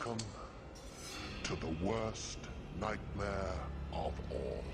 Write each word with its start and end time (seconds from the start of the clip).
Welcome 0.00 0.26
to 1.42 1.56
the 1.56 1.84
worst 1.84 2.38
nightmare 2.80 3.52
of 3.92 4.14
all 4.30 4.64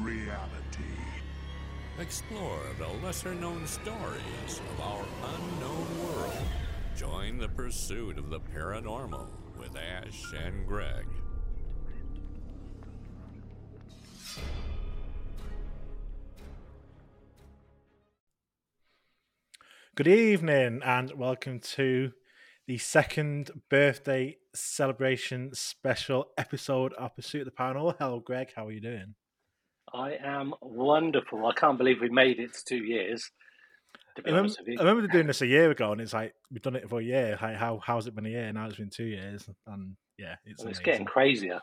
reality. 0.00 0.98
Explore 2.00 2.62
the 2.78 2.88
lesser 3.06 3.34
known 3.34 3.64
stories 3.64 4.60
of 4.72 4.80
our 4.80 5.04
unknown 5.22 5.86
world. 6.04 6.46
Join 6.96 7.38
the 7.38 7.48
pursuit 7.48 8.18
of 8.18 8.28
the 8.28 8.40
paranormal 8.40 9.28
with 9.56 9.76
Ash 9.76 10.32
and 10.32 10.66
Greg. 10.66 11.06
Good 19.94 20.08
evening 20.08 20.80
and 20.84 21.12
welcome 21.12 21.60
to 21.60 22.12
the 22.68 22.76
second 22.76 23.50
birthday 23.70 24.36
celebration 24.54 25.48
special 25.54 26.26
episode 26.36 26.92
of 26.92 27.16
Pursuit 27.16 27.40
of 27.40 27.46
the 27.46 27.50
Paranormal. 27.50 27.94
Hello, 27.98 28.20
Greg. 28.20 28.50
How 28.54 28.66
are 28.66 28.70
you 28.70 28.82
doing? 28.82 29.14
I 29.94 30.18
am 30.22 30.52
wonderful. 30.60 31.46
I 31.46 31.54
can't 31.54 31.78
believe 31.78 32.02
we 32.02 32.10
made 32.10 32.38
it 32.38 32.52
to 32.52 32.64
two 32.66 32.84
years. 32.84 33.30
To 34.16 34.22
I 34.22 34.28
remember, 34.28 34.40
honest 34.40 34.60
with 34.60 34.68
you, 34.68 34.76
I 34.78 34.82
remember 34.82 35.10
doing 35.10 35.26
this 35.26 35.40
a 35.40 35.46
year 35.46 35.70
ago, 35.70 35.92
and 35.92 36.00
it's 36.02 36.12
like 36.12 36.34
we've 36.52 36.60
done 36.60 36.76
it 36.76 36.90
for 36.90 37.00
a 37.00 37.02
year. 37.02 37.38
Like, 37.40 37.56
how 37.56 37.80
how's 37.82 38.06
it 38.06 38.14
been 38.14 38.26
a 38.26 38.28
year? 38.28 38.52
Now 38.52 38.66
it's 38.66 38.76
been 38.76 38.90
two 38.90 39.06
years, 39.06 39.48
and 39.66 39.96
yeah, 40.18 40.34
it's, 40.44 40.60
And 40.60 40.70
it's 40.70 40.78
getting 40.78 41.06
crazier. 41.06 41.62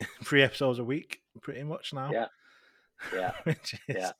three 0.22 0.42
episodes 0.42 0.80
a 0.80 0.84
week, 0.84 1.22
pretty 1.40 1.62
much 1.62 1.94
now. 1.94 2.10
Yeah. 2.12 2.26
Yeah, 3.14 3.32
which 3.44 3.72
is 3.88 3.96
yeah. 3.96 4.12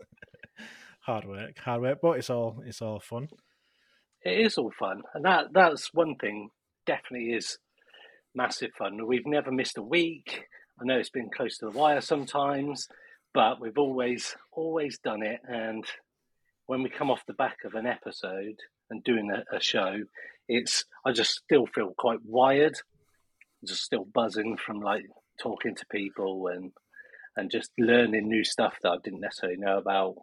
hard 1.01 1.27
work, 1.27 1.59
hard 1.59 1.83
work, 1.83 1.99
but 2.01 2.13
it's 2.13 2.31
all 2.31 2.63
it's 2.65 2.81
all 2.81 3.01
fun. 3.01 3.29
It 4.25 4.47
is 4.47 4.59
all 4.59 4.73
fun, 4.79 5.03
and 5.15 5.25
that 5.25 5.47
that's 5.53 5.93
one 5.93 6.17
thing. 6.17 6.51
Definitely 6.87 7.33
is 7.33 7.59
massive 8.35 8.71
fun. 8.77 9.07
We've 9.07 9.27
never 9.27 9.51
missed 9.53 9.79
a 9.79 9.83
week. 9.83 10.45
I 10.81 10.85
know 10.85 10.99
it's 10.99 11.11
been 11.11 11.31
close 11.31 11.59
to 11.59 11.67
the 11.67 11.79
wire 11.79 12.01
sometimes, 12.01 12.89
but 13.33 13.61
we've 13.61 13.79
always 13.79 14.35
always 14.53 14.99
done 14.99 15.23
it. 15.23 15.41
And 15.47 15.85
when 16.67 16.83
we 16.83 16.91
come 16.91 17.11
off 17.11 17.27
the 17.27 17.35
back 17.35 17.59
of 17.65 17.75
an 17.75 17.87
episode 17.87 18.57
and 18.91 19.05
doing 19.05 19.31
a, 19.31 19.57
a 19.57 19.61
show, 19.61 19.99
it's 20.49 20.85
I 21.07 21.13
just 21.13 21.31
still 21.33 21.67
feel 21.67 21.95
quite 21.97 22.21
wired, 22.25 22.77
just 23.67 23.83
still 23.83 24.05
buzzing 24.05 24.57
from 24.57 24.81
like 24.81 25.05
talking 25.41 25.75
to 25.75 25.87
people 25.91 26.49
and 26.49 26.73
and 27.37 27.51
just 27.51 27.71
learning 27.79 28.29
new 28.29 28.45
stuff 28.45 28.75
that 28.83 28.91
I 28.91 28.97
didn't 29.03 29.21
necessarily 29.21 29.59
know 29.59 29.79
about. 29.79 30.15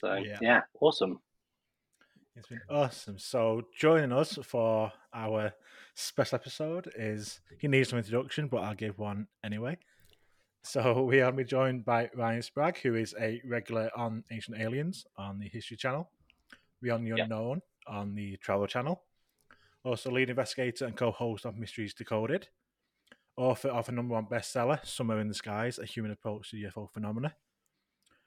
So 0.00 0.14
Yeah. 0.14 0.38
yeah, 0.40 0.60
awesome. 0.80 1.20
It's 2.34 2.48
been 2.48 2.62
awesome. 2.70 3.18
So 3.18 3.62
joining 3.78 4.10
us 4.10 4.38
for 4.42 4.90
our 5.12 5.52
special 5.94 6.36
episode 6.36 6.90
is 6.96 7.40
he 7.58 7.68
needs 7.68 7.90
some 7.90 7.98
introduction, 7.98 8.48
but 8.48 8.64
I'll 8.64 8.74
give 8.74 8.98
one 8.98 9.26
anyway. 9.44 9.76
So 10.62 11.02
we 11.02 11.20
are 11.20 11.30
be 11.30 11.44
joined 11.44 11.84
by 11.84 12.08
Ryan 12.14 12.40
Sprague, 12.40 12.78
who 12.78 12.94
is 12.94 13.14
a 13.20 13.42
regular 13.44 13.90
on 13.94 14.24
Ancient 14.30 14.58
Aliens 14.58 15.04
on 15.18 15.40
the 15.40 15.48
History 15.48 15.76
Channel, 15.76 16.08
Beyond 16.80 17.04
the 17.04 17.10
Yep. 17.10 17.18
Unknown 17.24 17.62
on 17.86 18.14
the 18.14 18.38
Travel 18.38 18.66
Channel, 18.66 19.02
also 19.84 20.10
lead 20.10 20.30
investigator 20.30 20.86
and 20.86 20.96
co-host 20.96 21.44
of 21.44 21.58
Mysteries 21.58 21.92
Decoded, 21.92 22.48
author 23.36 23.68
of 23.68 23.90
a 23.90 23.92
number 23.92 24.14
one 24.14 24.26
bestseller, 24.26 24.84
Somewhere 24.86 25.20
in 25.20 25.28
the 25.28 25.34
Skies: 25.34 25.78
A 25.78 25.84
Human 25.84 26.12
Approach 26.12 26.50
to 26.50 26.56
UFO 26.56 26.90
Phenomena. 26.90 27.34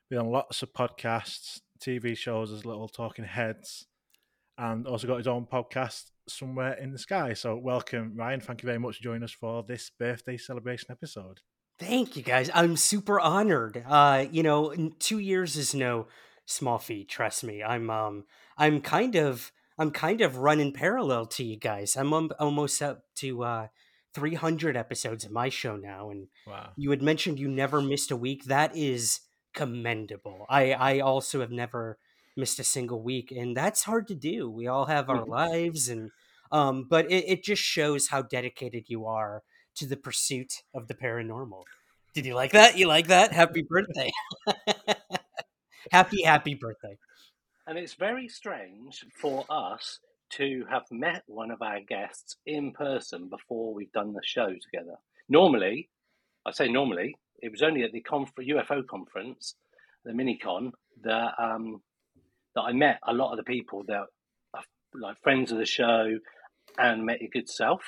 Been 0.10 0.20
on 0.20 0.30
lots 0.30 0.62
of 0.62 0.74
podcasts, 0.74 1.62
TV 1.80 2.16
shows 2.16 2.52
as 2.52 2.66
little 2.66 2.88
talking 2.88 3.26
heads, 3.26 3.88
and 4.58 4.88
also 4.88 5.08
got 5.08 5.18
his 5.18 5.28
own 5.28 5.46
podcast, 5.46 6.12
Somewhere 6.28 6.74
in 6.74 6.92
the 6.92 6.98
Sky. 6.98 7.34
So, 7.34 7.56
welcome, 7.56 8.14
Ryan. 8.16 8.40
Thank 8.42 8.64
you 8.64 8.68
very 8.68 8.80
much 8.80 8.98
for 8.98 9.04
joining 9.04 9.24
us 9.24 9.32
for 9.32 9.64
this 9.64 9.90
birthday 9.92 10.38
celebration 10.38 10.88
episode. 10.92 11.40
Thank 11.78 12.16
you 12.16 12.24
guys. 12.24 12.50
I'm 12.54 12.78
super 12.78 13.20
honored. 13.20 13.84
Uh, 13.88 14.26
you 14.32 14.44
know, 14.44 14.74
two 15.00 15.20
years 15.20 15.56
is 15.58 15.76
no 15.76 16.08
small 16.46 16.78
feat. 16.80 17.10
Trust 17.10 17.44
me. 17.44 17.62
I'm 17.62 17.90
um, 17.90 18.24
I'm 18.58 18.80
kind 18.82 19.16
of, 19.16 19.52
I'm 19.78 19.92
kind 19.92 20.22
of 20.22 20.38
running 20.38 20.72
parallel 20.72 21.26
to 21.28 21.44
you 21.44 21.58
guys. 21.58 21.96
I'm 21.98 22.14
um, 22.14 22.32
almost 22.40 22.82
up 22.82 23.04
to 23.16 23.44
uh, 23.44 23.68
300 24.14 24.78
episodes 24.78 25.26
of 25.26 25.32
my 25.32 25.50
show 25.50 25.76
now, 25.76 26.10
and 26.10 26.28
Wow. 26.48 26.70
you 26.78 26.90
had 26.92 27.02
mentioned 27.02 27.40
you 27.40 27.50
never 27.50 27.82
missed 27.82 28.10
a 28.12 28.16
week. 28.18 28.46
That 28.46 28.76
is 28.76 29.20
commendable. 29.54 30.46
I 30.50 30.72
I 30.74 31.00
also 31.00 31.42
have 31.42 31.52
never 31.52 31.98
missed 32.36 32.60
a 32.60 32.64
single 32.64 33.02
week, 33.02 33.32
and 33.32 33.56
that's 33.56 33.84
hard 33.84 34.08
to 34.10 34.16
do. 34.16 34.50
We 34.50 34.68
all 34.68 34.86
have 34.86 35.10
our 35.10 35.24
Mhm. 35.24 35.28
lives, 35.28 35.90
and 35.90 36.12
um, 36.52 36.84
but 36.90 37.12
it, 37.12 37.26
it 37.28 37.44
just 37.44 37.62
shows 37.64 38.08
how 38.10 38.22
dedicated 38.22 38.86
you 38.88 39.06
are 39.06 39.44
to 39.76 39.86
the 39.88 39.98
pursuit 39.98 40.64
of 40.74 40.88
the 40.88 40.94
paranormal. 40.94 41.64
Did 42.14 42.26
you 42.26 42.36
like 42.36 42.52
that? 42.52 42.78
You 42.78 42.88
like 42.88 43.08
that? 43.08 43.32
Happy 43.34 43.62
birthday! 43.68 44.12
happy 45.92 46.24
happy 46.24 46.56
birthday! 46.56 46.98
And 47.68 47.78
it's 47.78 47.94
very 47.94 48.28
strange 48.28 49.06
for 49.16 49.46
us 49.50 50.00
to 50.32 50.66
have 50.70 50.84
met 50.92 51.24
one 51.28 51.52
of 51.52 51.62
our 51.62 51.80
guests 51.82 52.38
in 52.46 52.72
person 52.72 53.28
before 53.30 53.74
we've 53.74 53.92
done 53.92 54.14
the 54.14 54.22
show 54.24 54.50
together. 54.54 54.96
Normally, 55.30 55.90
I 56.46 56.52
say 56.52 56.68
normally, 56.68 57.16
it 57.42 57.52
was 57.52 57.62
only 57.62 57.84
at 57.84 57.92
the 57.92 58.02
conf- 58.02 58.34
UFO 58.36 58.86
conference, 58.86 59.56
the 60.04 60.12
Minicon, 60.12 60.72
that 61.04 61.34
um, 61.40 61.82
that 62.56 62.62
I 62.62 62.74
met 62.74 63.00
a 63.08 63.14
lot 63.14 63.32
of 63.32 63.38
the 63.38 63.44
people 63.44 63.84
that 63.88 64.06
are 64.54 64.64
like 64.94 65.18
friends 65.22 65.52
of 65.52 65.58
the 65.58 65.66
show 65.66 66.18
and 66.78 67.06
met 67.06 67.22
your 67.22 67.30
good 67.32 67.50
self. 67.50 67.82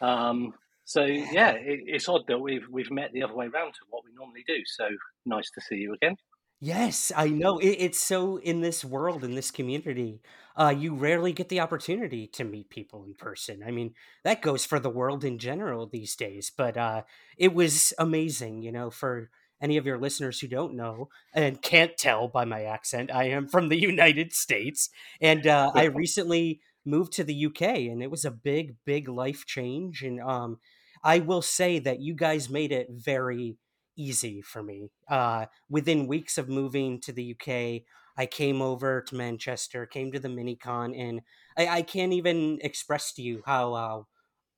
Um, 0.00 0.54
so 0.84 1.04
yeah, 1.04 1.52
it, 1.52 1.80
it's 1.86 2.08
odd 2.08 2.26
that 2.28 2.38
we've 2.38 2.66
we've 2.70 2.90
met 2.90 3.12
the 3.12 3.22
other 3.22 3.34
way 3.34 3.46
around 3.46 3.72
to 3.72 3.80
what 3.90 4.04
we 4.04 4.12
normally 4.14 4.44
do. 4.46 4.58
So 4.66 4.88
nice 5.24 5.50
to 5.54 5.60
see 5.60 5.76
you 5.76 5.94
again. 5.94 6.16
Yes, 6.60 7.12
I 7.14 7.28
know. 7.28 7.58
It, 7.58 7.76
it's 7.78 8.00
so 8.00 8.38
in 8.38 8.60
this 8.60 8.84
world, 8.84 9.24
in 9.24 9.34
this 9.34 9.50
community, 9.50 10.22
uh, 10.56 10.74
you 10.76 10.94
rarely 10.94 11.32
get 11.32 11.48
the 11.48 11.60
opportunity 11.60 12.26
to 12.28 12.44
meet 12.44 12.70
people 12.70 13.04
in 13.04 13.14
person. 13.14 13.62
I 13.66 13.70
mean, 13.70 13.92
that 14.22 14.40
goes 14.40 14.64
for 14.64 14.78
the 14.78 14.88
world 14.88 15.24
in 15.24 15.38
general 15.38 15.86
these 15.86 16.16
days. 16.16 16.50
But 16.56 16.76
uh, 16.76 17.02
it 17.36 17.52
was 17.52 17.92
amazing, 17.98 18.62
you 18.62 18.72
know, 18.72 18.88
for 18.88 19.30
any 19.60 19.76
of 19.76 19.86
your 19.86 19.98
listeners 19.98 20.40
who 20.40 20.48
don't 20.48 20.74
know 20.74 21.08
and 21.32 21.62
can't 21.62 21.96
tell 21.96 22.28
by 22.28 22.44
my 22.44 22.64
accent, 22.64 23.10
I 23.12 23.24
am 23.24 23.48
from 23.48 23.68
the 23.68 23.80
United 23.92 24.32
States. 24.32 24.90
And 25.20 25.46
uh, 25.46 25.70
I 25.74 25.84
recently 25.84 26.60
moved 26.84 27.12
to 27.14 27.24
the 27.24 27.46
UK, 27.46 27.62
and 27.62 28.02
it 28.02 28.10
was 28.10 28.24
a 28.24 28.30
big, 28.30 28.76
big 28.84 29.08
life 29.08 29.44
change. 29.46 30.02
And 30.02 30.20
um, 30.20 30.58
I 31.02 31.18
will 31.18 31.42
say 31.42 31.78
that 31.80 32.00
you 32.00 32.14
guys 32.14 32.50
made 32.50 32.72
it 32.72 32.88
very 32.90 33.56
easy 33.96 34.42
for 34.42 34.62
me. 34.62 34.90
Uh, 35.08 35.46
within 35.68 36.06
weeks 36.06 36.36
of 36.38 36.48
moving 36.48 37.00
to 37.00 37.12
the 37.12 37.34
UK, 37.34 37.82
I 38.16 38.26
came 38.26 38.62
over 38.62 39.02
to 39.02 39.14
Manchester, 39.14 39.86
came 39.86 40.12
to 40.12 40.20
the 40.20 40.28
Minicon, 40.28 40.98
and 40.98 41.20
I, 41.56 41.78
I 41.78 41.82
can't 41.82 42.12
even 42.12 42.58
express 42.62 43.12
to 43.14 43.22
you 43.22 43.42
how 43.46 43.72
uh, 43.74 44.02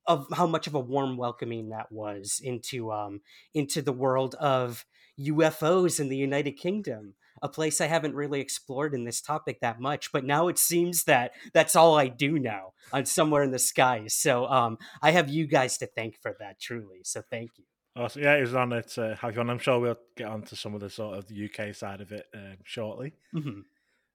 of 0.06 0.26
how 0.32 0.46
much 0.46 0.66
of 0.66 0.74
a 0.74 0.80
warm 0.80 1.16
welcoming 1.16 1.70
that 1.70 1.90
was 1.90 2.40
into 2.42 2.92
um 2.92 3.20
into 3.54 3.82
the 3.82 3.92
world 3.92 4.34
of 4.36 4.84
UFOs 5.18 5.98
in 6.00 6.08
the 6.08 6.16
United 6.16 6.52
Kingdom. 6.52 7.14
A 7.42 7.48
place 7.50 7.82
I 7.82 7.86
haven't 7.86 8.14
really 8.14 8.40
explored 8.40 8.94
in 8.94 9.04
this 9.04 9.20
topic 9.20 9.60
that 9.60 9.78
much, 9.78 10.10
but 10.10 10.24
now 10.24 10.48
it 10.48 10.58
seems 10.58 11.04
that 11.04 11.32
that's 11.52 11.76
all 11.76 11.94
I 11.98 12.08
do 12.08 12.38
now 12.38 12.72
on 12.94 13.04
somewhere 13.04 13.42
in 13.42 13.50
the 13.50 13.58
skies. 13.58 14.14
So 14.14 14.46
um, 14.46 14.78
I 15.02 15.10
have 15.10 15.28
you 15.28 15.46
guys 15.46 15.76
to 15.78 15.86
thank 15.86 16.16
for 16.22 16.34
that, 16.40 16.58
truly. 16.58 17.00
So 17.04 17.22
thank 17.30 17.50
you. 17.58 17.64
Awesome. 17.94 18.22
Yeah, 18.22 18.36
it 18.36 18.40
was 18.42 18.54
on 18.54 18.72
it. 18.72 18.96
Uh, 18.98 19.16
have 19.16 19.34
you 19.34 19.40
on? 19.40 19.50
I'm 19.50 19.58
sure 19.58 19.78
we'll 19.78 19.98
get 20.16 20.28
on 20.28 20.42
to 20.44 20.56
some 20.56 20.74
of 20.74 20.80
the 20.80 20.88
sort 20.88 21.18
of 21.18 21.26
the 21.28 21.44
UK 21.44 21.74
side 21.74 22.00
of 22.00 22.10
it 22.12 22.26
um, 22.34 22.56
shortly. 22.64 23.12
Mhm. 23.34 23.64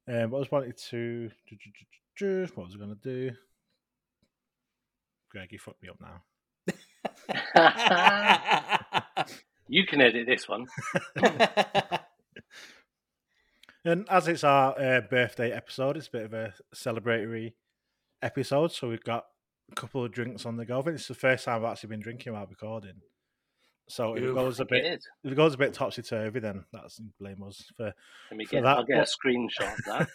Um, 0.07 0.35
I 0.35 0.39
just 0.39 0.51
wanted 0.51 0.77
to. 0.89 1.29
What 2.19 2.57
was 2.57 2.75
I 2.75 2.77
going 2.77 2.95
to 2.95 3.29
do? 3.29 3.35
Greg, 5.31 5.51
you 5.51 5.59
fucked 5.59 5.81
me 5.81 5.89
up 5.89 5.99
now. 6.01 6.21
you 9.67 9.85
can 9.85 10.01
edit 10.01 10.27
this 10.27 10.47
one. 10.47 10.67
And 13.83 14.07
as 14.09 14.27
it's 14.27 14.43
our 14.43 14.79
uh, 14.79 15.01
birthday 15.01 15.51
episode, 15.51 15.97
it's 15.97 16.05
a 16.07 16.11
bit 16.11 16.25
of 16.25 16.33
a 16.33 16.53
celebratory 16.75 17.53
episode. 18.21 18.71
So 18.71 18.89
we've 18.89 19.03
got 19.03 19.25
a 19.71 19.75
couple 19.75 20.05
of 20.05 20.11
drinks 20.11 20.45
on 20.45 20.57
the 20.57 20.65
go. 20.65 20.79
I 20.79 20.83
think 20.83 20.95
it's 20.95 21.07
the 21.07 21.15
first 21.15 21.45
time 21.45 21.65
I've 21.65 21.71
actually 21.71 21.89
been 21.89 22.01
drinking 22.01 22.33
while 22.33 22.45
recording. 22.45 23.01
So 23.89 24.13
if 24.13 24.21
it 24.23 24.35
goes 24.35 24.59
a 24.59 24.65
bit, 24.65 24.85
is. 24.85 25.07
if 25.23 25.31
it 25.31 25.35
goes 25.35 25.55
a 25.55 25.57
bit 25.57 25.73
topsy 25.73 26.03
turvy, 26.03 26.39
then 26.39 26.65
that's 26.71 27.01
blame 27.19 27.41
us 27.43 27.65
for. 27.75 27.91
Let 28.29 28.37
me 28.37 28.45
for 28.45 28.51
get. 28.51 28.63
that, 28.63 28.77
I'll 28.77 28.85
get 28.85 28.99
a 28.99 29.01
screenshot 29.01 29.73
of 29.73 29.79
that. 29.85 30.07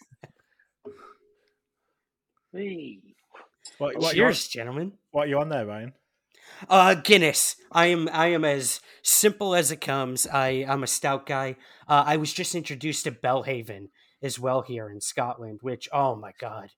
What, 3.78 3.96
what, 3.98 4.16
you 4.16 4.24
on, 4.24 4.28
Cheers, 4.32 4.48
gentlemen. 4.48 4.92
what 5.10 5.26
are 5.26 5.28
you 5.28 5.38
on 5.38 5.48
there, 5.48 5.66
Ryan? 5.66 5.92
Uh, 6.70 6.94
Guinness. 6.94 7.56
I 7.72 7.86
am 7.86 8.08
I 8.12 8.28
am 8.28 8.44
as 8.44 8.80
simple 9.02 9.54
as 9.54 9.70
it 9.70 9.80
comes. 9.80 10.26
I 10.26 10.64
I'm 10.68 10.82
a 10.82 10.86
stout 10.86 11.26
guy. 11.26 11.56
Uh, 11.88 12.04
I 12.06 12.16
was 12.16 12.32
just 12.32 12.54
introduced 12.54 13.04
to 13.04 13.12
Belhaven 13.12 13.88
as 14.22 14.38
well 14.38 14.62
here 14.62 14.88
in 14.88 15.00
Scotland, 15.00 15.58
which 15.62 15.88
oh 15.92 16.16
my 16.16 16.32
god, 16.40 16.70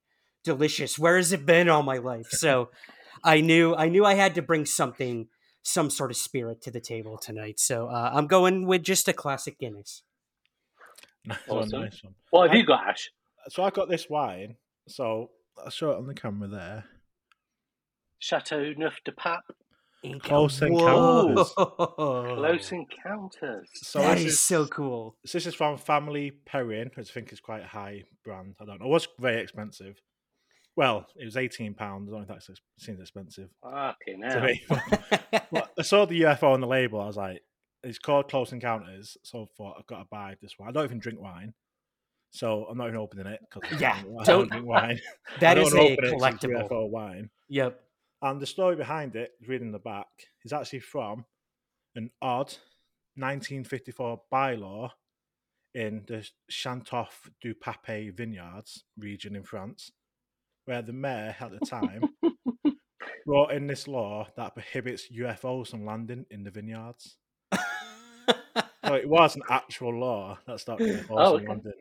delicious. 0.43 0.99
Where 0.99 1.17
has 1.17 1.33
it 1.33 1.47
been 1.47 1.69
all 1.69 1.83
my 1.83 1.99
life? 1.99 2.27
So 2.31 2.71
I 3.23 3.41
knew 3.41 3.75
I 3.77 3.89
knew 3.89 4.05
I 4.05 4.15
had 4.15 4.35
to 4.37 4.43
bring 4.43 4.67
something, 4.67 5.29
some 5.63 5.91
sort 5.91 6.11
of 6.11 6.17
spirit 6.17 6.61
to 6.63 6.71
the 6.73 6.81
table 6.81 7.17
tonight. 7.19 7.61
So 7.61 7.87
uh, 7.89 8.11
I'm 8.13 8.27
going 8.27 8.67
with 8.67 8.83
just 8.83 9.07
a 9.07 9.13
classic 9.13 9.59
Guinness. 9.61 10.03
Nice 11.25 11.39
one, 11.47 11.59
Awesome. 11.65 11.81
nice 11.83 12.03
one. 12.03 12.15
What 12.31 12.49
have 12.49 12.55
I- 12.57 12.59
you 12.59 12.67
got, 12.67 12.89
Ash? 12.89 13.11
So 13.51 13.63
I 13.63 13.71
got 13.71 13.89
this 13.89 14.09
wine. 14.11 14.57
So 14.89 15.31
I'll 15.65 15.71
show 15.71 15.91
it 15.93 15.97
on 15.97 16.07
the 16.07 16.15
camera 16.15 16.49
there. 16.49 16.85
Chateau 18.19 18.73
Neuf 18.77 18.95
de 19.05 19.13
Pape, 19.13 20.21
Close 20.23 20.61
Whoa. 20.61 21.29
Encounters. 21.29 21.53
Close 21.57 22.73
Encounters. 22.73 23.69
So 23.75 24.01
that 24.01 24.15
this 24.17 24.25
is 24.27 24.33
is- 24.35 24.41
so 24.41 24.67
cool. 24.67 25.17
So 25.27 25.39
this 25.39 25.47
is 25.47 25.55
from 25.55 25.77
Family 25.79 26.33
Perrin, 26.47 26.91
which 26.95 27.11
I 27.11 27.13
think 27.13 27.33
is 27.33 27.41
quite 27.41 27.63
a 27.63 27.67
high 27.69 28.05
brand. 28.25 28.55
I 28.61 28.65
don't 28.65 28.81
know. 28.81 28.87
It 28.87 28.91
was 28.91 29.09
very 29.19 29.41
expensive. 29.41 30.01
Well, 30.77 31.07
it 31.17 31.25
was 31.25 31.37
eighteen 31.37 31.75
pounds. 31.75 32.09
I 32.09 32.13
don't 32.17 32.29
know 32.29 32.35
if 32.37 32.47
that 32.47 32.57
seems 32.79 33.01
expensive 33.01 33.51
Fucking 33.63 34.21
to 34.23 34.29
hell. 34.29 34.43
me. 34.43 34.63
But 35.51 35.71
I 35.79 35.83
saw 35.83 36.05
the 36.05 36.21
UFO 36.23 36.53
on 36.55 36.61
the 36.61 36.69
label. 36.69 37.01
I 37.01 37.07
was 37.07 37.17
like, 37.17 37.43
"It's 37.83 37.99
called 37.99 38.29
Close 38.31 38.53
Encounters." 38.53 39.17
So 39.25 39.43
I 39.43 39.47
thought 39.57 39.77
I've 39.79 39.87
got 39.89 39.99
to 39.99 40.05
buy 40.11 40.37
this 40.41 40.55
one. 40.57 40.69
I 40.69 40.73
don't 40.73 40.85
even 40.85 41.01
drink 41.01 41.21
wine, 41.21 41.55
so 42.31 42.65
I'm 42.67 42.79
not 42.79 42.89
even 42.89 42.99
opening 43.01 43.27
it 43.27 43.41
because 43.41 43.81
Yeah, 43.81 44.03
I 44.21 44.25
don't 44.25 44.49
drink 44.49 44.67
wine. 44.67 44.99
That 45.41 45.59
is 45.59 45.73
a 45.75 45.79
open 45.81 45.93
it 46.05 46.11
'cause 46.11 46.13
it's 46.13 46.45
collectible. 46.45 46.69
UFO 46.69 46.87
wine. 46.91 47.31
Yep. 47.49 47.81
And 48.23 48.41
the 48.41 48.47
story 48.47 48.75
behind 48.77 49.15
it, 49.17 49.33
reading 49.47 49.71
the 49.71 49.79
back, 49.79 50.09
is 50.45 50.53
actually 50.53 50.81
from 50.81 51.25
an 51.95 52.11
odd 52.21 52.53
1954 53.17 54.23
bylaw 54.33 54.91
in 55.75 56.05
the 56.07 56.29
Chantoff 56.51 57.31
du 57.41 57.55
Pape 57.55 58.15
vineyards 58.17 58.85
region 58.99 59.37
in 59.37 59.45
France, 59.45 59.93
where 60.65 60.83
the 60.83 60.93
mayor 60.93 61.37
at 61.39 61.51
the 61.53 61.61
time 61.61 62.09
brought 63.27 63.53
in 63.53 63.67
this 63.67 63.87
law 63.87 64.27
that 64.37 64.55
prohibits 64.55 65.09
UFOs 65.13 65.69
from 65.69 65.85
landing 65.85 66.27
in 66.31 66.43
the 66.43 66.51
vineyards. 66.51 67.17
So 68.85 68.95
it 68.95 69.09
was 69.09 69.37
an 69.37 69.43
actual 69.51 69.99
law 69.99 70.39
that 70.47 70.61
stopped 70.61 70.81
UFOs 70.83 71.07
Oh, 71.11 71.33
from 71.37 71.37
okay. 71.37 71.47
landing. 71.49 71.73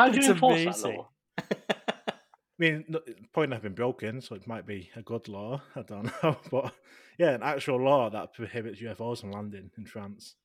How 0.00 0.08
do 0.08 0.20
you 0.20 0.20
It's 0.20 0.28
enforce 0.28 0.62
amazing. 0.62 0.82
that 0.82 0.96
law? 0.96 1.08
I 1.38 2.14
mean, 2.58 2.84
no- 2.88 3.00
it's 3.06 3.20
probably 3.32 3.48
never 3.48 3.62
been 3.62 3.74
broken, 3.74 4.20
so 4.20 4.34
it 4.34 4.46
might 4.46 4.66
be 4.66 4.90
a 4.96 5.02
good 5.02 5.28
law. 5.28 5.62
I 5.76 5.82
don't 5.82 6.10
know, 6.22 6.36
but 6.50 6.74
yeah, 7.18 7.30
an 7.30 7.42
actual 7.42 7.80
law 7.82 8.10
that 8.10 8.34
prohibits 8.34 8.80
UFOs 8.80 9.20
from 9.20 9.32
landing 9.32 9.70
in 9.76 9.86
France. 9.86 10.36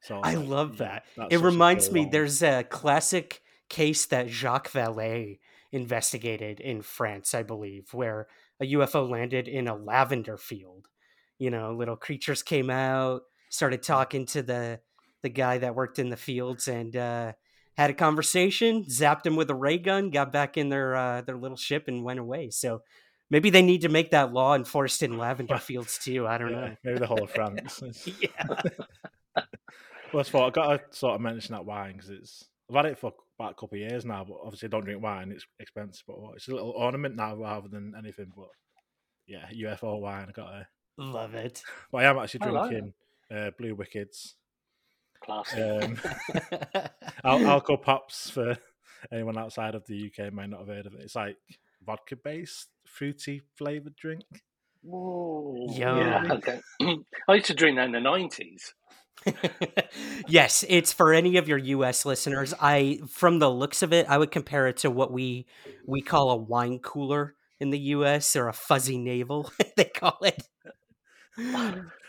So 0.00 0.20
I 0.22 0.34
like, 0.34 0.48
love 0.48 0.78
that. 0.78 1.04
that's 1.16 1.32
It 1.34 1.38
reminds 1.38 1.92
me 1.92 2.04
law. 2.04 2.10
there's 2.10 2.42
a 2.42 2.64
classic 2.64 3.42
case 3.68 4.06
that 4.06 4.28
Jacques 4.28 4.70
Vallée 4.72 5.38
investigated 5.70 6.60
in 6.60 6.82
France, 6.82 7.34
I 7.34 7.42
believe, 7.44 7.94
where 7.94 8.26
a 8.60 8.72
UFO 8.74 9.08
landed 9.08 9.48
in 9.48 9.68
a 9.68 9.76
lavender 9.76 10.36
field. 10.36 10.88
You 11.38 11.50
know, 11.50 11.72
little 11.72 11.96
creatures 11.96 12.42
came 12.42 12.70
out, 12.70 13.22
started 13.48 13.82
talking 13.82 14.26
to 14.26 14.42
the 14.42 14.80
the 15.22 15.28
guy 15.28 15.58
that 15.58 15.76
worked 15.76 16.00
in 16.00 16.10
the 16.10 16.16
fields 16.16 16.66
and 16.66 16.96
uh 16.96 17.32
had 17.76 17.90
a 17.90 17.94
conversation, 17.94 18.84
zapped 18.84 19.26
him 19.26 19.36
with 19.36 19.50
a 19.50 19.54
ray 19.54 19.78
gun, 19.78 20.10
got 20.10 20.32
back 20.32 20.56
in 20.56 20.68
their 20.68 20.94
uh, 20.94 21.20
their 21.22 21.36
little 21.36 21.56
ship 21.56 21.84
and 21.88 22.04
went 22.04 22.20
away. 22.20 22.50
So 22.50 22.82
maybe 23.30 23.50
they 23.50 23.62
need 23.62 23.82
to 23.82 23.88
make 23.88 24.10
that 24.10 24.32
law 24.32 24.54
enforced 24.54 25.02
in 25.02 25.16
lavender 25.18 25.58
fields 25.58 25.98
too. 25.98 26.26
I 26.26 26.38
don't 26.38 26.50
Yeah, 26.50 26.60
know. 26.60 26.76
maybe 26.84 26.98
the 26.98 27.06
whole 27.06 27.22
of 27.22 27.30
France. 27.30 27.82
Yeah. 28.20 29.42
well, 30.12 30.24
thought 30.24 30.46
I 30.48 30.50
got 30.50 30.92
to 30.92 30.96
sort 30.96 31.14
of 31.14 31.20
mention 31.20 31.54
that 31.54 31.64
wine 31.64 31.94
because 31.94 32.10
it's 32.10 32.44
I've 32.68 32.76
had 32.76 32.86
it 32.86 32.98
for 32.98 33.12
about 33.38 33.52
a 33.52 33.54
couple 33.54 33.76
of 33.76 33.80
years 33.90 34.04
now, 34.04 34.24
but 34.24 34.36
obviously 34.44 34.66
I 34.68 34.70
don't 34.70 34.84
drink 34.84 35.02
wine. 35.02 35.32
It's 35.32 35.46
expensive, 35.58 36.04
but 36.06 36.16
it's 36.36 36.48
a 36.48 36.52
little 36.52 36.70
ornament 36.70 37.16
now 37.16 37.34
rather 37.36 37.68
than 37.68 37.94
anything. 37.98 38.32
But 38.36 38.48
yeah, 39.26 39.46
UFO 39.54 40.00
wine. 40.00 40.26
I 40.28 40.32
got 40.32 40.50
to. 40.50 40.66
Love 40.98 41.34
it. 41.34 41.62
But 41.90 42.04
I 42.04 42.10
am 42.10 42.18
actually 42.18 42.40
I 42.42 42.50
like 42.50 42.70
drinking 42.70 42.92
uh, 43.34 43.50
Blue 43.58 43.74
WKDs. 43.74 44.34
Classic. 45.24 45.82
Um, 45.82 45.96
Al- 47.24 47.60
Alco 47.60 47.80
Pops 47.80 48.30
for 48.30 48.56
anyone 49.12 49.38
outside 49.38 49.74
of 49.74 49.86
the 49.86 50.10
UK 50.10 50.32
might 50.32 50.50
not 50.50 50.60
have 50.60 50.68
heard 50.68 50.86
of 50.86 50.94
it. 50.94 51.00
It's 51.02 51.14
like 51.14 51.36
vodka 51.84 52.16
based, 52.16 52.68
fruity 52.86 53.42
flavored 53.56 53.96
drink. 53.96 54.24
Ooh, 54.86 55.66
Yum. 55.70 55.98
Yeah, 55.98 56.22
okay. 56.32 56.60
I 57.28 57.34
used 57.34 57.46
to 57.46 57.54
drink 57.54 57.76
that 57.76 57.86
in 57.86 57.92
the 57.92 57.98
90s. 57.98 58.72
yes, 60.26 60.64
it's 60.68 60.92
for 60.92 61.12
any 61.12 61.36
of 61.36 61.48
your 61.48 61.58
US 61.58 62.04
listeners. 62.04 62.54
I 62.60 63.00
from 63.08 63.38
the 63.38 63.50
looks 63.50 63.82
of 63.82 63.92
it, 63.92 64.06
I 64.08 64.18
would 64.18 64.30
compare 64.30 64.66
it 64.66 64.78
to 64.78 64.90
what 64.90 65.12
we 65.12 65.46
we 65.86 66.00
call 66.00 66.30
a 66.30 66.36
wine 66.36 66.80
cooler 66.80 67.34
in 67.60 67.70
the 67.70 67.78
US 67.78 68.34
or 68.34 68.48
a 68.48 68.52
fuzzy 68.52 68.98
navel, 68.98 69.52
they 69.76 69.84
call 69.84 70.18
it. 70.22 70.48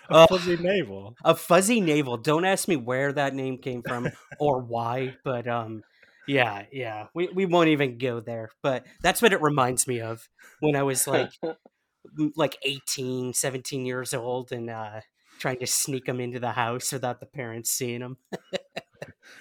A 0.10 0.28
fuzzy 0.28 0.58
navel. 0.58 1.16
A 1.24 1.36
fuzzy 1.36 1.80
navel. 1.82 2.18
Don't 2.18 2.46
ask 2.46 2.68
me 2.68 2.76
where 2.76 3.14
that 3.14 3.34
name 3.34 3.58
came 3.58 3.82
from 3.84 4.10
or 4.40 4.60
why, 4.62 5.16
but 5.24 5.48
um 5.48 5.84
yeah, 6.28 6.66
yeah. 6.72 7.08
We 7.14 7.28
we 7.30 7.46
won't 7.46 7.70
even 7.70 7.98
go 7.98 8.20
there, 8.20 8.50
but 8.62 8.86
that's 9.02 9.22
what 9.22 9.34
it 9.34 9.42
reminds 9.42 9.88
me 9.88 10.02
of 10.02 10.28
when 10.60 10.76
I 10.76 10.84
was 10.84 11.08
like 11.08 11.32
like 12.36 12.58
18, 12.64 13.34
17 13.34 13.86
years 13.86 14.14
old 14.14 14.52
and 14.52 14.70
uh 14.70 15.02
trying 15.40 15.60
to 15.60 15.68
sneak 15.68 16.06
them 16.06 16.20
into 16.20 16.40
the 16.40 16.52
house 16.52 16.92
without 16.92 17.20
the 17.20 17.26
parents 17.26 17.72
seeing 17.72 18.00
them. 18.02 18.18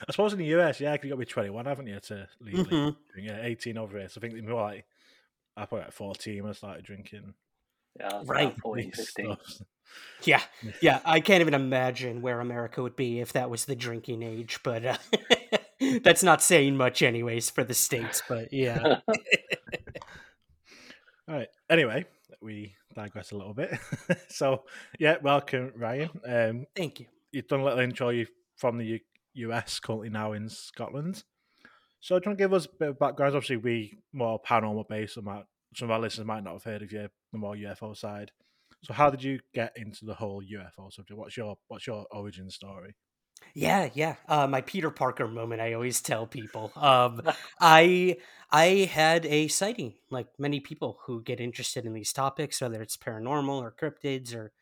I 0.09 0.11
suppose 0.13 0.33
in 0.33 0.39
the 0.39 0.47
US, 0.47 0.81
yeah, 0.81 0.93
you 0.93 0.99
got 0.99 1.09
to 1.09 1.17
be 1.17 1.25
21, 1.25 1.67
haven't 1.67 1.87
you, 1.87 2.01
to 2.01 2.29
legally 2.41 2.75
Mhm. 2.75 2.97
drink? 3.13 3.29
Yeah, 3.29 3.41
18 3.43 3.79
over 3.79 3.99
here. 3.99 4.09
So 4.09 4.21
I 4.21 4.29
think 4.29 4.43
more 4.45 4.63
like, 4.63 4.87
I 5.57 5.67
probably 5.67 5.85
like 5.87 5.93
14 5.93 6.43
when 6.43 6.51
I 6.51 6.55
started 6.55 6.85
drinking. 6.85 7.35
Yeah, 7.99 8.23
Right. 8.25 8.47
about 8.49 8.61
14, 8.61 8.85
these 8.87 8.97
15. 8.97 9.25
stuffs. 9.27 9.63
Yeah, 10.25 10.41
yeah. 10.81 11.01
I 11.05 11.21
can't 11.21 11.41
even 11.41 11.55
imagine 11.55 12.23
where 12.23 12.41
America 12.41 12.81
would 12.83 12.97
be 12.97 13.21
if 13.21 13.33
that 13.35 13.51
was 13.51 13.65
the 13.67 13.75
drinking 13.77 14.23
age, 14.23 14.61
but 14.63 14.85
uh, 14.85 14.97
that's 16.03 16.23
not 16.23 16.41
saying 16.43 16.77
much, 16.77 17.03
anyways, 17.03 17.51
for 17.51 17.65
the 17.65 17.75
states. 17.75 18.23
But 18.29 18.53
yeah, 18.53 19.01
All 21.29 21.35
right. 21.37 21.49
Anyway, 21.71 22.05
we 22.41 22.75
digress 22.95 23.33
a 23.33 23.37
little 23.37 23.55
bit. 23.55 23.71
so, 24.29 24.65
yeah, 24.99 25.17
welcome, 25.23 25.73
Ryan. 25.77 26.11
Um, 26.27 26.67
thank 26.77 27.01
you. 27.01 27.07
you've 27.33 27.49
done 27.49 27.61
a 27.61 27.65
little 27.65 27.79
intro 27.81 28.09
you 28.11 28.27
from 28.57 28.79
the 28.79 28.85
U- 28.87 29.01
US, 29.49 29.81
currently 29.81 30.09
now 30.11 30.33
in 30.33 30.49
Scotland. 30.49 31.23
So, 32.01 32.19
do 32.19 32.25
you 32.25 32.31
want 32.31 32.39
to 32.39 32.45
give 32.45 32.53
us 32.53 32.67
a 32.67 32.69
bit 32.79 32.89
of 32.91 32.99
background? 32.99 33.35
Obviously, 33.37 33.57
we 33.57 33.99
more 34.13 34.41
paranormal 34.43 34.89
based. 34.89 35.15
Some, 35.15 35.25
might, 35.25 35.45
some 35.75 35.87
of 35.87 35.93
our 35.93 36.01
listeners 36.01 36.27
might 36.27 36.45
not 36.45 36.55
have 36.55 36.65
heard 36.65 36.83
of 36.83 36.93
you, 36.93 37.09
the 37.33 37.39
more 37.39 37.55
UFO 37.55 37.97
side. 37.97 38.33
So, 38.83 38.93
how 38.93 39.11
did 39.11 39.23
you 39.23 39.41
get 39.55 39.73
into 39.77 40.05
the 40.05 40.15
whole 40.15 40.43
UFO 40.43 40.93
subject? 40.93 41.19
What's 41.19 41.37
your 41.37 41.57
What's 41.69 41.87
your 41.87 42.07
origin 42.11 42.51
story? 42.51 42.95
Yeah, 43.55 43.91
yeah. 43.95 44.17
Uh, 44.29 44.47
my 44.47 44.61
Peter 44.61 44.91
Parker 44.91 45.29
moment. 45.29 45.61
I 45.61 45.75
always 45.75 46.01
tell 46.01 46.27
people. 46.27 46.73
Um, 46.77 47.23
I 47.61 48.17
I 48.51 48.91
had 48.91 49.27
a 49.27 49.49
sighting, 49.49 49.95
like 50.11 50.29
many 50.39 50.61
people 50.61 50.99
who 51.07 51.23
get 51.23 51.41
interested 51.41 51.85
in 51.85 51.93
these 51.93 52.13
topics, 52.13 52.61
whether 52.61 52.81
it's 52.83 52.97
paranormal 52.97 53.61
or 53.61 53.73
cryptids 53.73 54.35
or, 54.35 54.53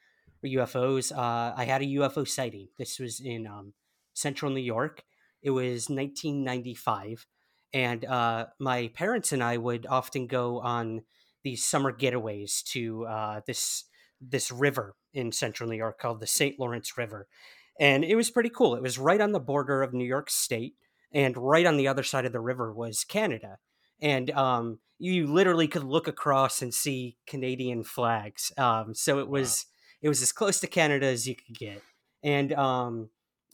or 0.42 0.49
UFOs. 0.49 1.16
Uh, 1.16 1.54
I 1.56 1.64
had 1.64 1.82
a 1.82 1.87
UFO 1.87 2.26
sighting. 2.26 2.68
This 2.78 2.99
was 2.99 3.20
in 3.20 3.46
um, 3.46 3.75
Central 4.14 4.50
New 4.50 4.61
York. 4.61 5.04
It 5.42 5.50
was 5.50 5.88
1995, 5.88 7.26
and 7.72 8.04
uh, 8.04 8.46
my 8.58 8.88
parents 8.94 9.32
and 9.32 9.42
I 9.42 9.56
would 9.56 9.86
often 9.86 10.26
go 10.26 10.60
on 10.60 11.02
these 11.42 11.64
summer 11.64 11.92
getaways 11.92 12.62
to 12.64 13.06
uh, 13.06 13.40
this 13.46 13.84
this 14.20 14.50
river 14.50 14.94
in 15.14 15.32
Central 15.32 15.68
New 15.68 15.76
York 15.76 15.98
called 15.98 16.20
the 16.20 16.26
St. 16.26 16.60
Lawrence 16.60 16.98
River 16.98 17.26
and 17.80 18.04
it 18.04 18.14
was 18.14 18.30
pretty 18.30 18.50
cool. 18.50 18.76
It 18.76 18.82
was 18.82 18.98
right 18.98 19.20
on 19.20 19.32
the 19.32 19.40
border 19.40 19.82
of 19.82 19.94
New 19.94 20.04
York 20.04 20.30
State, 20.30 20.74
and 21.12 21.36
right 21.36 21.66
on 21.66 21.78
the 21.78 21.88
other 21.88 22.02
side 22.02 22.26
of 22.26 22.32
the 22.32 22.38
river 22.38 22.72
was 22.72 23.04
Canada, 23.04 23.58
and 24.00 24.30
um, 24.32 24.78
you 24.98 25.26
literally 25.26 25.66
could 25.66 25.82
look 25.82 26.06
across 26.06 26.60
and 26.60 26.72
see 26.74 27.16
Canadian 27.26 27.82
flags. 27.82 28.52
Um, 28.58 28.94
so 28.94 29.18
it 29.18 29.28
was 29.28 29.66
it 30.02 30.08
was 30.08 30.20
as 30.22 30.30
close 30.30 30.60
to 30.60 30.66
Canada 30.66 31.06
as 31.06 31.26
you 31.26 31.34
could 31.34 31.58
get, 31.58 31.82
and 32.22 32.52
um, 32.52 33.08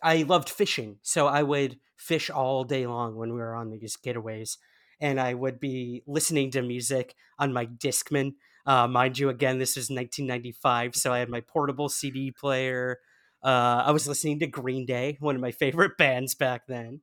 I 0.06 0.22
loved 0.22 0.48
fishing, 0.48 0.98
so 1.02 1.26
I 1.26 1.42
would 1.42 1.80
fish 1.96 2.30
all 2.30 2.62
day 2.62 2.86
long 2.86 3.16
when 3.16 3.30
we 3.32 3.40
were 3.40 3.56
on 3.56 3.70
these 3.70 3.96
getaways, 3.96 4.56
and 5.00 5.18
I 5.20 5.34
would 5.34 5.58
be 5.58 6.04
listening 6.06 6.52
to 6.52 6.62
music 6.62 7.16
on 7.40 7.52
my 7.52 7.66
Discman. 7.66 8.34
Uh, 8.64 8.86
mind 8.86 9.18
you, 9.18 9.30
again, 9.30 9.58
this 9.58 9.74
was 9.74 9.90
1995, 9.90 10.94
so 10.94 11.12
I 11.12 11.18
had 11.18 11.28
my 11.28 11.40
portable 11.40 11.88
CD 11.88 12.30
player. 12.30 13.00
Uh, 13.42 13.82
I 13.84 13.90
was 13.90 14.06
listening 14.06 14.38
to 14.38 14.46
Green 14.46 14.86
Day, 14.86 15.16
one 15.18 15.34
of 15.34 15.40
my 15.40 15.50
favorite 15.50 15.96
bands 15.98 16.36
back 16.36 16.68
then. 16.68 17.00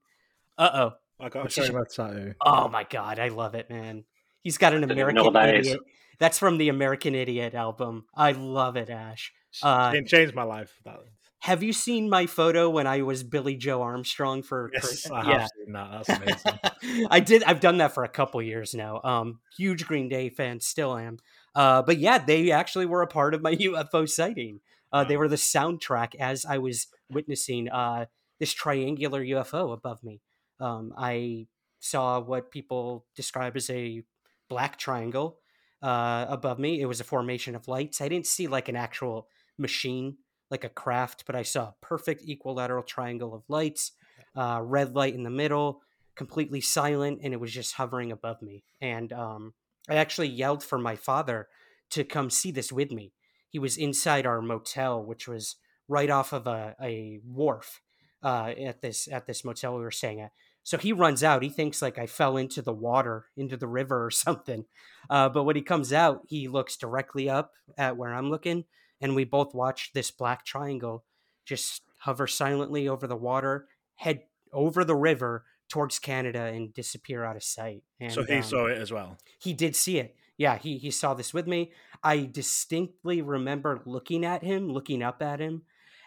Uh 0.58 0.70
oh. 0.74 0.94
I 1.20 1.28
got 1.28 1.40
to 1.40 1.44
Which 1.44 1.54
show 1.56 1.66
you 1.66 1.74
my 1.74 1.84
tattoo. 1.84 2.36
Oh 2.40 2.70
my 2.70 2.86
god, 2.86 3.20
I 3.20 3.28
love 3.28 3.54
it, 3.54 3.70
man. 3.70 4.06
He's 4.44 4.58
got 4.58 4.74
an 4.74 4.80
don't 4.80 4.92
even 4.92 5.16
know 5.16 5.24
American 5.24 5.26
what 5.26 5.34
that 5.34 5.56
is. 5.56 5.68
Idiot. 5.68 5.82
That's 6.20 6.40
from 6.40 6.58
the 6.58 6.70
American 6.70 7.16
Idiot 7.16 7.54
album. 7.54 8.06
I 8.16 8.32
love 8.32 8.78
it, 8.78 8.90
Ash. 8.90 9.34
Uh, 9.62 9.92
it 9.94 10.08
changed 10.08 10.34
my 10.34 10.44
life. 10.44 10.80
That 10.86 11.00
have 11.44 11.62
you 11.62 11.74
seen 11.74 12.10
my 12.10 12.26
photo 12.26 12.70
when 12.70 12.88
I 12.88 13.02
was 13.02 13.22
Billie 13.22 13.58
Joe 13.58 13.82
Armstrong 13.82 14.44
for? 14.44 14.72
Yes, 14.74 15.12
I 15.12 15.26
have 15.26 15.50
seen 15.58 15.74
that. 15.74 15.92
That's 15.92 16.10
amazing. 16.82 17.08
I 17.12 17.20
did. 17.20 17.44
I've 17.44 17.60
done 17.60 17.80
that 17.80 17.94
for 17.94 18.06
a 18.06 18.08
couple 18.08 18.42
years 18.42 18.74
now. 18.74 19.02
Um, 19.04 19.42
huge 19.58 19.86
Green 19.86 20.08
Day 20.08 20.30
fan, 20.30 20.62
still 20.62 20.98
am. 20.98 21.18
Uh, 21.54 21.82
but 21.82 21.98
yeah, 21.98 22.18
they 22.18 22.52
actually 22.52 22.86
were 22.86 23.02
a 23.02 23.08
part 23.08 23.34
of 23.34 23.42
my 23.42 23.56
UFO 23.58 24.08
sighting. 24.10 24.62
Uh, 24.94 25.04
they 25.04 25.18
were 25.18 25.28
the 25.28 25.36
soundtrack 25.36 26.16
as 26.16 26.46
I 26.46 26.60
was 26.60 26.88
witnessing 27.10 27.68
uh, 27.68 28.06
this 28.40 28.54
triangular 28.54 29.22
UFO 29.22 29.74
above 29.74 30.02
me. 30.02 30.22
Um, 30.62 30.94
I 30.98 31.48
saw 31.82 32.22
what 32.22 32.52
people 32.52 33.06
describe 33.18 33.58
as 33.58 33.70
a 33.70 34.04
black 34.48 34.78
triangle 34.78 35.40
uh, 35.82 36.26
above 36.30 36.58
me. 36.58 36.80
It 36.80 36.86
was 36.86 37.02
a 37.02 37.04
formation 37.04 37.54
of 37.54 37.68
lights. 37.68 38.00
I 38.00 38.08
didn't 38.08 38.28
see 38.28 38.48
like 38.48 38.70
an 38.70 38.78
actual 38.78 39.28
machine, 39.58 40.20
like 40.54 40.64
a 40.64 40.70
craft, 40.70 41.24
but 41.26 41.36
I 41.36 41.42
saw 41.42 41.64
a 41.64 41.76
perfect 41.82 42.24
equilateral 42.28 42.84
triangle 42.84 43.34
of 43.34 43.42
lights, 43.48 43.94
uh, 44.36 44.62
red 44.64 44.96
light 44.96 45.16
in 45.16 45.24
the 45.24 45.32
middle, 45.32 45.82
completely 46.16 46.62
silent, 46.62 47.22
and 47.24 47.34
it 47.34 47.40
was 47.40 47.52
just 47.52 47.74
hovering 47.74 48.12
above 48.12 48.40
me. 48.42 48.64
And 48.80 49.12
um, 49.12 49.54
I 49.90 49.96
actually 49.96 50.28
yelled 50.28 50.64
for 50.64 50.78
my 50.78 50.96
father 50.96 51.48
to 51.90 52.04
come 52.04 52.30
see 52.30 52.52
this 52.52 52.72
with 52.72 52.92
me. 52.92 53.14
He 53.50 53.58
was 53.58 53.78
inside 53.78 54.28
our 54.28 54.44
motel, 54.44 55.04
which 55.04 55.28
was 55.28 55.56
right 55.88 56.12
off 56.12 56.34
of 56.34 56.46
a, 56.46 56.76
a 56.80 57.20
wharf 57.26 57.82
uh, 58.22 58.54
at 58.64 58.82
this 58.82 59.08
at 59.12 59.26
this 59.26 59.44
motel 59.44 59.76
we 59.76 59.82
were 59.82 59.92
staying 59.92 60.22
at. 60.22 60.32
So 60.64 60.78
he 60.78 60.94
runs 60.94 61.24
out. 61.24 61.44
He 61.44 61.50
thinks 61.50 61.82
like 61.82 61.98
I 61.98 62.06
fell 62.06 62.38
into 62.38 62.62
the 62.62 62.74
water, 62.74 63.26
into 63.36 63.58
the 63.58 63.68
river 63.68 64.06
or 64.06 64.12
something. 64.26 64.66
Uh, 65.10 65.30
but 65.30 65.44
when 65.44 65.56
he 65.56 65.62
comes 65.62 65.92
out, 65.92 66.22
he 66.28 66.48
looks 66.48 66.78
directly 66.78 67.30
up 67.30 67.52
at 67.78 67.98
where 67.98 68.14
I'm 68.14 68.30
looking, 68.30 68.66
and 69.04 69.16
we 69.16 69.26
both 69.26 69.54
watched 69.54 69.94
this 69.94 70.10
black 70.12 70.46
triangle 70.46 71.04
just 71.46 71.82
hover 72.00 72.26
silently 72.26 72.88
over 72.88 73.06
the 73.06 73.18
water, 73.18 73.68
head 73.96 74.22
over 74.54 74.86
the 74.86 74.96
river 74.96 75.44
towards 75.68 76.00
Canada, 76.00 76.44
and 76.44 76.74
disappear 76.74 77.26
out 77.26 77.36
of 77.36 77.44
sight. 77.44 77.84
And, 78.00 78.14
so 78.14 78.24
he 78.24 78.36
um, 78.36 78.44
saw 78.44 78.66
it 78.68 78.78
as 78.78 78.94
well. 78.94 79.18
he 79.40 79.52
did 79.52 79.76
see 79.76 80.00
it. 80.00 80.16
Yeah, 80.38 80.58
he 80.58 80.78
he 80.78 80.90
saw 80.90 81.14
this 81.14 81.34
with 81.34 81.48
me. 81.48 81.74
I 82.02 82.30
distinctly 82.32 83.22
remember 83.22 83.82
looking 83.86 84.26
at 84.26 84.42
him, 84.42 84.72
looking 84.72 85.04
up 85.04 85.22
at 85.22 85.42
him, 85.42 85.64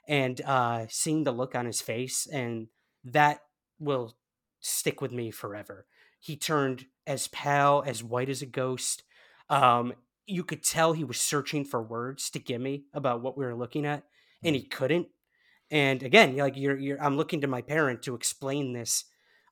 and 0.08 0.40
uh, 0.40 0.86
seeing 0.88 1.24
the 1.24 1.32
look 1.32 1.54
on 1.54 1.66
his 1.66 1.82
face, 1.82 2.26
and 2.26 2.68
that 3.04 3.42
will 3.78 4.16
stick 4.60 5.02
with 5.02 5.12
me 5.12 5.30
forever. 5.30 5.86
He 6.18 6.34
turned 6.34 6.86
as 7.06 7.28
pale, 7.28 7.84
as 7.86 8.02
white 8.02 8.30
as 8.30 8.40
a 8.40 8.46
ghost. 8.46 9.02
Um, 9.50 9.92
you 10.26 10.44
could 10.44 10.62
tell 10.62 10.92
he 10.92 11.04
was 11.04 11.20
searching 11.20 11.64
for 11.64 11.82
words 11.82 12.30
to 12.30 12.38
give 12.38 12.60
me 12.60 12.84
about 12.92 13.22
what 13.22 13.38
we 13.38 13.44
were 13.44 13.54
looking 13.54 13.86
at, 13.86 14.04
and 14.42 14.54
he 14.54 14.62
couldn't. 14.62 15.08
And 15.70 16.02
again, 16.02 16.36
like 16.36 16.56
you're, 16.56 16.78
you're, 16.78 17.02
I'm 17.02 17.16
looking 17.16 17.40
to 17.40 17.46
my 17.46 17.62
parent 17.62 18.02
to 18.02 18.14
explain 18.14 18.72
this 18.72 19.04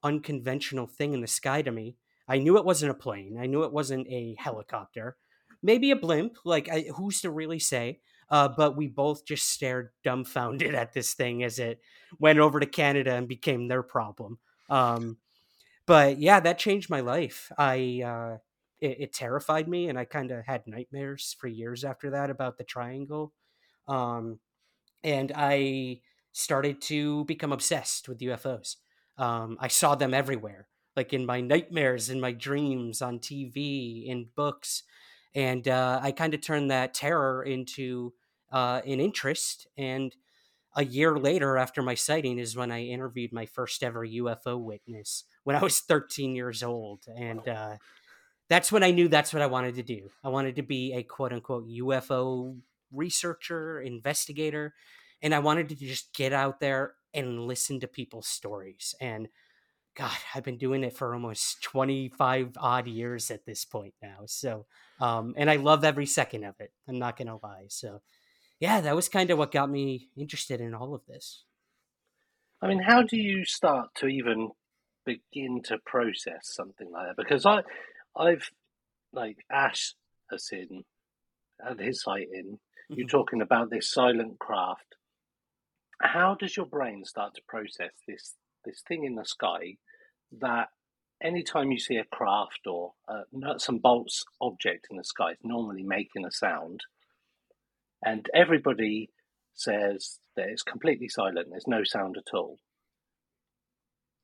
unconventional 0.03 0.87
thing 0.87 1.13
in 1.13 1.21
the 1.21 1.27
sky 1.27 1.63
to 1.63 1.71
me. 1.71 1.97
I 2.29 2.39
knew 2.39 2.57
it 2.57 2.65
wasn't 2.65 2.93
a 2.93 2.95
plane. 2.95 3.37
I 3.41 3.47
knew 3.47 3.65
it 3.65 3.73
wasn't 3.73 4.07
a 4.09 4.37
helicopter. 4.39 5.17
Maybe 5.63 5.91
a 5.91 5.97
blimp. 5.97 6.37
Like, 6.45 6.69
I, 6.69 6.87
who's 6.95 7.21
to 7.23 7.31
really 7.31 7.59
say? 7.59 8.01
Uh, 8.31 8.49
but 8.49 8.77
we 8.77 8.87
both 8.87 9.27
just 9.27 9.49
stared 9.49 9.91
dumbfounded 10.03 10.75
at 10.75 10.93
this 10.93 11.15
thing 11.15 11.43
as 11.43 11.59
it 11.59 11.81
went 12.19 12.39
over 12.39 12.61
to 12.61 12.67
Canada 12.67 13.15
and 13.15 13.29
became 13.29 13.69
their 13.69 13.83
problem. 13.83 14.39
Um, 14.71 15.19
but 15.87 16.19
yeah, 16.19 16.41
that 16.41 16.59
changed 16.59 16.89
my 16.89 17.01
life. 17.01 17.53
I 17.59 18.03
uh, 18.05 18.39
it, 18.85 19.01
it 19.01 19.13
terrified 19.13 19.67
me, 19.67 19.89
and 19.89 19.99
I 19.99 20.05
kind 20.05 20.31
of 20.31 20.45
had 20.45 20.67
nightmares 20.67 21.35
for 21.39 21.49
years 21.49 21.85
after 21.85 22.11
that 22.11 22.31
about 22.31 22.59
the 22.59 22.65
triangle. 22.65 23.33
Um, 23.89 24.41
and 25.03 25.33
I 25.35 26.01
started 26.33 26.81
to 26.83 27.25
become 27.25 27.53
obsessed 27.53 28.09
with 28.09 28.19
UFOs. 28.19 28.77
Um, 29.17 29.57
I 29.59 29.69
saw 29.69 29.95
them 29.95 30.13
everywhere, 30.13 30.69
like 30.97 31.13
in 31.13 31.25
my 31.25 31.41
nightmares, 31.41 32.11
in 32.11 32.21
my 32.21 32.33
dreams, 32.33 33.01
on 33.01 33.21
TV, 33.21 34.07
in 34.07 34.29
books, 34.37 34.83
and 35.35 35.67
uh, 35.67 36.01
I 36.03 36.13
kind 36.13 36.35
of 36.35 36.43
turned 36.43 36.71
that 36.71 36.95
terror 36.95 37.43
into 37.43 38.13
uh, 38.53 38.83
an 38.87 39.01
interest. 39.01 39.67
And 39.77 40.15
a 40.77 40.85
year 40.85 41.17
later, 41.17 41.57
after 41.57 41.83
my 41.83 41.95
sighting, 41.95 42.39
is 42.39 42.57
when 42.57 42.71
I 42.71 42.85
interviewed 42.85 43.33
my 43.33 43.47
first 43.47 43.83
ever 43.83 44.07
UFO 44.07 44.61
witness 44.61 45.25
when 45.45 45.57
I 45.57 45.63
was 45.63 45.81
13 45.81 46.35
years 46.35 46.63
old, 46.63 47.05
and 47.17 47.49
uh, 47.49 47.77
that's 48.49 48.71
when 48.71 48.83
I 48.83 48.91
knew 48.91 49.09
that's 49.09 49.33
what 49.33 49.43
I 49.43 49.47
wanted 49.47 49.77
to 49.77 49.83
do. 49.83 50.11
I 50.23 50.29
wanted 50.29 50.57
to 50.57 50.63
be 50.63 50.93
a 50.93 51.03
quote 51.03 51.33
unquote 51.33 51.69
UFO 51.69 52.59
researcher, 52.93 53.81
investigator, 53.81 54.75
and 55.23 55.35
I 55.35 55.39
wanted 55.39 55.69
to 55.71 55.75
just 55.77 56.15
get 56.15 56.33
out 56.33 56.61
there 56.61 56.95
and 57.13 57.47
listen 57.47 57.81
to 57.81 57.89
people's 57.89 58.29
stories. 58.29 58.95
And 59.01 59.29
God, 59.97 60.17
I've 60.35 60.43
been 60.43 60.59
doing 60.59 60.83
it 60.83 60.97
for 60.97 61.15
almost 61.15 61.63
25 61.63 62.57
odd 62.59 62.89
years 62.89 63.31
at 63.31 63.47
this 63.47 63.65
point 63.65 63.95
now. 64.03 64.25
So, 64.27 64.67
um, 65.01 65.35
and 65.37 65.49
I 65.49 65.57
love 65.57 65.85
every 65.85 66.07
second 66.07 66.45
of 66.45 66.57
it. 66.59 66.73
I'm 66.89 66.99
not 66.99 67.17
going 67.17 67.29
to 67.29 67.39
lie. 67.43 67.67
So, 67.69 68.03
yeah, 68.59 68.81
that 68.81 68.97
was 68.97 69.09
kind 69.09 69.31
of 69.31 69.39
what 69.39 69.53
got 69.53 69.71
me 69.71 70.09
interested 70.17 70.61
in 70.61 70.75
all 70.75 70.95
of 70.95 71.07
this. 71.07 71.45
I 72.61 72.67
mean, 72.67 72.81
how 72.81 73.03
do 73.03 73.17
you 73.17 73.45
start 73.45 73.91
to 73.97 74.09
even 74.09 74.51
begin 75.05 75.63
to 75.67 75.79
process 75.85 76.41
something 76.43 76.91
like 76.91 77.09
that? 77.09 77.17
Because 77.17 77.47
I, 77.47 77.63
I've 78.17 78.51
like 79.13 79.45
Ash 79.51 79.95
has 80.31 80.47
seen 80.47 80.85
had 81.65 81.79
his 81.79 82.03
sight 82.03 82.29
in. 82.33 82.59
You're 82.89 83.07
Mhm. 83.07 83.11
talking 83.11 83.41
about 83.43 83.71
this 83.71 83.91
silent 83.91 84.39
craft. 84.39 84.97
How 86.01 86.35
does 86.35 86.57
your 86.57 86.67
brain 86.67 87.05
start 87.05 87.35
to 87.35 87.43
process 87.43 87.93
this 88.07 88.37
this 88.65 88.83
thing 88.83 89.05
in 89.05 89.15
the 89.15 89.25
sky 89.25 89.77
that 90.33 90.71
anytime 91.21 91.71
you 91.71 91.79
see 91.79 91.97
a 91.97 92.05
craft 92.05 92.67
or 92.67 92.95
a 93.09 93.25
nuts 93.31 93.69
and 93.69 93.81
bolts 93.81 94.25
object 94.41 94.87
in 94.91 94.97
the 94.97 95.05
sky, 95.05 95.33
it's 95.33 95.45
normally 95.45 95.83
making 95.83 96.25
a 96.25 96.31
sound, 96.31 96.85
and 98.03 98.29
everybody 98.35 99.11
says 99.53 100.19
that 100.35 100.49
it's 100.49 100.63
completely 100.63 101.09
silent. 101.09 101.51
There's 101.51 101.67
no 101.69 101.85
sound 101.85 102.17
at 102.17 102.35
all. 102.35 102.59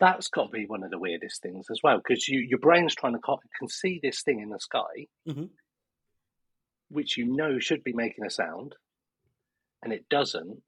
That's 0.00 0.28
got 0.28 0.47
to 0.47 0.50
be 0.50 0.66
one 0.66 0.83
of 0.83 0.90
the 0.90 0.99
weirdest 0.99 1.42
things 1.42 1.66
as 1.71 1.80
well, 1.83 1.99
because 1.99 2.26
you 2.26 2.40
your 2.40 2.59
brain's 2.59 2.95
trying 2.95 3.12
to 3.12 3.19
co- 3.21 3.40
can 3.59 3.69
see 3.69 4.00
this 4.02 4.23
thing 4.23 4.40
in 4.40 4.49
the 4.49 4.59
sky, 4.59 5.07
Mhm. 5.28 5.50
which 6.88 7.16
you 7.16 7.26
know 7.26 7.59
should 7.59 7.85
be 7.85 7.92
making 7.92 8.25
a 8.25 8.30
sound, 8.30 8.75
and 9.83 9.92
it 9.92 10.09
doesn't. 10.09 10.62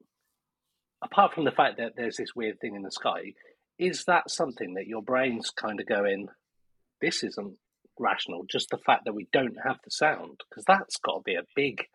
Apart 1.01 1.33
from 1.33 1.43
the 1.45 1.51
fact 1.51 1.77
that 1.77 1.95
there's 1.95 2.15
this 2.17 2.35
weird 2.35 2.59
thing 2.61 2.75
in 2.75 2.83
the 2.83 2.91
sky, 2.91 3.33
is 3.77 4.05
that 4.05 4.29
something 4.29 4.75
that 4.75 4.87
your 4.87 5.01
brain's 5.01 5.49
kind 5.49 5.79
of 5.79 5.85
going, 5.87 6.29
this 7.01 7.23
isn't 7.23 7.57
rational? 7.99 8.45
Just 8.45 8.69
the 8.69 8.77
fact 8.77 9.03
that 9.05 9.13
we 9.13 9.27
don't 9.33 9.57
have 9.65 9.79
the 9.83 9.91
sound, 9.91 10.41
because 10.47 10.63
that's 10.65 10.97
got 10.97 11.15
to 11.17 11.21
be 11.23 11.35
a 11.35 11.43
big 11.55 11.87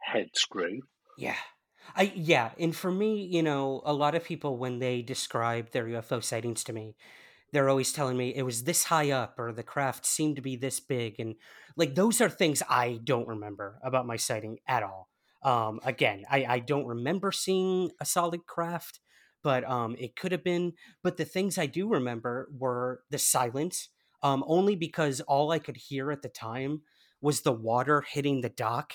head 0.00 0.30
screw. 0.34 0.82
Yeah. 1.16 1.36
I 1.94 2.12
yeah, 2.14 2.50
and 2.58 2.74
for 2.74 2.90
me, 2.90 3.24
you 3.24 3.42
know, 3.42 3.82
a 3.84 3.92
lot 3.92 4.14
of 4.14 4.24
people 4.24 4.56
when 4.58 4.78
they 4.78 5.02
describe 5.02 5.70
their 5.70 5.86
UFO 5.88 6.20
sightings 6.20 6.64
to 6.64 6.72
me, 6.72 6.96
they're 7.52 7.68
always 7.70 7.92
telling 7.92 8.16
me 8.16 8.34
it 8.34 8.42
was 8.42 8.64
this 8.64 8.84
high 8.84 9.10
up 9.10 9.38
or 9.38 9.52
the 9.52 9.62
craft 9.62 10.06
seemed 10.06 10.36
to 10.36 10.42
be 10.42 10.56
this 10.56 10.80
big 10.80 11.20
and 11.20 11.36
like 11.76 11.94
those 11.96 12.20
are 12.20 12.30
things 12.30 12.62
I 12.68 13.00
don't 13.04 13.28
remember 13.28 13.80
about 13.84 14.06
my 14.06 14.16
sighting 14.16 14.58
at 14.68 14.82
all. 14.84 15.10
Um 15.42 15.80
again, 15.84 16.24
I 16.30 16.46
I 16.46 16.58
don't 16.60 16.86
remember 16.86 17.32
seeing 17.32 17.92
a 18.00 18.06
solid 18.06 18.46
craft, 18.46 19.00
but 19.42 19.64
um 19.64 19.96
it 19.98 20.16
could 20.16 20.32
have 20.32 20.44
been 20.44 20.74
but 21.02 21.16
the 21.18 21.24
things 21.24 21.58
I 21.58 21.66
do 21.66 21.88
remember 21.88 22.48
were 22.56 23.02
the 23.10 23.18
silence 23.18 23.90
um 24.22 24.44
only 24.46 24.76
because 24.76 25.20
all 25.22 25.50
I 25.52 25.58
could 25.60 25.76
hear 25.76 26.10
at 26.12 26.22
the 26.22 26.28
time 26.30 26.82
was 27.20 27.42
the 27.42 27.52
water 27.52 28.02
hitting 28.02 28.40
the 28.42 28.48
dock 28.50 28.94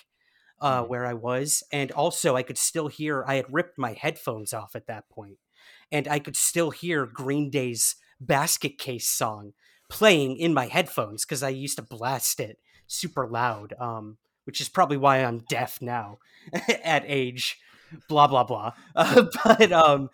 uh, 0.62 0.84
Mhm. 0.84 0.86
where 0.86 1.06
I 1.06 1.14
was, 1.14 1.64
and 1.72 1.92
also 1.92 2.36
I 2.36 2.44
could 2.44 2.58
still 2.58 2.88
hear. 2.88 3.26
I 3.28 3.36
had 3.36 3.54
ripped 3.54 3.78
my 3.78 3.94
headphones 3.94 4.54
off 4.54 4.76
at 4.76 4.88
that 4.88 5.10
point, 5.10 5.40
and 5.92 6.08
I 6.08 6.20
could 6.20 6.36
still 6.36 6.72
hear 6.72 7.06
Green 7.06 7.50
Day's 7.50 7.96
"Basket 8.20 8.78
Case" 8.78 9.10
song 9.10 9.54
playing 9.90 10.38
in 10.38 10.54
my 10.54 10.68
headphones 10.68 11.26
because 11.26 11.44
I 11.44 11.50
used 11.50 11.78
to 11.78 11.82
blast 11.84 12.40
it 12.40 12.60
super 12.88 13.28
loud. 13.28 13.74
Um, 13.80 14.18
which 14.46 14.60
is 14.60 14.70
probably 14.70 14.98
why 14.98 15.24
I'm 15.24 15.40
deaf 15.50 15.80
now 15.84 16.18
at 16.84 17.04
age 17.06 17.60
blah 18.08 18.28
blah 18.28 18.44
blah. 18.44 18.74
Uh, 18.96 19.26
but 19.44 19.72
um, 19.72 20.10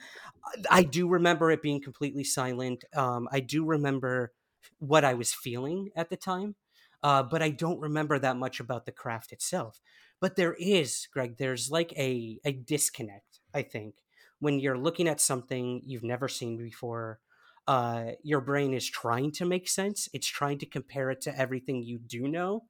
I 0.69 0.83
do 0.83 1.07
remember 1.07 1.51
it 1.51 1.61
being 1.61 1.81
completely 1.81 2.23
silent. 2.23 2.85
Um, 2.95 3.27
I 3.31 3.39
do 3.39 3.65
remember 3.65 4.33
what 4.79 5.03
I 5.05 5.13
was 5.13 5.33
feeling 5.33 5.89
at 5.95 6.09
the 6.09 6.17
time, 6.17 6.55
uh, 7.03 7.23
but 7.23 7.41
I 7.41 7.49
don't 7.49 7.79
remember 7.79 8.17
that 8.19 8.37
much 8.37 8.59
about 8.59 8.85
the 8.85 8.91
craft 8.91 9.31
itself. 9.31 9.81
But 10.19 10.35
there 10.35 10.55
is, 10.59 11.07
Greg, 11.13 11.37
there's 11.37 11.69
like 11.69 11.93
a, 11.97 12.39
a 12.43 12.51
disconnect, 12.51 13.39
I 13.53 13.61
think, 13.61 13.95
when 14.39 14.59
you're 14.59 14.77
looking 14.77 15.07
at 15.07 15.21
something 15.21 15.81
you've 15.85 16.03
never 16.03 16.27
seen 16.27 16.57
before. 16.57 17.19
Uh, 17.67 18.11
your 18.23 18.39
brain 18.39 18.73
is 18.73 18.89
trying 18.89 19.31
to 19.33 19.45
make 19.45 19.67
sense. 19.67 20.07
It's 20.13 20.27
trying 20.27 20.57
to 20.59 20.65
compare 20.65 21.11
it 21.11 21.21
to 21.21 21.37
everything 21.37 21.83
you 21.83 21.99
do 21.99 22.27
know. 22.27 22.63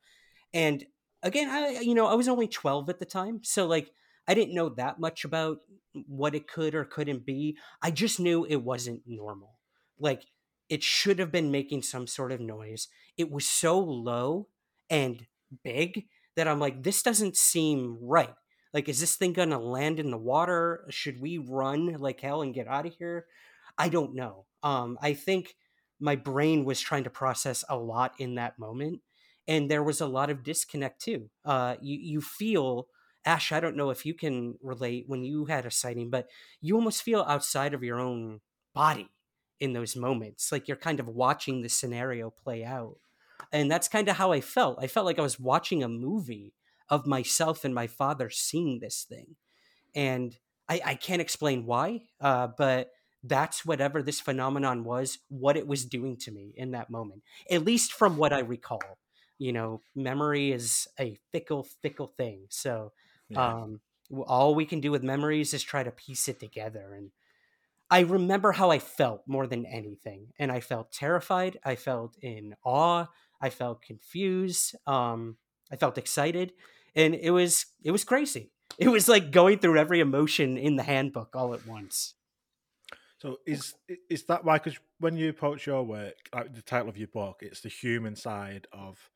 And 0.54 0.86
again, 1.22 1.50
I 1.50 1.82
you 1.82 1.94
know 1.94 2.08
I 2.08 2.16
was 2.16 2.28
only 2.28 2.48
twelve 2.48 2.90
at 2.90 2.98
the 2.98 3.06
time, 3.06 3.42
so 3.44 3.68
like 3.68 3.92
I 4.28 4.34
didn't 4.34 4.56
know 4.56 4.70
that 4.70 5.00
much 5.00 5.24
about 5.24 5.60
what 6.08 6.36
it 6.36 6.48
could 6.48 6.76
or 6.76 6.84
couldn't 6.84 7.26
be. 7.26 7.58
I 7.82 7.92
just 7.92 8.20
knew 8.20 8.46
it 8.46 8.64
wasn't 8.64 9.04
normal. 9.06 9.60
Like 10.00 10.24
it 10.70 10.84
should 10.84 11.20
have 11.20 11.32
been 11.32 11.52
making 11.52 11.84
some 11.84 12.08
sort 12.08 12.32
of 12.32 12.40
noise. 12.40 12.88
It 13.18 13.32
was 13.32 13.48
so 13.48 13.80
low 13.80 14.48
and 14.90 15.26
big 15.64 16.06
that 16.38 16.48
I'm 16.48 16.60
like, 16.60 16.84
this 16.84 17.02
doesn't 17.02 17.36
seem 17.36 17.98
right. 18.02 18.34
Like, 18.74 18.88
is 18.88 19.00
this 19.00 19.16
thing 19.16 19.34
going 19.34 19.50
to 19.50 19.58
land 19.58 20.00
in 20.00 20.12
the 20.12 20.18
water? 20.18 20.86
Should 20.90 21.20
we 21.20 21.40
run 21.40 21.98
like 21.98 22.22
hell 22.22 22.44
and 22.44 22.54
get 22.54 22.68
out 22.68 22.86
of 22.86 22.96
here? 22.96 23.26
I 23.78 23.90
don't 23.90 24.16
know. 24.16 24.46
Um, 24.64 24.98
I 25.02 25.14
think 25.14 25.56
my 26.00 26.16
brain 26.16 26.64
was 26.64 26.80
trying 26.80 27.04
to 27.06 27.10
process 27.10 27.66
a 27.68 27.76
lot 27.76 28.14
in 28.20 28.36
that 28.36 28.60
moment, 28.60 29.02
and 29.48 29.70
there 29.70 29.84
was 29.84 30.00
a 30.00 30.08
lot 30.08 30.30
of 30.30 30.44
disconnect 30.44 31.02
too. 31.02 31.30
Uh, 31.44 31.76
you 31.82 31.98
you 32.00 32.22
feel 32.22 32.88
Ash. 33.26 33.52
I 33.52 33.60
don't 33.60 33.76
know 33.76 33.90
if 33.90 34.06
you 34.06 34.14
can 34.14 34.56
relate 34.62 35.06
when 35.08 35.24
you 35.24 35.46
had 35.46 35.66
a 35.66 35.72
sighting, 35.72 36.10
but 36.10 36.28
you 36.62 36.76
almost 36.76 37.02
feel 37.02 37.26
outside 37.28 37.74
of 37.74 37.84
your 37.84 38.00
own 38.00 38.42
body 38.76 39.10
in 39.60 39.74
those 39.74 39.96
moments, 39.96 40.52
like 40.52 40.68
you're 40.68 40.78
kind 40.78 41.00
of 41.00 41.08
watching 41.08 41.62
the 41.62 41.70
scenario 41.70 42.30
play 42.30 42.64
out. 42.64 42.98
And 43.52 43.72
that's 43.72 43.88
kind 43.88 44.10
of 44.10 44.18
how 44.18 44.32
I 44.32 44.42
felt. 44.42 44.78
I 44.82 44.88
felt 44.88 45.06
like 45.06 45.20
I 45.20 45.24
was 45.24 45.40
watching 45.40 45.84
a 45.84 45.88
movie 45.88 46.54
of 46.90 47.06
myself 47.06 47.66
and 47.66 47.74
my 47.74 47.88
father 47.88 48.30
seeing 48.30 48.80
this 48.80 49.06
thing. 49.08 49.36
And 49.96 50.38
I, 50.70 50.82
I 50.86 50.96
can't 50.96 51.22
explain 51.22 51.66
why, 51.66 52.04
uh, 52.22 52.48
but 52.58 52.92
that's 53.24 53.66
whatever 53.66 54.02
this 54.02 54.20
phenomenon 54.20 54.84
was, 54.84 55.20
what 55.30 55.58
it 55.58 55.68
was 55.68 55.86
doing 55.86 56.18
to 56.18 56.32
me 56.32 56.54
in 56.56 56.72
that 56.72 56.90
moment, 56.90 57.24
at 57.50 57.66
least 57.66 57.94
from 57.94 58.18
what 58.18 58.34
I 58.34 58.40
recall. 58.40 58.98
You 59.40 59.54
know, 59.54 59.82
memory 59.96 60.52
is 60.52 60.88
a 61.00 61.18
fickle, 61.32 61.64
fickle 61.82 62.14
thing. 62.18 62.46
So, 62.50 62.92
yeah. 63.30 63.56
um, 63.56 63.82
all 64.26 64.56
we 64.56 64.66
can 64.66 64.80
do 64.80 64.92
with 64.92 65.04
memories 65.04 65.54
is 65.54 65.64
try 65.64 65.84
to 65.84 65.92
piece 65.92 66.28
it 66.28 66.40
together. 66.40 66.94
And 66.96 67.12
I 67.90 68.02
remember 68.02 68.52
how 68.52 68.72
I 68.72 68.80
felt 68.80 69.24
more 69.28 69.48
than 69.48 69.66
anything. 69.66 70.34
And 70.40 70.52
I 70.52 70.60
felt 70.60 70.92
terrified. 70.92 71.58
I 71.64 71.76
felt 71.76 72.18
in 72.22 72.56
awe. 72.64 73.06
I 73.42 73.50
felt 73.50 73.82
confused. 73.82 74.76
Um, 74.86 75.38
I 75.72 75.76
felt 75.76 75.98
excited 75.98 76.54
and 76.98 77.14
it 77.14 77.32
was 77.32 77.68
it 77.84 77.92
was 77.92 78.04
crazy. 78.04 78.52
It 78.78 78.90
was 78.90 79.08
like 79.08 79.32
going 79.32 79.60
through 79.60 79.78
every 79.80 80.02
emotion 80.02 80.58
in 80.58 80.76
the 80.76 80.84
handbook 80.84 81.36
all 81.36 81.54
at 81.54 81.66
once. 81.66 82.16
So 83.18 83.38
is 83.48 83.74
is 84.10 84.26
that 84.26 84.44
why? 84.44 84.58
Because 84.58 84.78
when 85.00 85.16
you 85.16 85.30
approach 85.30 85.66
your 85.66 85.84
work, 85.84 86.16
like 86.36 86.54
the 86.54 86.62
title 86.62 86.90
of 86.90 86.98
your 86.98 87.08
book, 87.08 87.38
it's 87.42 87.62
the 87.62 87.70
human 87.70 88.16
side 88.16 88.68
of 88.74 89.10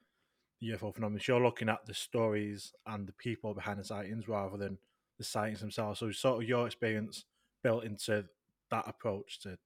UFO 0.63 0.95
phenomenon. 0.95 1.21
You're 1.27 1.43
looking 1.43 1.69
at 1.69 1.85
the 1.85 1.93
stories 1.93 2.73
and 2.87 3.07
the 3.07 3.13
people 3.13 3.53
behind 3.53 3.79
the 3.79 3.83
sightings 3.83 4.27
rather 4.27 4.57
than 4.57 4.77
the 5.17 5.25
sightings 5.25 5.59
themselves. 5.59 5.99
So 5.99 6.11
sort 6.11 6.41
of 6.41 6.49
your 6.49 6.65
experience 6.65 7.25
built 7.61 7.83
into 7.83 8.25
that 8.71 8.87
approach 8.87 9.41
to 9.41 9.57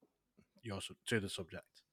your 0.64 0.80
to 1.08 1.20
the 1.20 1.30
subject. 1.30 1.85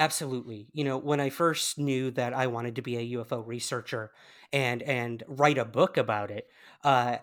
Absolutely. 0.00 0.68
You 0.72 0.84
know, 0.84 0.98
when 0.98 1.20
I 1.20 1.30
first 1.30 1.78
knew 1.78 2.10
that 2.12 2.34
I 2.34 2.48
wanted 2.48 2.76
to 2.76 2.82
be 2.82 2.96
a 2.96 3.18
UFO 3.18 3.42
researcher 3.42 4.12
and 4.52 4.82
and 4.82 5.22
write 5.28 5.58
a 5.58 5.64
book 5.66 5.98
about 5.98 6.30
it, 6.32 6.48
uh, 6.84 7.18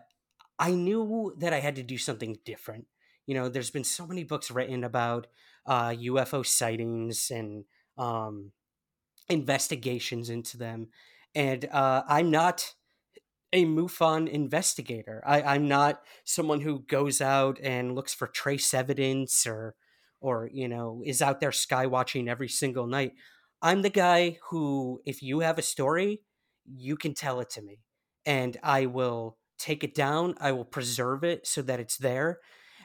I 0.59 0.71
knew 0.73 1.35
that 1.39 1.53
I 1.53 1.59
had 1.61 1.77
to 1.77 1.83
do 1.83 1.97
something 1.97 2.39
different. 2.45 2.87
You 3.27 3.35
know, 3.35 3.49
there's 3.49 3.71
been 3.71 3.85
so 3.85 4.07
many 4.07 4.23
books 4.23 4.51
written 4.51 4.83
about 4.83 5.27
uh, 5.67 5.89
UFO 5.91 6.43
sightings 6.43 7.31
and 7.31 7.65
um, 7.97 8.53
investigations 9.29 10.29
into 10.29 10.57
them, 10.57 10.89
and 11.35 11.65
uh, 11.71 12.03
I'm 12.07 12.31
not 12.31 12.73
a 13.53 13.65
MUFON 13.65 14.27
investigator. 14.27 15.23
I, 15.25 15.41
I'm 15.41 15.67
not 15.67 16.01
someone 16.25 16.61
who 16.61 16.79
goes 16.81 17.21
out 17.21 17.59
and 17.63 17.95
looks 17.95 18.13
for 18.13 18.27
trace 18.27 18.73
evidence 18.73 19.47
or 19.47 19.75
or 20.21 20.49
you 20.53 20.67
know 20.67 21.01
is 21.05 21.21
out 21.21 21.39
there 21.39 21.51
sky 21.51 21.85
watching 21.87 22.27
every 22.29 22.49
single 22.49 22.87
night. 22.87 23.13
I'm 23.61 23.81
the 23.81 23.89
guy 23.89 24.39
who 24.49 25.01
if 25.05 25.21
you 25.23 25.39
have 25.39 25.57
a 25.57 25.63
story 25.63 26.21
you 26.65 26.97
can 26.97 27.13
tell 27.13 27.39
it 27.39 27.49
to 27.49 27.61
me 27.61 27.79
and 28.25 28.57
i 28.61 28.85
will 28.85 29.37
take 29.57 29.83
it 29.83 29.95
down 29.95 30.35
i 30.41 30.51
will 30.51 30.65
preserve 30.65 31.23
it 31.23 31.47
so 31.47 31.61
that 31.61 31.79
it's 31.79 31.97
there 31.97 32.39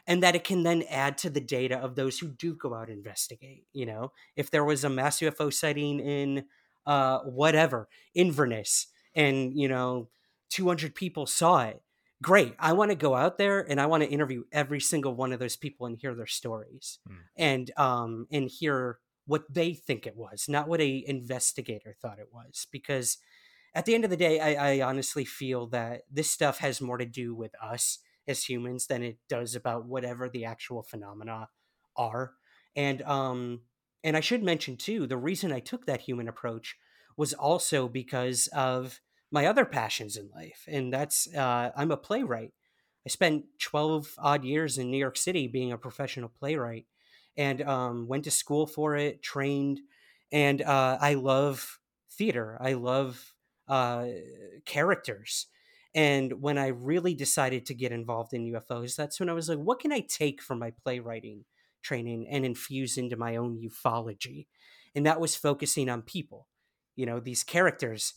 and 0.06 0.22
that 0.22 0.34
it 0.34 0.44
can 0.44 0.62
then 0.62 0.82
add 0.88 1.18
to 1.18 1.30
the 1.30 1.40
data 1.40 1.76
of 1.78 1.94
those 1.94 2.18
who 2.18 2.28
do 2.28 2.54
go 2.54 2.74
out 2.74 2.88
and 2.88 2.98
investigate 2.98 3.66
you 3.72 3.86
know? 3.86 4.12
If 4.36 4.50
there 4.50 4.64
was 4.64 4.84
a 4.84 4.88
mass 4.88 5.20
ufo 5.20 5.52
sighting 5.52 6.00
in 6.00 6.44
uh 6.86 7.20
whatever 7.20 7.88
inverness 8.14 8.88
and 9.14 9.56
you 9.56 9.68
know 9.68 10.08
200 10.50 10.94
people 10.94 11.26
saw 11.26 11.62
it 11.64 11.82
great. 12.22 12.54
I 12.58 12.72
want 12.72 12.90
to 12.90 12.96
go 12.96 13.14
out 13.14 13.36
there 13.36 13.60
and 13.60 13.80
I 13.80 13.86
want 13.86 14.02
to 14.02 14.08
interview 14.08 14.44
every 14.52 14.80
single 14.80 15.14
one 15.14 15.32
of 15.32 15.40
those 15.40 15.56
people 15.56 15.86
and 15.86 15.98
hear 15.98 16.14
their 16.14 16.26
stories 16.26 16.98
mm. 17.08 17.16
and 17.36 17.70
um 17.76 18.26
and 18.30 18.48
hear 18.48 18.98
what 19.26 19.44
they 19.52 19.74
think 19.74 20.06
it 20.06 20.16
was, 20.16 20.46
not 20.48 20.68
what 20.68 20.80
a 20.80 21.04
investigator 21.06 21.94
thought 22.00 22.18
it 22.18 22.28
was. 22.32 22.66
Because 22.72 23.18
at 23.74 23.84
the 23.84 23.94
end 23.94 24.04
of 24.04 24.10
the 24.10 24.16
day, 24.16 24.40
I, 24.40 24.72
I 24.72 24.80
honestly 24.82 25.24
feel 25.24 25.66
that 25.68 26.02
this 26.10 26.30
stuff 26.30 26.58
has 26.58 26.80
more 26.80 26.98
to 26.98 27.06
do 27.06 27.34
with 27.34 27.52
us 27.62 27.98
as 28.26 28.44
humans 28.44 28.86
than 28.86 29.02
it 29.02 29.18
does 29.28 29.54
about 29.54 29.86
whatever 29.86 30.28
the 30.28 30.44
actual 30.44 30.82
phenomena 30.82 31.48
are. 31.96 32.32
And 32.76 33.02
um 33.02 33.62
and 34.04 34.16
I 34.16 34.20
should 34.20 34.42
mention 34.42 34.76
too, 34.76 35.06
the 35.06 35.16
reason 35.16 35.52
I 35.52 35.60
took 35.60 35.86
that 35.86 36.02
human 36.02 36.28
approach 36.28 36.76
was 37.16 37.32
also 37.32 37.88
because 37.88 38.48
of 38.48 39.00
my 39.32 39.46
other 39.46 39.64
passions 39.64 40.16
in 40.16 40.30
life, 40.34 40.64
and 40.68 40.92
that's 40.92 41.32
uh, 41.34 41.72
I'm 41.74 41.90
a 41.90 41.96
playwright. 41.96 42.52
I 43.04 43.08
spent 43.08 43.44
12 43.60 44.14
odd 44.18 44.44
years 44.44 44.78
in 44.78 44.90
New 44.90 44.98
York 44.98 45.16
City 45.16 45.48
being 45.48 45.72
a 45.72 45.78
professional 45.78 46.28
playwright 46.28 46.86
and 47.36 47.62
um, 47.62 48.06
went 48.06 48.24
to 48.24 48.30
school 48.30 48.66
for 48.66 48.94
it, 48.94 49.22
trained, 49.22 49.80
and 50.30 50.62
uh, 50.62 50.98
I 51.00 51.14
love 51.14 51.80
theater. 52.10 52.58
I 52.60 52.74
love 52.74 53.34
uh, 53.68 54.06
characters. 54.66 55.46
And 55.94 56.40
when 56.40 56.58
I 56.58 56.68
really 56.68 57.14
decided 57.14 57.66
to 57.66 57.74
get 57.74 57.92
involved 57.92 58.32
in 58.32 58.50
UFOs, 58.52 58.96
that's 58.96 59.20
when 59.20 59.28
I 59.28 59.34
was 59.34 59.48
like, 59.48 59.58
what 59.58 59.80
can 59.80 59.92
I 59.92 60.00
take 60.00 60.40
from 60.40 60.58
my 60.58 60.72
playwriting 60.82 61.44
training 61.82 62.28
and 62.30 62.46
infuse 62.46 62.96
into 62.96 63.16
my 63.16 63.36
own 63.36 63.58
ufology? 63.58 64.46
And 64.94 65.04
that 65.06 65.20
was 65.20 65.36
focusing 65.36 65.88
on 65.88 66.02
people, 66.02 66.48
you 66.96 67.06
know, 67.06 67.20
these 67.20 67.44
characters 67.44 68.14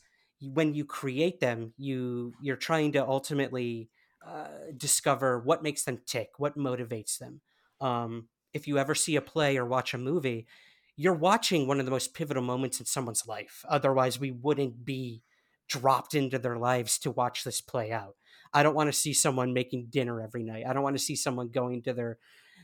when 0.54 0.74
you 0.74 0.86
create 0.86 1.40
them, 1.40 1.74
you 1.78 2.34
you're 2.42 2.56
trying 2.56 2.92
to 2.94 3.06
ultimately 3.06 3.90
uh, 4.26 4.48
discover 4.76 5.40
what 5.40 5.64
makes 5.64 5.84
them 5.84 6.00
tick, 6.06 6.32
what 6.38 6.58
motivates 6.58 7.18
them. 7.18 7.42
Um, 7.82 8.28
if 8.54 8.68
you 8.68 8.78
ever 8.78 8.96
see 8.96 9.16
a 9.16 9.22
play 9.22 9.58
or 9.58 9.66
watch 9.66 9.94
a 9.94 9.98
movie, 9.98 10.48
you're 10.96 11.14
watching 11.14 11.68
one 11.68 11.80
of 11.80 11.86
the 11.86 11.92
most 11.92 12.14
pivotal 12.14 12.44
moments 12.44 12.80
in 12.80 12.86
someone's 12.86 13.28
life. 13.28 13.66
Otherwise, 13.68 14.20
we 14.20 14.32
wouldn't 14.32 14.86
be 14.86 15.22
dropped 15.68 16.16
into 16.16 16.40
their 16.40 16.58
lives 16.58 16.98
to 17.00 17.12
watch 17.12 17.44
this 17.44 17.60
play 17.62 17.92
out. 17.92 18.16
I 18.54 18.64
don't 18.64 18.76
want 18.76 18.88
to 18.88 18.98
see 18.98 19.14
someone 19.14 19.54
making 19.54 19.88
dinner 19.90 20.22
every 20.22 20.44
night. 20.44 20.66
I 20.68 20.74
don't 20.74 20.84
want 20.84 20.98
to 20.98 21.04
see 21.04 21.16
someone 21.16 21.50
going 21.50 21.82
to 21.84 21.94
their 21.94 22.18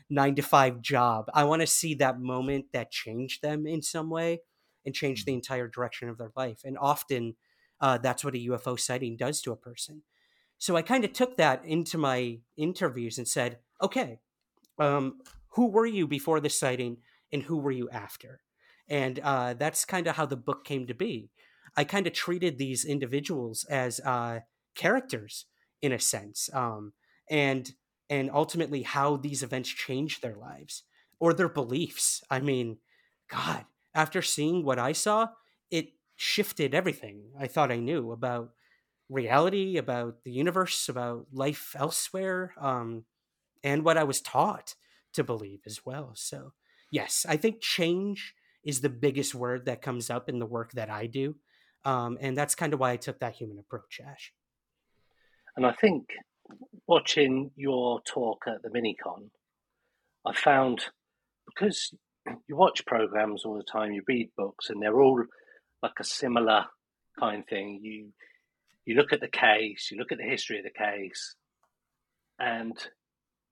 nine 0.08 0.34
to 0.36 0.42
five 0.42 0.80
job. 0.80 1.26
I 1.34 1.44
want 1.44 1.60
to 1.60 1.66
see 1.66 1.94
that 1.94 2.20
moment 2.20 2.66
that 2.72 2.90
changed 2.90 3.42
them 3.42 3.66
in 3.66 3.82
some 3.82 4.08
way 4.08 4.40
and 4.84 4.94
changed 4.94 5.26
the 5.26 5.32
mm-hmm. 5.32 5.38
entire 5.38 5.68
direction 5.68 6.08
of 6.08 6.18
their 6.18 6.32
life. 6.36 6.60
And 6.64 6.78
often, 6.78 7.36
uh, 7.82 7.98
that's 7.98 8.24
what 8.24 8.34
a 8.34 8.46
UFO 8.48 8.78
sighting 8.78 9.16
does 9.16 9.42
to 9.42 9.52
a 9.52 9.56
person. 9.56 10.02
So 10.58 10.76
I 10.76 10.82
kind 10.82 11.04
of 11.04 11.12
took 11.12 11.36
that 11.36 11.64
into 11.64 11.98
my 11.98 12.38
interviews 12.56 13.18
and 13.18 13.26
said, 13.26 13.58
okay, 13.82 14.20
um, 14.78 15.18
who 15.48 15.66
were 15.66 15.86
you 15.86 16.06
before 16.06 16.38
the 16.38 16.48
sighting 16.48 16.98
and 17.32 17.42
who 17.42 17.58
were 17.58 17.72
you 17.72 17.90
after? 17.90 18.40
And 18.88 19.18
uh, 19.18 19.54
that's 19.54 19.84
kind 19.84 20.06
of 20.06 20.16
how 20.16 20.26
the 20.26 20.36
book 20.36 20.64
came 20.64 20.86
to 20.86 20.94
be. 20.94 21.30
I 21.76 21.84
kind 21.84 22.06
of 22.06 22.12
treated 22.12 22.58
these 22.58 22.84
individuals 22.84 23.64
as 23.64 23.98
uh, 24.00 24.40
characters 24.76 25.46
in 25.80 25.90
a 25.92 25.98
sense, 25.98 26.48
um, 26.52 26.92
and 27.30 27.72
and 28.10 28.30
ultimately 28.30 28.82
how 28.82 29.16
these 29.16 29.42
events 29.42 29.70
changed 29.70 30.20
their 30.20 30.36
lives 30.36 30.84
or 31.18 31.32
their 31.32 31.48
beliefs. 31.48 32.22
I 32.30 32.40
mean, 32.40 32.76
God, 33.30 33.64
after 33.94 34.20
seeing 34.20 34.64
what 34.64 34.78
I 34.78 34.92
saw, 34.92 35.28
it 35.70 35.92
shifted 36.22 36.72
everything 36.72 37.20
I 37.36 37.48
thought 37.48 37.72
I 37.72 37.80
knew 37.80 38.12
about 38.12 38.50
reality, 39.08 39.76
about 39.76 40.22
the 40.22 40.30
universe, 40.30 40.88
about 40.88 41.26
life 41.32 41.74
elsewhere, 41.76 42.54
um, 42.60 43.04
and 43.64 43.84
what 43.84 43.98
I 43.98 44.04
was 44.04 44.20
taught 44.20 44.76
to 45.14 45.24
believe 45.24 45.62
as 45.66 45.84
well. 45.84 46.12
So, 46.14 46.52
yes, 46.92 47.26
I 47.28 47.36
think 47.36 47.60
change 47.60 48.34
is 48.62 48.80
the 48.80 48.88
biggest 48.88 49.34
word 49.34 49.66
that 49.66 49.82
comes 49.82 50.10
up 50.10 50.28
in 50.28 50.38
the 50.38 50.46
work 50.46 50.70
that 50.72 50.90
I 50.90 51.06
do. 51.06 51.34
Um, 51.84 52.16
and 52.20 52.38
that's 52.38 52.54
kind 52.54 52.72
of 52.72 52.78
why 52.78 52.92
I 52.92 52.96
took 52.96 53.18
that 53.18 53.34
human 53.34 53.58
approach, 53.58 54.00
Ash. 54.06 54.32
And 55.56 55.66
I 55.66 55.72
think 55.72 56.06
watching 56.86 57.50
your 57.56 58.00
talk 58.02 58.44
at 58.46 58.62
the 58.62 58.68
Minicon, 58.68 59.30
I 60.24 60.32
found 60.34 60.84
because 61.46 61.92
you 62.46 62.54
watch 62.54 62.86
programs 62.86 63.44
all 63.44 63.56
the 63.56 63.64
time, 63.64 63.90
you 63.90 64.04
read 64.06 64.30
books, 64.36 64.70
and 64.70 64.80
they're 64.80 65.00
all 65.00 65.24
like 65.82 65.98
a 66.00 66.04
similar 66.04 66.66
kind 67.18 67.40
of 67.40 67.48
thing. 67.48 67.80
You 67.82 68.12
you 68.84 68.96
look 68.96 69.12
at 69.12 69.20
the 69.20 69.28
case, 69.28 69.88
you 69.90 69.98
look 69.98 70.12
at 70.12 70.18
the 70.18 70.24
history 70.24 70.58
of 70.58 70.64
the 70.64 70.70
case, 70.70 71.34
and 72.38 72.76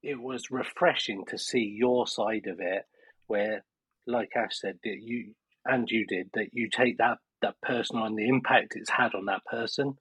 it 0.03 0.21
was 0.21 0.51
refreshing 0.51 1.25
to 1.27 1.39
see 1.39 1.75
your 1.77 2.07
side 2.07 2.47
of 2.47 2.59
it, 2.61 2.83
where, 3.27 3.65
like 4.07 4.31
Ash 4.37 4.59
said, 4.61 4.79
that 4.83 4.99
you 5.01 5.35
and 5.65 5.91
you 5.91 6.07
did 6.07 6.31
that 6.35 6.49
you 6.53 6.69
take 6.71 6.99
that 6.99 7.19
that 7.43 7.61
person 7.63 7.99
on 7.99 8.15
the 8.15 8.29
impact 8.29 8.75
it's 8.77 8.91
had 8.91 9.15
on 9.15 9.27
that 9.27 9.45
person, 9.45 9.95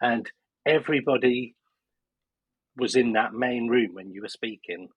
and 0.00 0.30
everybody 0.66 1.54
was 2.76 2.96
in 2.96 3.12
that 3.12 3.32
main 3.32 3.68
room 3.68 3.90
when 3.92 4.10
you 4.10 4.22
were 4.22 4.28
speaking. 4.28 4.88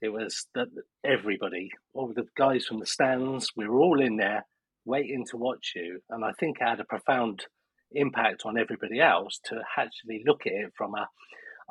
It 0.00 0.08
was 0.08 0.46
that 0.54 0.66
everybody, 1.04 1.70
all 1.94 2.12
the 2.12 2.26
guys 2.36 2.66
from 2.66 2.80
the 2.80 2.86
stands, 2.86 3.48
we 3.56 3.66
were 3.66 3.78
all 3.78 4.00
in 4.00 4.16
there 4.16 4.44
waiting 4.84 5.24
to 5.30 5.36
watch 5.36 5.72
you, 5.74 6.00
and 6.10 6.24
I 6.24 6.32
think 6.32 6.58
it 6.60 6.64
had 6.64 6.80
a 6.80 6.84
profound 6.84 7.44
impact 7.92 8.42
on 8.44 8.58
everybody 8.58 9.00
else 9.00 9.38
to 9.44 9.60
actually 9.78 10.22
look 10.26 10.46
at 10.46 10.52
it 10.52 10.72
from 10.76 10.94
a, 10.94 11.08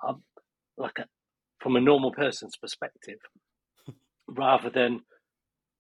a 0.08 0.14
like 0.78 1.00
a 1.00 1.06
from 1.60 1.76
a 1.76 1.82
normal 1.82 2.12
person's 2.12 2.58
perspective, 2.58 3.20
rather 4.28 4.70
than 4.70 5.02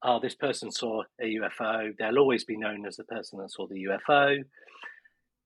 oh, 0.03 0.19
this 0.19 0.35
person 0.35 0.71
saw 0.71 1.03
a 1.21 1.35
UFO. 1.35 1.91
They'll 1.97 2.19
always 2.19 2.43
be 2.43 2.57
known 2.57 2.85
as 2.85 2.97
the 2.97 3.05
person 3.05 3.39
that 3.39 3.51
saw 3.51 3.67
the 3.67 3.87
UFO. 3.89 4.43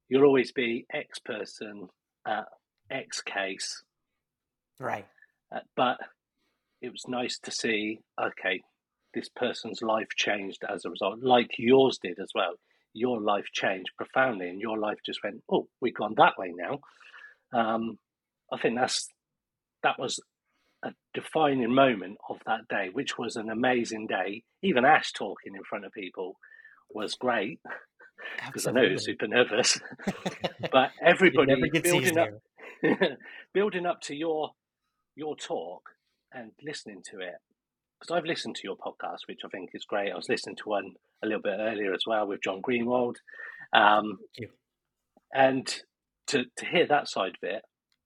You'll 0.09 0.25
always 0.25 0.51
be 0.51 0.85
X 0.93 1.19
person 1.19 1.87
at 2.27 2.45
X 2.89 3.21
case. 3.21 3.83
Right. 4.79 5.05
Uh, 5.53 5.59
but 5.75 5.97
it 6.81 6.91
was 6.91 7.05
nice 7.07 7.39
to 7.39 7.51
see, 7.51 7.99
okay, 8.21 8.61
this 9.17 9.29
person's 9.35 9.81
life 9.81 10.09
changed 10.15 10.63
as 10.69 10.85
a 10.85 10.89
result, 10.89 11.19
like 11.21 11.51
yours 11.57 11.99
did 12.01 12.19
as 12.19 12.29
well. 12.35 12.53
Your 12.93 13.19
life 13.19 13.45
changed 13.51 13.89
profoundly, 13.97 14.49
and 14.49 14.61
your 14.61 14.77
life 14.77 14.99
just 15.05 15.23
went, 15.23 15.41
oh, 15.51 15.67
we've 15.81 15.93
gone 15.93 16.13
that 16.17 16.33
way 16.37 16.53
now. 16.55 16.79
Um, 17.59 17.97
I 18.51 18.57
think 18.59 18.77
that's 18.77 19.09
that 19.83 19.99
was 19.99 20.19
a 20.83 20.91
defining 21.13 21.73
moment 21.73 22.17
of 22.29 22.37
that 22.45 22.67
day, 22.69 22.89
which 22.91 23.17
was 23.17 23.35
an 23.35 23.49
amazing 23.49 24.07
day. 24.07 24.43
Even 24.61 24.85
Ash 24.85 25.11
talking 25.11 25.55
in 25.55 25.63
front 25.63 25.85
of 25.85 25.91
people 25.91 26.37
was 26.89 27.15
great 27.15 27.59
because 28.45 28.67
I 28.67 28.71
know 28.71 28.83
he 28.83 28.93
was 28.93 29.05
super 29.05 29.27
nervous. 29.27 29.79
but 30.71 30.91
everybody 31.01 31.55
building 31.81 32.17
up, 32.17 32.29
building 33.53 33.85
up 33.85 34.01
to 34.01 34.15
your 34.15 34.51
your 35.15 35.35
talk 35.35 35.89
and 36.31 36.51
listening 36.63 37.01
to 37.11 37.19
it 37.19 37.35
because 37.99 38.15
I've 38.15 38.25
listened 38.25 38.55
to 38.55 38.63
your 38.63 38.77
podcast, 38.77 39.27
which 39.27 39.41
I 39.43 39.49
think 39.49 39.71
is 39.73 39.85
great. 39.85 40.11
I 40.11 40.15
was 40.15 40.29
listening 40.29 40.55
to 40.57 40.69
one 40.69 40.93
a 41.23 41.27
little 41.27 41.41
bit 41.41 41.57
earlier 41.59 41.93
as 41.93 42.03
well 42.05 42.27
with 42.27 42.43
John 42.43 42.61
Greenewald, 42.61 43.15
um, 43.73 44.19
and 45.33 45.67
to 46.27 46.45
to 46.57 46.65
hear 46.65 46.85
that 46.87 47.09
side 47.09 47.35
of 47.41 47.49
it 47.49 47.63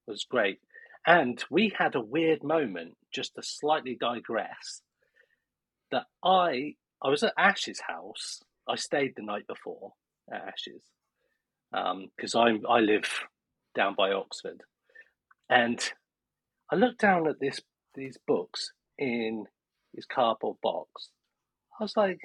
was 0.08 0.26
great. 0.30 0.60
And 1.06 1.44
we 1.50 1.74
had 1.78 1.96
a 1.96 2.02
weird 2.02 2.44
moment, 2.44 2.96
just 3.12 3.36
to 3.36 3.44
slightly 3.44 3.98
digress, 4.00 4.82
that 5.92 6.06
I 6.24 6.76
I 7.02 7.10
was 7.10 7.24
at 7.24 7.34
Ash's 7.38 7.82
house. 7.88 8.42
I 8.68 8.76
stayed 8.76 9.14
the 9.16 9.24
night 9.24 9.48
before 9.48 9.94
at 10.32 10.48
Ash's 10.48 10.84
because 11.72 12.36
um, 12.36 12.62
I 12.70 12.76
I 12.76 12.80
live 12.80 13.10
down 13.76 13.96
by 13.96 14.12
Oxford, 14.12 14.62
and 15.50 15.80
I 16.72 16.76
looked 16.76 17.02
down 17.02 17.28
at 17.28 17.40
this 17.40 17.60
these 17.94 18.18
books 18.26 18.72
in 18.98 19.48
his 19.94 20.06
cardboard 20.06 20.58
box. 20.62 21.10
I 21.80 21.84
was 21.84 21.98
like, 21.98 22.20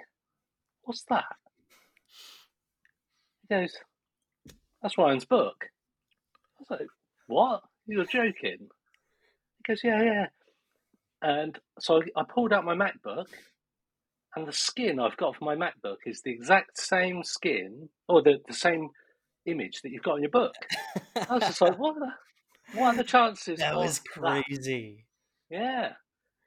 "What's 0.83 1.05
that?" 1.05 1.25
He 3.43 3.55
goes, 3.55 3.75
"That's 4.83 4.99
Ryan's 4.99 5.25
book." 5.25 5.71
I 6.59 6.61
was 6.61 6.71
like, 6.81 6.89
"What?" 7.27 7.63
You're 7.87 8.05
joking. 8.05 8.69
He 9.59 9.63
goes, 9.67 9.81
yeah, 9.85 10.03
yeah. 10.03 10.27
And 11.23 11.59
so 11.79 12.03
I 12.17 12.25
pulled 12.25 12.53
out 12.53 12.65
my 12.65 12.75
MacBook, 12.75 13.27
and 14.35 14.47
the 14.47 14.53
skin 14.53 14.99
I've 14.99 15.17
got 15.17 15.37
for 15.37 15.45
my 15.45 15.55
MacBook 15.55 15.99
is 16.05 16.23
the 16.23 16.31
exact 16.33 16.79
same 16.79 17.23
skin, 17.23 17.89
or 18.09 18.23
the, 18.23 18.39
the 18.47 18.55
same 18.55 18.91
image 19.47 19.83
that 19.83 19.91
you've 19.91 20.03
got 20.03 20.17
in 20.17 20.23
your 20.23 20.31
book. 20.31 20.55
I 21.17 21.35
was 21.35 21.43
just 21.45 21.61
like, 21.61 21.79
what 21.79 21.95
the, 21.95 22.79
what 22.79 22.95
are 22.95 22.97
the 22.99 23.05
chances? 23.05 23.59
That 23.61 23.77
was 23.77 24.01
crazy. 24.01 25.07
That? 25.51 25.57
Yeah. 25.57 25.93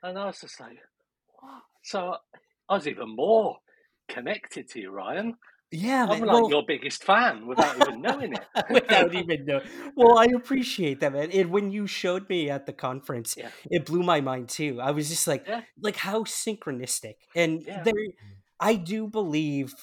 And 0.04 0.18
I 0.18 0.26
was 0.26 0.42
just 0.42 0.60
like? 0.60 0.78
So 1.84 2.16
I 2.68 2.74
was 2.76 2.88
even 2.88 3.16
more 3.16 3.58
connected 4.08 4.70
to 4.70 4.80
you, 4.80 4.92
Ryan. 4.92 5.36
Yeah, 5.72 6.08
I'm 6.10 6.20
man. 6.20 6.22
like 6.22 6.42
well, 6.42 6.50
your 6.50 6.64
biggest 6.66 7.04
fan 7.04 7.46
without 7.46 7.76
even 7.76 8.02
knowing 8.02 8.34
it. 8.34 8.46
without 8.72 9.14
even 9.14 9.46
know. 9.46 9.62
Well, 9.96 10.18
I 10.18 10.26
appreciate 10.36 11.00
that, 11.02 11.14
man. 11.14 11.32
And 11.32 11.52
when 11.52 11.70
you 11.72 11.86
showed 11.86 12.28
me 12.28 12.50
at 12.50 12.66
the 12.66 12.74
conference, 12.74 13.36
yeah. 13.38 13.50
it 13.70 13.86
blew 13.86 14.02
my 14.02 14.20
mind 14.20 14.50
too. 14.50 14.80
I 14.82 14.92
was 14.92 15.10
just 15.10 15.28
like, 15.28 15.46
yeah. 15.48 15.62
like 15.80 15.98
how 15.98 16.24
synchronistic. 16.24 17.16
And 17.36 17.64
yeah. 17.66 17.84
there, 17.84 17.94
I 18.60 18.76
do 18.76 19.08
believe, 19.08 19.76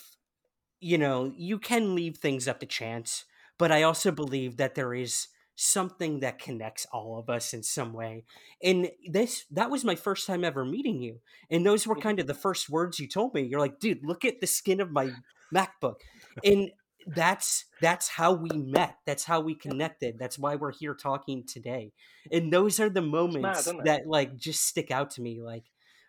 you 0.81 0.99
know, 0.99 1.33
you 1.37 1.59
can 1.59 1.95
leave 1.95 2.17
things 2.17 2.49
up 2.49 2.59
to 2.61 2.67
chance, 2.67 3.25
but 3.57 3.71
I 3.71 3.85
also 3.85 4.11
believe 4.11 4.57
that 4.57 4.75
there 4.75 4.93
is 4.93 5.29
something 5.57 6.21
that 6.21 6.39
connects 6.39 6.87
all 6.93 7.19
of 7.19 7.31
us 7.31 7.55
in 7.55 7.63
some 7.63 7.93
way. 7.93 8.25
And 8.63 8.91
this 9.11 9.47
that 9.51 9.71
was 9.71 9.85
my 9.85 9.95
first 9.95 10.27
time 10.27 10.45
ever 10.45 10.65
meeting 10.65 11.03
you. 11.03 11.21
And 11.51 11.67
those 11.67 11.87
were 11.87 11.95
mm-hmm. 11.95 12.03
kind 12.03 12.21
of 12.21 12.27
the 12.27 12.35
first 12.35 12.69
words 12.69 13.01
you 13.01 13.09
told 13.09 13.35
me. 13.35 13.43
You're 13.43 13.61
like, 13.61 13.81
dude, 13.81 14.07
look 14.07 14.25
at 14.25 14.41
the 14.41 14.47
skin 14.47 14.81
of 14.81 14.93
my 14.93 15.11
MacBook. 15.55 15.97
And 16.45 16.71
that's 17.07 17.65
that's 17.81 18.09
how 18.09 18.33
we 18.33 18.51
met. 18.51 18.97
That's 19.07 19.25
how 19.25 19.41
we 19.41 19.55
connected. 19.55 20.19
That's 20.19 20.39
why 20.39 20.57
we're 20.57 20.73
here 20.73 20.95
talking 20.95 21.45
today. 21.47 21.93
And 22.31 22.53
those 22.53 22.79
are 22.79 22.91
the 22.91 23.03
moments 23.03 23.67
mad, 23.67 23.85
that 23.85 24.07
like 24.07 24.37
just 24.37 24.65
stick 24.65 24.91
out 24.91 25.11
to 25.13 25.23
me. 25.23 25.41
Like, 25.41 25.65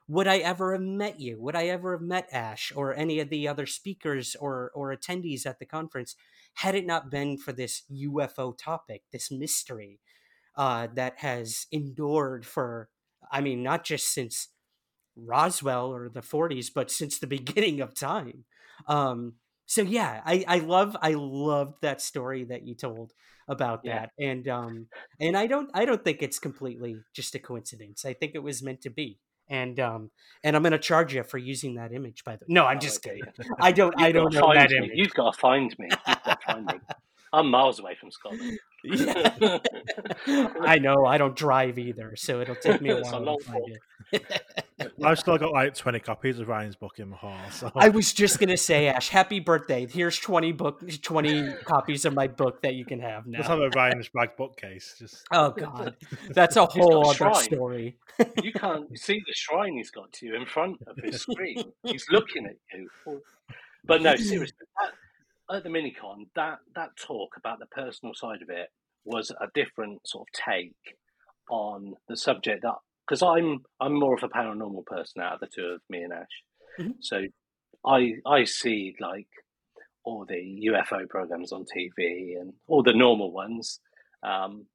would 0.10 0.28
I 0.28 0.40
ever 0.40 0.74
have 0.74 0.82
met 0.82 1.20
you? 1.20 1.40
Would 1.40 1.56
I 1.56 1.68
ever 1.68 1.94
have 1.94 2.02
met 2.02 2.28
Ash 2.32 2.74
or 2.76 2.96
any 2.96 3.20
of 3.20 3.30
the 3.30 3.48
other 3.48 3.66
speakers 3.66 4.36
or 4.40 4.72
or 4.74 4.94
attendees 4.94 5.46
at 5.46 5.60
the 5.60 5.66
conference 5.66 6.16
had 6.58 6.74
it 6.74 6.88
not 6.88 7.12
been 7.12 7.38
for 7.38 7.52
this 7.52 7.84
UFO 7.92 8.58
topic, 8.58 9.04
this 9.12 9.30
mystery 9.30 10.00
uh, 10.56 10.88
that 10.96 11.20
has 11.20 11.68
endured 11.72 12.48
for, 12.48 12.90
I 13.32 13.42
mean, 13.42 13.62
not 13.62 13.84
just 13.84 14.12
since 14.12 14.50
Roswell 15.16 15.94
or 15.94 16.10
the 16.10 16.22
40s, 16.22 16.70
but 16.74 16.90
since 16.90 17.20
the 17.20 17.28
beginning 17.38 17.80
of 17.80 17.94
time. 17.94 18.46
Um, 18.88 19.34
so 19.68 19.84
yeah, 19.84 20.22
I, 20.26 20.46
I 20.48 20.60
love 20.60 20.96
I 21.02 21.14
loved 21.14 21.76
that 21.82 22.02
story 22.02 22.46
that 22.46 22.66
you 22.66 22.74
told 22.74 23.12
about 23.48 23.82
yeah. 23.84 24.00
that, 24.00 24.10
and 24.18 24.48
um, 24.48 24.88
and 25.20 25.38
I 25.38 25.46
don't 25.46 25.70
I 25.74 25.86
don't 25.86 26.04
think 26.04 26.24
it's 26.24 26.40
completely 26.40 26.96
just 27.14 27.36
a 27.36 27.40
coincidence. 27.40 28.06
I 28.06 28.14
think 28.14 28.32
it 28.34 28.44
was 28.44 28.64
meant 28.64 28.82
to 28.82 28.90
be, 28.90 29.20
and 29.50 29.80
um, 29.80 30.12
and 30.44 30.56
I'm 30.56 30.64
gonna 30.64 30.78
charge 30.78 31.14
you 31.14 31.24
for 31.24 31.38
using 31.38 31.76
that 31.76 31.94
image. 31.94 32.24
By 32.24 32.36
the 32.36 32.46
way, 32.46 32.54
no, 32.54 32.66
I'm 32.66 32.78
oh, 32.78 32.80
just 32.80 33.04
kidding. 33.04 33.24
I 33.60 33.72
don't 33.72 34.00
I 34.00 34.12
don't 34.12 34.34
know 34.34 34.54
that 34.54 34.70
me. 34.72 34.78
image. 34.78 34.92
You've 34.96 35.14
got 35.14 35.34
to 35.34 35.40
find 35.40 35.76
me. 35.80 35.88
You've 35.90 36.24
got 36.24 36.42
to 36.42 36.46
find 36.46 36.66
me. 36.66 36.74
I'm 37.34 37.50
miles 37.50 37.80
away 37.80 37.96
from 38.00 38.12
Scotland. 38.12 38.60
Yeah. 38.84 39.58
I 40.62 40.78
know. 40.80 41.06
I 41.06 41.18
don't 41.18 41.36
drive 41.36 41.80
either, 41.80 42.16
so 42.16 42.40
it'll 42.40 42.56
take 42.56 42.80
me 42.80 42.92
a 42.92 42.96
while 43.02 43.16
a 43.16 43.38
to 43.38 43.44
find 43.44 43.64
it. 43.68 43.80
I've 45.04 45.20
still 45.20 45.38
got 45.38 45.52
like 45.52 45.76
20 45.76 46.00
copies 46.00 46.40
of 46.40 46.48
Ryan's 46.48 46.76
book 46.76 47.00
in 47.00 47.10
my 47.10 47.18
hall. 47.18 47.38
So. 47.52 47.72
I 47.76 47.90
was 47.90 48.14
just 48.14 48.40
gonna 48.40 48.58
say, 48.58 48.88
Ash, 48.88 49.10
happy 49.10 49.40
birthday! 49.40 49.88
Here's 49.88 50.18
20 50.20 50.52
book, 50.54 50.84
20 51.02 51.54
copies 51.66 52.06
of 52.06 52.14
my 52.14 52.28
book 52.28 52.62
that 52.62 52.76
you 52.76 52.86
can 52.86 53.00
have 53.00 53.28
now. 53.28 53.40
Let's 53.40 53.50
have 53.50 53.60
a 53.60 53.70
Ryan's 53.70 54.10
bag 54.14 54.36
bookcase. 54.38 54.96
Just 54.98 55.26
oh 55.32 55.52
god, 55.52 55.96
that's 56.30 56.56
a 56.56 56.66
whole 56.66 57.10
other 57.10 57.34
story. 57.36 57.98
you 58.42 58.52
can't 58.54 58.86
see 58.98 59.20
the 59.26 59.34
shrine 59.34 59.78
he's 59.78 59.92
got 59.92 60.12
to 60.14 60.26
you 60.26 60.36
in 60.36 60.46
front 60.46 60.78
of 60.88 60.98
his 61.04 61.22
screen. 61.22 61.72
he's 61.84 62.06
looking 62.12 62.46
at 62.46 62.56
you. 62.74 62.90
But 63.86 64.02
no, 64.02 64.16
seriously, 64.16 64.58
that, 64.82 65.56
at 65.58 65.64
the 65.64 65.70
minicon, 65.70 66.28
that 66.36 66.60
that 66.76 66.96
talk 66.98 67.36
about 67.38 67.60
the 67.60 67.68
personal 67.68 68.14
side 68.14 68.42
of 68.42 68.50
it 68.50 68.70
was 69.06 69.32
a 69.32 69.48
different 69.54 70.06
sort 70.06 70.28
of 70.28 70.44
take 70.46 70.98
on 71.50 71.94
the 72.10 72.18
subject 72.18 72.62
that 72.64 72.76
because 73.08 73.22
I'm 73.22 73.60
I'm 73.80 73.94
more 73.94 74.16
of 74.16 74.24
a 74.24 74.30
paranormal 74.30 74.86
person 74.86 75.22
out 75.22 75.36
of 75.36 75.40
the 75.40 75.48
two 75.48 75.66
of 75.66 75.82
me 75.90 76.04
and 76.04 76.14
Ash. 76.14 76.26
Mm-hmm. 76.80 76.92
So 77.02 77.24
I 77.86 78.16
I 78.26 78.44
see 78.44 78.96
like 79.00 79.28
all 80.04 80.26
the 80.26 80.70
UFO 80.72 81.08
programs 81.10 81.52
on 81.52 81.66
TV 81.66 82.40
and 82.40 82.54
all 82.68 82.84
the 82.84 82.94
normal 82.94 83.32
ones. 83.32 83.80
Um, 84.24 84.66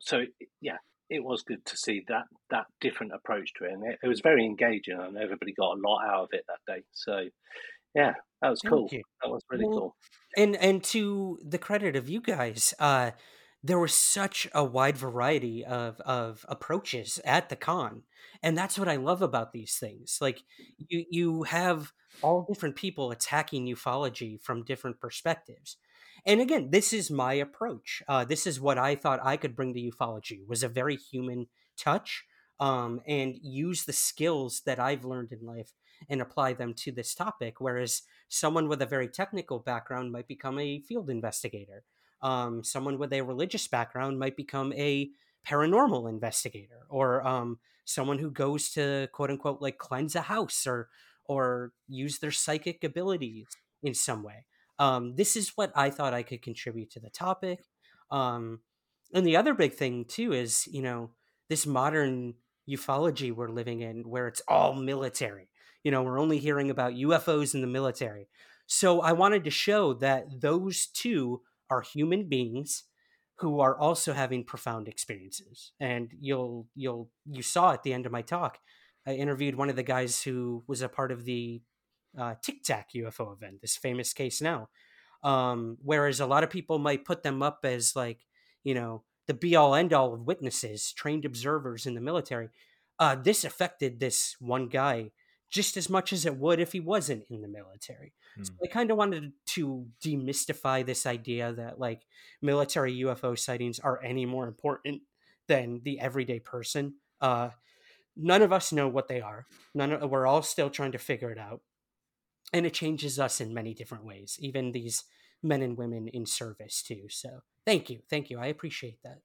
so 0.00 0.22
yeah, 0.60 0.78
it 1.10 1.22
was 1.22 1.42
good 1.42 1.64
to 1.66 1.76
see 1.76 2.04
that 2.08 2.24
that 2.50 2.66
different 2.80 3.12
approach 3.14 3.52
to 3.58 3.64
it, 3.64 3.72
and 3.72 3.84
it, 3.84 3.98
it, 4.02 4.08
was 4.08 4.20
very 4.20 4.44
engaging, 4.44 4.98
and 4.98 5.16
everybody 5.16 5.52
got 5.52 5.76
a 5.76 5.80
lot 5.80 6.04
out 6.06 6.24
of 6.24 6.28
it 6.32 6.44
that 6.48 6.72
day. 6.72 6.82
So 6.92 7.24
yeah, 7.94 8.12
that 8.42 8.50
was 8.50 8.60
Thank 8.62 8.72
cool. 8.72 8.88
You. 8.92 9.02
That 9.22 9.30
was 9.30 9.42
really 9.50 9.66
well, 9.66 9.78
cool. 9.78 9.96
And 10.36 10.56
and 10.56 10.82
to 10.84 11.38
the 11.44 11.58
credit 11.58 11.96
of 11.96 12.08
you 12.08 12.20
guys, 12.20 12.74
uh, 12.78 13.12
there 13.62 13.78
was 13.78 13.94
such 13.94 14.48
a 14.54 14.64
wide 14.64 14.96
variety 14.96 15.64
of 15.64 16.00
of 16.00 16.44
approaches 16.48 17.20
at 17.24 17.48
the 17.48 17.56
con 17.56 18.02
and 18.42 18.56
that's 18.56 18.78
what 18.78 18.88
i 18.88 18.96
love 18.96 19.22
about 19.22 19.52
these 19.52 19.76
things 19.76 20.18
like 20.20 20.42
you 20.76 21.04
you 21.10 21.42
have 21.42 21.92
all 22.22 22.46
different 22.48 22.76
people 22.76 23.10
attacking 23.10 23.66
ufology 23.66 24.40
from 24.40 24.64
different 24.64 25.00
perspectives 25.00 25.76
and 26.26 26.40
again, 26.40 26.70
this 26.70 26.92
is 26.92 27.10
my 27.10 27.34
approach. 27.34 28.02
Uh, 28.08 28.24
this 28.24 28.46
is 28.46 28.60
what 28.60 28.78
I 28.78 28.94
thought 28.94 29.20
I 29.24 29.36
could 29.36 29.56
bring 29.56 29.74
to 29.74 29.80
ufology 29.80 30.46
was 30.46 30.62
a 30.62 30.68
very 30.68 30.96
human 30.96 31.46
touch, 31.76 32.24
um, 32.60 33.00
and 33.06 33.36
use 33.40 33.84
the 33.84 33.92
skills 33.92 34.62
that 34.66 34.80
I've 34.80 35.04
learned 35.04 35.32
in 35.32 35.46
life 35.46 35.72
and 36.08 36.20
apply 36.20 36.54
them 36.54 36.74
to 36.74 36.92
this 36.92 37.14
topic. 37.14 37.60
Whereas 37.60 38.02
someone 38.28 38.68
with 38.68 38.82
a 38.82 38.86
very 38.86 39.08
technical 39.08 39.58
background 39.58 40.12
might 40.12 40.28
become 40.28 40.58
a 40.58 40.80
field 40.80 41.08
investigator. 41.08 41.84
Um, 42.22 42.64
someone 42.64 42.98
with 42.98 43.12
a 43.12 43.22
religious 43.22 43.66
background 43.68 44.18
might 44.18 44.36
become 44.36 44.72
a 44.72 45.10
paranormal 45.46 46.08
investigator, 46.08 46.86
or 46.88 47.26
um, 47.26 47.58
someone 47.84 48.18
who 48.18 48.30
goes 48.30 48.70
to 48.70 49.08
quote 49.12 49.30
unquote 49.30 49.62
like 49.62 49.78
cleanse 49.78 50.14
a 50.14 50.22
house 50.22 50.66
or 50.66 50.88
or 51.24 51.72
use 51.88 52.18
their 52.18 52.30
psychic 52.30 52.82
abilities 52.84 53.46
in 53.82 53.94
some 53.94 54.22
way. 54.22 54.44
Um, 54.78 55.14
this 55.16 55.36
is 55.36 55.52
what 55.56 55.72
I 55.74 55.90
thought 55.90 56.14
I 56.14 56.22
could 56.22 56.42
contribute 56.42 56.90
to 56.92 57.00
the 57.00 57.10
topic. 57.10 57.60
Um, 58.10 58.60
and 59.12 59.26
the 59.26 59.36
other 59.36 59.54
big 59.54 59.74
thing 59.74 60.04
too 60.04 60.32
is 60.32 60.66
you 60.66 60.82
know 60.82 61.10
this 61.48 61.66
modern 61.66 62.34
ufology 62.68 63.32
we're 63.32 63.48
living 63.48 63.80
in, 63.80 64.08
where 64.08 64.28
it's 64.28 64.42
all 64.46 64.74
military. 64.74 65.48
You 65.82 65.90
know, 65.90 66.02
we're 66.02 66.20
only 66.20 66.38
hearing 66.38 66.70
about 66.70 66.94
UFOs 66.94 67.54
in 67.54 67.60
the 67.60 67.66
military. 67.66 68.28
So 68.66 69.00
I 69.00 69.12
wanted 69.12 69.44
to 69.44 69.50
show 69.50 69.94
that 69.94 70.40
those 70.42 70.86
two 70.88 71.40
are 71.70 71.82
human 71.82 72.28
beings 72.28 72.84
who 73.38 73.60
are 73.60 73.78
also 73.78 74.12
having 74.12 74.44
profound 74.44 74.88
experiences. 74.88 75.72
And 75.80 76.12
you'll 76.20 76.66
you'll 76.74 77.10
you 77.26 77.42
saw 77.42 77.72
at 77.72 77.82
the 77.82 77.92
end 77.92 78.06
of 78.06 78.12
my 78.12 78.22
talk, 78.22 78.58
I 79.06 79.14
interviewed 79.14 79.54
one 79.54 79.70
of 79.70 79.76
the 79.76 79.82
guys 79.82 80.22
who 80.22 80.64
was 80.66 80.82
a 80.82 80.88
part 80.88 81.12
of 81.12 81.24
the 81.24 81.62
uh, 82.18 82.34
Tic 82.42 82.62
Tac 82.64 82.88
UFO 82.94 83.32
event, 83.32 83.60
this 83.60 83.76
famous 83.76 84.12
case 84.12 84.40
now. 84.40 84.68
Um, 85.22 85.78
whereas 85.82 86.20
a 86.20 86.26
lot 86.26 86.44
of 86.44 86.50
people 86.50 86.78
might 86.78 87.04
put 87.04 87.22
them 87.22 87.42
up 87.42 87.60
as 87.64 87.96
like 87.96 88.26
you 88.64 88.74
know 88.74 89.04
the 89.26 89.34
be 89.34 89.54
all 89.54 89.74
end 89.74 89.92
all 89.92 90.14
of 90.14 90.26
witnesses, 90.26 90.92
trained 90.92 91.24
observers 91.24 91.86
in 91.86 91.94
the 91.94 92.00
military. 92.00 92.48
Uh, 92.98 93.14
this 93.14 93.44
affected 93.44 94.00
this 94.00 94.34
one 94.40 94.68
guy 94.68 95.12
just 95.50 95.76
as 95.76 95.88
much 95.88 96.12
as 96.12 96.26
it 96.26 96.36
would 96.36 96.60
if 96.60 96.72
he 96.72 96.80
wasn't 96.80 97.24
in 97.30 97.40
the 97.40 97.48
military. 97.48 98.12
Mm. 98.38 98.46
So 98.46 98.52
I 98.62 98.66
kind 98.66 98.90
of 98.90 98.96
wanted 98.96 99.32
to 99.46 99.86
demystify 100.04 100.84
this 100.84 101.06
idea 101.06 101.52
that 101.52 101.78
like 101.78 102.02
military 102.42 102.98
UFO 103.00 103.38
sightings 103.38 103.78
are 103.78 104.02
any 104.02 104.26
more 104.26 104.46
important 104.46 105.02
than 105.46 105.80
the 105.84 106.00
everyday 106.00 106.38
person. 106.38 106.94
Uh, 107.20 107.50
none 108.16 108.42
of 108.42 108.52
us 108.52 108.72
know 108.72 108.88
what 108.88 109.08
they 109.08 109.20
are. 109.20 109.46
None 109.74 109.92
of, 109.92 110.10
we're 110.10 110.26
all 110.26 110.42
still 110.42 110.70
trying 110.70 110.92
to 110.92 110.98
figure 110.98 111.30
it 111.30 111.38
out. 111.38 111.62
And 112.52 112.66
it 112.66 112.74
changes 112.74 113.18
us 113.18 113.40
in 113.40 113.52
many 113.52 113.74
different 113.74 114.04
ways, 114.04 114.38
even 114.40 114.72
these 114.72 115.04
men 115.42 115.62
and 115.62 115.76
women 115.76 116.08
in 116.08 116.26
service 116.26 116.82
too. 116.82 117.06
So 117.08 117.42
thank 117.64 117.90
you. 117.90 118.00
Thank 118.08 118.30
you. 118.30 118.38
I 118.38 118.46
appreciate 118.46 119.02
that. 119.02 119.20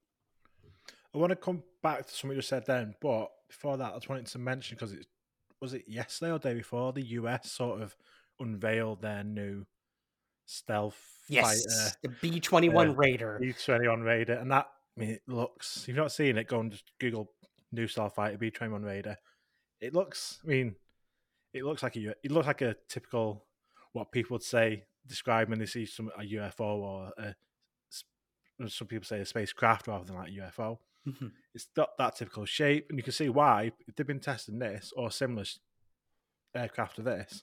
I 1.14 1.18
want 1.18 1.30
to 1.30 1.36
come 1.36 1.62
back 1.82 2.06
to 2.06 2.14
something 2.14 2.36
you 2.36 2.42
said 2.42 2.66
then, 2.66 2.94
but 3.00 3.30
before 3.48 3.76
that, 3.76 3.92
I 3.92 3.96
just 3.96 4.08
wanted 4.08 4.26
to 4.26 4.38
mention 4.38 4.76
because 4.76 4.92
it 4.92 5.06
was 5.64 5.72
it 5.72 5.84
yesterday 5.88 6.30
or 6.30 6.38
day 6.38 6.52
before 6.52 6.92
the 6.92 7.02
US 7.02 7.50
sort 7.50 7.80
of 7.80 7.96
unveiled 8.38 9.00
their 9.00 9.24
new 9.24 9.64
stealth 10.44 11.00
yes, 11.26 11.64
fighter, 11.64 11.96
the 12.02 12.08
B 12.20 12.38
twenty 12.38 12.68
one 12.68 12.90
uh, 12.90 12.92
Raider. 12.92 13.38
B 13.40 13.54
twenty 13.64 13.88
one 13.88 14.02
Raider, 14.02 14.34
and 14.34 14.50
that 14.50 14.66
I 14.96 15.00
mean 15.00 15.10
it 15.10 15.22
looks. 15.26 15.78
If 15.78 15.88
you've 15.88 15.96
not 15.96 16.12
seen 16.12 16.36
it, 16.36 16.48
go 16.48 16.60
and 16.60 16.70
just 16.70 16.92
Google 17.00 17.30
new 17.72 17.88
stealth 17.88 18.14
fighter 18.14 18.36
B 18.36 18.50
twenty 18.50 18.72
one 18.72 18.82
Raider. 18.82 19.16
It 19.80 19.94
looks. 19.94 20.38
I 20.44 20.48
mean, 20.48 20.76
it 21.54 21.64
looks 21.64 21.82
like 21.82 21.96
a. 21.96 22.14
It 22.22 22.30
looks 22.30 22.46
like 22.46 22.60
a 22.60 22.76
typical 22.88 23.46
what 23.92 24.12
people 24.12 24.34
would 24.34 24.42
say 24.42 24.84
describe 25.06 25.48
when 25.48 25.58
they 25.58 25.66
see 25.66 25.86
some 25.86 26.10
a 26.18 26.22
UFO 26.22 26.60
or 26.60 27.12
a, 27.16 27.34
some 28.68 28.86
people 28.86 29.06
say 29.06 29.20
a 29.20 29.24
spacecraft 29.24 29.88
rather 29.88 30.04
than 30.04 30.16
like 30.16 30.28
a 30.28 30.32
UFO. 30.32 30.78
Mm-hmm. 31.08 31.26
It's 31.54 31.68
not 31.76 31.96
that 31.98 32.16
typical 32.16 32.44
shape, 32.44 32.86
and 32.88 32.98
you 32.98 33.02
can 33.02 33.12
see 33.12 33.28
why 33.28 33.72
if 33.86 33.94
they've 33.94 34.06
been 34.06 34.20
testing 34.20 34.58
this 34.58 34.92
or 34.96 35.10
similar 35.10 35.44
aircraft 36.54 36.96
to 36.96 37.02
this. 37.02 37.42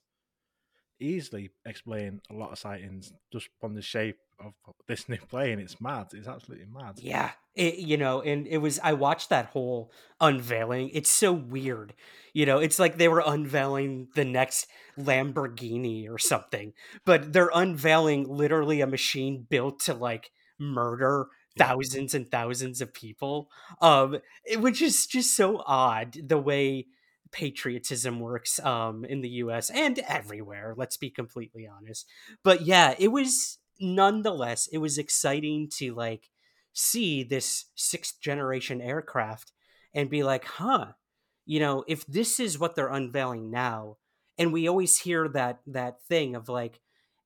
Easily 1.00 1.50
explain 1.66 2.22
a 2.30 2.34
lot 2.34 2.52
of 2.52 2.60
sightings 2.60 3.12
just 3.34 3.50
from 3.60 3.74
the 3.74 3.82
shape 3.82 4.18
of 4.40 4.54
this 4.88 5.10
new 5.10 5.18
plane. 5.18 5.60
It's 5.60 5.82
mad. 5.82 6.08
It's 6.14 6.28
absolutely 6.28 6.68
mad. 6.72 7.00
Yeah, 7.02 7.32
it, 7.56 7.76
you 7.78 7.98
know, 7.98 8.22
and 8.22 8.48
it 8.48 8.58
was. 8.58 8.80
I 8.84 8.94
watched 8.94 9.30
that 9.30 9.48
whole 9.48 9.92
unveiling. 10.20 10.90
It's 10.94 11.10
so 11.10 11.32
weird. 11.34 11.94
You 12.34 12.46
know, 12.46 12.60
it's 12.60 12.80
like 12.80 12.98
they 12.98 13.08
were 13.08 13.24
unveiling 13.26 14.10
the 14.16 14.26
next 14.26 14.68
Lamborghini 14.98 16.10
or 16.10 16.20
something, 16.20 16.74
but 17.06 17.34
they're 17.34 17.52
unveiling 17.54 18.28
literally 18.28 18.82
a 18.82 18.88
machine 18.88 19.48
built 19.50 19.80
to 19.82 19.94
like 19.94 20.32
murder 20.60 21.28
thousands 21.58 22.14
and 22.14 22.30
thousands 22.30 22.82
of 22.82 22.94
people 22.94 23.50
um 23.82 24.18
which 24.58 24.82
is 24.82 25.06
just 25.06 25.36
so 25.36 25.62
odd 25.66 26.18
the 26.28 26.38
way 26.38 26.86
patriotism 27.32 28.20
works 28.20 28.60
um 28.60 29.06
in 29.06 29.22
the 29.22 29.30
US 29.30 29.70
and 29.70 30.00
everywhere 30.00 30.74
let's 30.78 30.98
be 30.98 31.10
completely 31.10 31.68
honest. 31.68 32.06
But 32.44 32.62
yeah 32.62 32.96
it 33.00 33.10
was 33.10 33.58
nonetheless 33.80 34.68
it 34.72 34.78
was 34.78 34.98
exciting 34.98 35.70
to 35.78 35.94
like 35.94 36.30
see 36.74 37.24
this 37.24 37.66
sixth 37.76 38.22
generation 38.22 38.80
aircraft 38.82 39.52
and 39.94 40.10
be 40.10 40.24
like 40.24 40.46
huh 40.46 40.88
you 41.46 41.60
know 41.60 41.84
if 41.88 42.06
this 42.06 42.40
is 42.40 42.60
what 42.60 42.76
they're 42.76 42.88
unveiling 42.88 43.50
now 43.50 43.98
and 44.38 44.54
we 44.54 44.68
always 44.68 45.00
hear 45.00 45.28
that 45.28 45.60
that 45.68 46.02
thing 46.04 46.36
of 46.36 46.48
like 46.48 46.80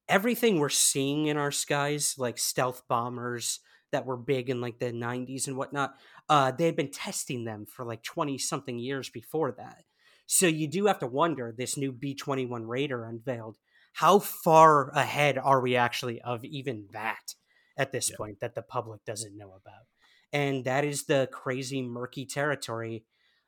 everything 0.07 0.59
we're 0.59 0.69
seeing 0.69 1.27
in 1.27 1.37
our 1.37 1.51
skies 1.51 2.15
like 2.17 2.37
stealth 2.37 2.83
bombers 2.87 3.59
that 3.95 4.05
were 4.05 4.17
big 4.17 4.49
in 4.49 4.59
like 4.59 4.77
the 4.77 4.91
90s 4.91 5.47
and 5.47 5.55
whatnot, 5.55 5.95
uh, 6.27 6.51
they 6.51 6.65
had 6.65 6.75
been 6.75 6.91
testing 6.91 7.45
them 7.45 7.65
for 7.65 7.85
like 7.85 8.03
20 8.03 8.37
something 8.37 8.77
years 8.77 9.09
before 9.09 9.53
that. 9.53 9.85
So 10.27 10.47
you 10.47 10.67
do 10.67 10.87
have 10.87 10.99
to 10.99 11.07
wonder 11.07 11.53
this 11.55 11.77
new 11.77 11.93
B 11.93 12.13
21 12.13 12.67
Raider 12.67 13.05
unveiled, 13.05 13.57
how 13.93 14.19
far 14.19 14.89
ahead 14.89 15.37
are 15.37 15.61
we 15.61 15.77
actually 15.77 16.21
of 16.21 16.43
even 16.43 16.87
that 16.91 17.35
at 17.77 17.93
this 17.93 18.09
yeah. 18.09 18.17
point 18.17 18.41
that 18.41 18.53
the 18.53 18.61
public 18.61 19.05
doesn't 19.05 19.37
know 19.37 19.53
about? 19.53 19.85
And 20.33 20.65
that 20.65 20.83
is 20.83 21.05
the 21.05 21.29
crazy, 21.31 21.81
murky 21.81 22.25
territory 22.25 23.05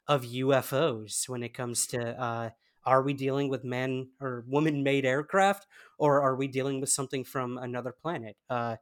of 0.07 0.23
UFOs 0.23 1.27
when 1.27 1.43
it 1.43 1.53
comes 1.53 1.88
to 1.88 2.21
uh, 2.21 2.49
are 2.86 3.01
we 3.01 3.13
dealing 3.13 3.49
with 3.49 3.65
man 3.65 4.07
or 4.21 4.45
woman 4.47 4.81
made 4.83 5.05
aircraft 5.05 5.67
or 5.99 6.21
are 6.21 6.38
we 6.38 6.47
dealing 6.47 6.79
with 6.79 6.89
something 6.89 7.25
from 7.25 7.57
another 7.57 7.91
planet? 7.91 8.38
Uh, 8.49 8.77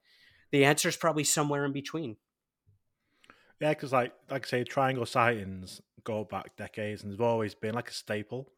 the 0.55 0.65
answer 0.65 0.87
is 0.87 0.95
probably 0.95 1.25
somewhere 1.25 1.65
in 1.65 1.73
between. 1.73 2.15
Yeah, 3.59 3.69
because 3.69 3.91
like 3.91 4.13
like 4.29 4.45
I 4.45 4.49
say, 4.49 4.63
triangle 4.63 5.05
sightings 5.05 5.81
go 6.03 6.23
back 6.23 6.55
decades, 6.55 7.03
and 7.03 7.11
they've 7.11 7.21
always 7.21 7.53
been 7.53 7.75
like 7.75 7.89
a 7.89 7.93
staple. 7.93 8.49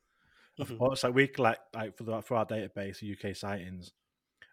Mm-hmm. 0.60 0.82
Of 0.82 1.04
like 1.04 1.14
we 1.14 1.28
collect 1.28 1.76
like 1.76 1.98
for 1.98 2.04
the, 2.04 2.22
for 2.22 2.36
our 2.36 2.46
database 2.46 3.02
UK 3.04 3.36
sightings, 3.36 3.94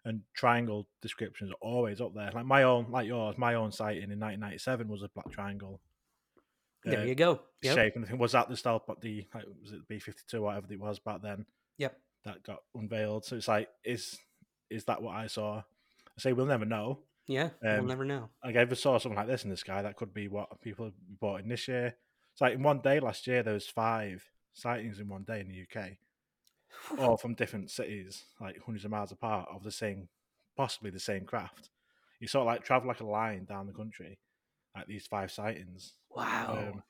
and 0.03 0.21
triangle 0.33 0.87
descriptions 1.01 1.51
are 1.51 1.67
always 1.67 2.01
up 2.01 2.13
there. 2.15 2.31
Like 2.33 2.45
my 2.45 2.63
own, 2.63 2.87
like 2.89 3.07
yours, 3.07 3.37
my 3.37 3.55
own 3.55 3.71
sighting 3.71 4.11
in 4.11 4.19
1997 4.19 4.87
was 4.87 5.03
a 5.03 5.09
black 5.09 5.31
triangle. 5.31 5.81
There 6.83 7.01
uh, 7.01 7.03
you 7.03 7.15
go. 7.15 7.41
Yep. 7.61 7.75
Shape 7.75 7.95
and 7.95 8.05
I 8.05 8.07
think 8.07 8.19
was 8.19 8.33
that 8.33 8.49
the 8.49 8.57
style, 8.57 8.83
but 8.85 9.01
the 9.01 9.27
like, 9.33 9.45
was 9.61 9.71
it 9.71 9.87
B 9.87 9.99
fifty 9.99 10.21
two, 10.27 10.43
whatever 10.43 10.67
it 10.71 10.79
was 10.79 10.99
back 10.99 11.21
then. 11.21 11.45
Yep. 11.77 11.97
That 12.23 12.43
got 12.43 12.63
unveiled. 12.75 13.25
So 13.25 13.35
it's 13.35 13.47
like, 13.47 13.69
is 13.83 14.17
is 14.69 14.85
that 14.85 15.01
what 15.01 15.15
I 15.15 15.27
saw? 15.27 15.57
I 15.57 16.21
say 16.21 16.33
we'll 16.33 16.45
never 16.45 16.65
know. 16.65 16.99
Yeah, 17.27 17.49
um, 17.63 17.77
we'll 17.77 17.83
never 17.83 18.05
know. 18.05 18.29
I 18.43 18.51
ever 18.51 18.75
saw 18.75 18.97
something 18.97 19.17
like 19.17 19.27
this 19.27 19.43
in 19.43 19.49
the 19.49 19.57
sky. 19.57 19.81
That 19.81 19.95
could 19.95 20.13
be 20.13 20.27
what 20.27 20.61
people 20.61 20.91
bought 21.19 21.41
in 21.41 21.49
this 21.49 21.67
year. 21.67 21.95
It's 22.33 22.41
like 22.41 22.53
in 22.53 22.63
one 22.63 22.81
day 22.81 22.99
last 22.99 23.25
year, 23.27 23.41
there 23.41 23.53
was 23.53 23.67
five 23.67 24.23
sightings 24.53 24.99
in 24.99 25.07
one 25.07 25.23
day 25.23 25.39
in 25.39 25.47
the 25.47 25.61
UK, 25.63 25.91
all 26.99 27.17
from 27.17 27.33
different 27.33 27.71
cities, 27.71 28.25
like 28.39 28.61
hundreds 28.63 28.85
of 28.85 28.91
miles 28.91 29.11
apart, 29.11 29.49
of 29.53 29.63
the 29.63 29.71
same, 29.71 30.09
possibly 30.55 30.91
the 30.91 30.99
same 30.99 31.25
craft. 31.25 31.69
You 32.19 32.27
sort 32.27 32.41
of 32.41 32.47
like 32.47 32.63
travel 32.63 32.87
like 32.87 32.99
a 32.99 33.05
line 33.05 33.45
down 33.45 33.67
the 33.67 33.73
country, 33.73 34.19
like 34.75 34.87
these 34.87 35.07
five 35.07 35.31
sightings. 35.31 35.93
Wow. 36.15 36.71
Um, 36.73 36.83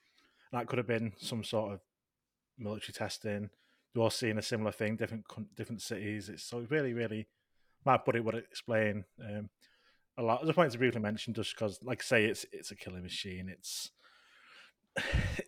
that 0.52 0.66
could 0.66 0.78
have 0.78 0.86
been 0.86 1.12
some 1.18 1.44
sort 1.44 1.72
of 1.72 1.80
military 2.58 2.92
testing. 2.92 3.50
They're 3.94 4.02
all 4.02 4.10
seeing 4.10 4.38
a 4.38 4.42
similar 4.42 4.72
thing, 4.72 4.96
different 4.96 5.24
different 5.56 5.82
cities. 5.82 6.28
It's 6.28 6.44
so 6.44 6.66
really, 6.68 6.92
really 6.92 7.26
might 7.84 8.04
put 8.04 8.16
it 8.16 8.24
would 8.24 8.34
explain 8.34 9.04
um, 9.20 9.48
a 10.18 10.22
lot. 10.22 10.48
A 10.48 10.52
point 10.52 10.72
to 10.72 10.78
briefly 10.78 11.00
mention 11.00 11.34
just 11.34 11.54
because, 11.54 11.78
like 11.82 12.02
I 12.02 12.04
say, 12.04 12.24
it's 12.24 12.46
it's 12.52 12.70
a 12.70 12.76
killing 12.76 13.02
machine. 13.02 13.48
It's 13.48 13.90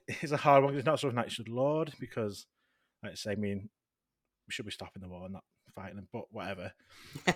it's 0.09 0.33
a 0.33 0.37
hard 0.37 0.65
one. 0.65 0.77
It's 0.77 0.87
not 0.87 1.01
something 1.01 1.17
that 1.17 1.33
should 1.33 1.49
Lord 1.49 1.93
because, 2.01 2.47
like 3.03 3.13
I 3.13 3.15
say, 3.15 3.33
I 3.33 3.37
mean, 3.37 3.69
we 4.47 4.53
should 4.53 4.67
be 4.67 4.73
stopping 4.73 5.03
the 5.03 5.09
war 5.09 5.25
and 5.25 5.35
not 5.35 5.45
fighting 5.75 5.97
them, 5.97 6.09
but 6.13 6.25
whatever. 6.31 6.73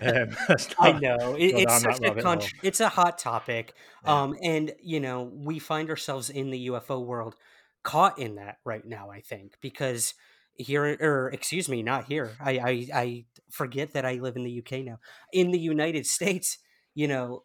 Um, 0.02 0.36
I 0.78 0.92
know 0.92 1.34
it, 1.34 1.54
it's 1.54 1.80
such 1.80 2.00
a 2.02 2.14
con- 2.14 2.40
it's 2.62 2.80
a 2.80 2.88
hot 2.88 3.18
topic, 3.18 3.74
yeah. 4.04 4.22
um, 4.22 4.36
and 4.42 4.72
you 4.82 5.00
know 5.00 5.22
we 5.22 5.58
find 5.58 5.88
ourselves 5.90 6.28
in 6.30 6.50
the 6.50 6.68
UFO 6.68 7.04
world 7.04 7.36
caught 7.82 8.18
in 8.18 8.36
that 8.36 8.58
right 8.64 8.84
now. 8.84 9.10
I 9.10 9.20
think 9.20 9.54
because 9.60 10.14
here 10.56 10.96
or 11.00 11.30
excuse 11.30 11.68
me 11.68 11.82
not 11.82 12.04
here 12.04 12.32
I, 12.38 12.50
I 12.52 12.88
i 12.94 13.24
forget 13.50 13.94
that 13.94 14.04
i 14.04 14.14
live 14.14 14.36
in 14.36 14.44
the 14.44 14.58
uk 14.58 14.70
now 14.84 14.98
in 15.32 15.50
the 15.50 15.58
united 15.58 16.06
states 16.06 16.58
you 16.94 17.08
know, 17.08 17.44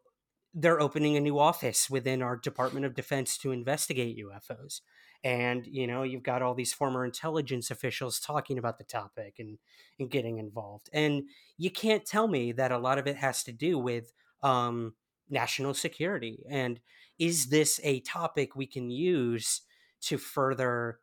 they're 0.53 0.81
opening 0.81 1.15
a 1.15 1.21
new 1.21 1.37
office 1.37 1.89
within 1.89 2.21
our 2.21 2.35
Department 2.35 2.85
of 2.85 2.95
Defense 2.95 3.37
to 3.39 3.51
investigate 3.51 4.17
UFOs. 4.17 4.81
And, 5.23 5.65
you 5.67 5.87
know, 5.87 6.03
you've 6.03 6.23
got 6.23 6.41
all 6.41 6.53
these 6.53 6.73
former 6.73 7.03
intelligence 7.05 7.71
officials 7.71 8.19
talking 8.19 8.57
about 8.57 8.77
the 8.77 8.83
topic 8.83 9.35
and, 9.39 9.57
and 9.99 10.09
getting 10.09 10.37
involved. 10.37 10.89
And 10.93 11.23
you 11.57 11.69
can't 11.69 12.05
tell 12.05 12.27
me 12.27 12.51
that 12.53 12.71
a 12.71 12.77
lot 12.77 12.97
of 12.97 13.07
it 13.07 13.17
has 13.17 13.43
to 13.43 13.51
do 13.51 13.77
with 13.77 14.13
um, 14.43 14.93
national 15.29 15.73
security. 15.73 16.43
And 16.49 16.79
is 17.19 17.47
this 17.47 17.79
a 17.83 17.99
topic 18.01 18.55
we 18.55 18.67
can 18.67 18.89
use 18.89 19.61
to 20.01 20.17
further 20.17 20.99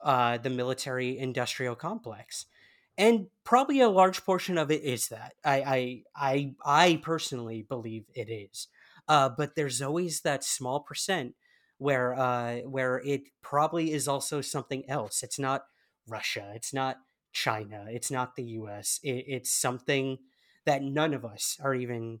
uh, 0.00 0.38
the 0.38 0.50
military 0.50 1.18
industrial 1.18 1.74
complex? 1.74 2.46
And 2.98 3.28
probably 3.44 3.80
a 3.80 3.88
large 3.88 4.24
portion 4.24 4.56
of 4.58 4.70
it 4.70 4.82
is 4.82 5.08
that. 5.08 5.34
I 5.44 5.62
I 5.62 6.02
I, 6.14 6.54
I 6.64 6.96
personally 7.02 7.62
believe 7.62 8.06
it 8.14 8.30
is. 8.30 8.68
Uh, 9.08 9.28
but 9.28 9.54
there's 9.54 9.82
always 9.82 10.22
that 10.22 10.42
small 10.42 10.80
percent 10.80 11.34
where 11.78 12.14
uh, 12.14 12.58
where 12.60 13.00
it 13.04 13.24
probably 13.42 13.92
is 13.92 14.08
also 14.08 14.40
something 14.40 14.88
else. 14.88 15.22
It's 15.22 15.38
not 15.38 15.66
Russia. 16.06 16.52
It's 16.54 16.72
not 16.72 16.98
China. 17.32 17.86
It's 17.88 18.10
not 18.10 18.34
the 18.34 18.44
U.S. 18.44 18.98
It, 19.02 19.24
it's 19.28 19.50
something 19.52 20.18
that 20.64 20.82
none 20.82 21.12
of 21.14 21.24
us 21.24 21.58
are 21.62 21.74
even 21.74 22.20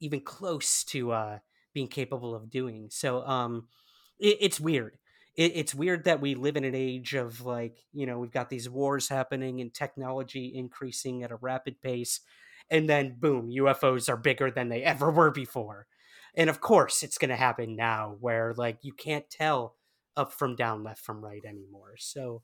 even 0.00 0.20
close 0.20 0.84
to 0.84 1.12
uh, 1.12 1.38
being 1.72 1.88
capable 1.88 2.34
of 2.34 2.50
doing. 2.50 2.88
So 2.90 3.26
um, 3.26 3.68
it, 4.18 4.38
it's 4.40 4.60
weird. 4.60 4.98
It, 5.36 5.52
it's 5.54 5.74
weird 5.74 6.04
that 6.04 6.20
we 6.20 6.34
live 6.34 6.56
in 6.56 6.64
an 6.64 6.74
age 6.74 7.14
of 7.14 7.40
like 7.44 7.78
you 7.92 8.06
know 8.06 8.18
we've 8.18 8.32
got 8.32 8.50
these 8.50 8.68
wars 8.68 9.08
happening 9.08 9.60
and 9.60 9.72
technology 9.72 10.52
increasing 10.54 11.22
at 11.22 11.32
a 11.32 11.36
rapid 11.36 11.80
pace, 11.80 12.20
and 12.70 12.88
then 12.88 13.16
boom, 13.18 13.50
UFOs 13.50 14.08
are 14.08 14.16
bigger 14.16 14.50
than 14.50 14.68
they 14.68 14.82
ever 14.84 15.10
were 15.10 15.30
before. 15.30 15.86
And 16.34 16.48
of 16.48 16.60
course, 16.60 17.02
it's 17.02 17.18
going 17.18 17.28
to 17.28 17.36
happen 17.36 17.76
now 17.76 18.16
where 18.20 18.54
like 18.54 18.78
you 18.82 18.92
can't 18.92 19.28
tell 19.30 19.76
up 20.16 20.32
from 20.32 20.56
down, 20.56 20.82
left 20.82 21.00
from 21.00 21.24
right 21.24 21.44
anymore. 21.44 21.94
So 21.98 22.42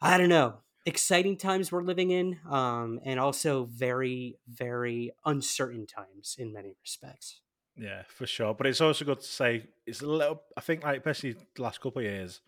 I 0.00 0.18
don't 0.18 0.28
know 0.28 0.60
exciting 0.86 1.36
times 1.36 1.70
we're 1.70 1.82
living 1.82 2.12
in, 2.12 2.38
um, 2.48 3.00
and 3.04 3.18
also 3.18 3.64
very, 3.64 4.38
very 4.48 5.10
uncertain 5.26 5.84
times 5.84 6.36
in 6.38 6.52
many 6.52 6.76
respects. 6.80 7.40
Yeah, 7.78 8.02
for 8.08 8.26
sure. 8.26 8.54
But 8.54 8.66
it's 8.66 8.80
also 8.80 9.04
good 9.04 9.20
to 9.20 9.26
say 9.26 9.64
it's 9.86 10.00
a 10.02 10.06
little. 10.06 10.42
I 10.56 10.60
think, 10.60 10.84
like 10.84 10.98
especially 10.98 11.36
the 11.54 11.62
last 11.62 11.80
couple 11.80 12.00
of 12.00 12.04
years, 12.04 12.40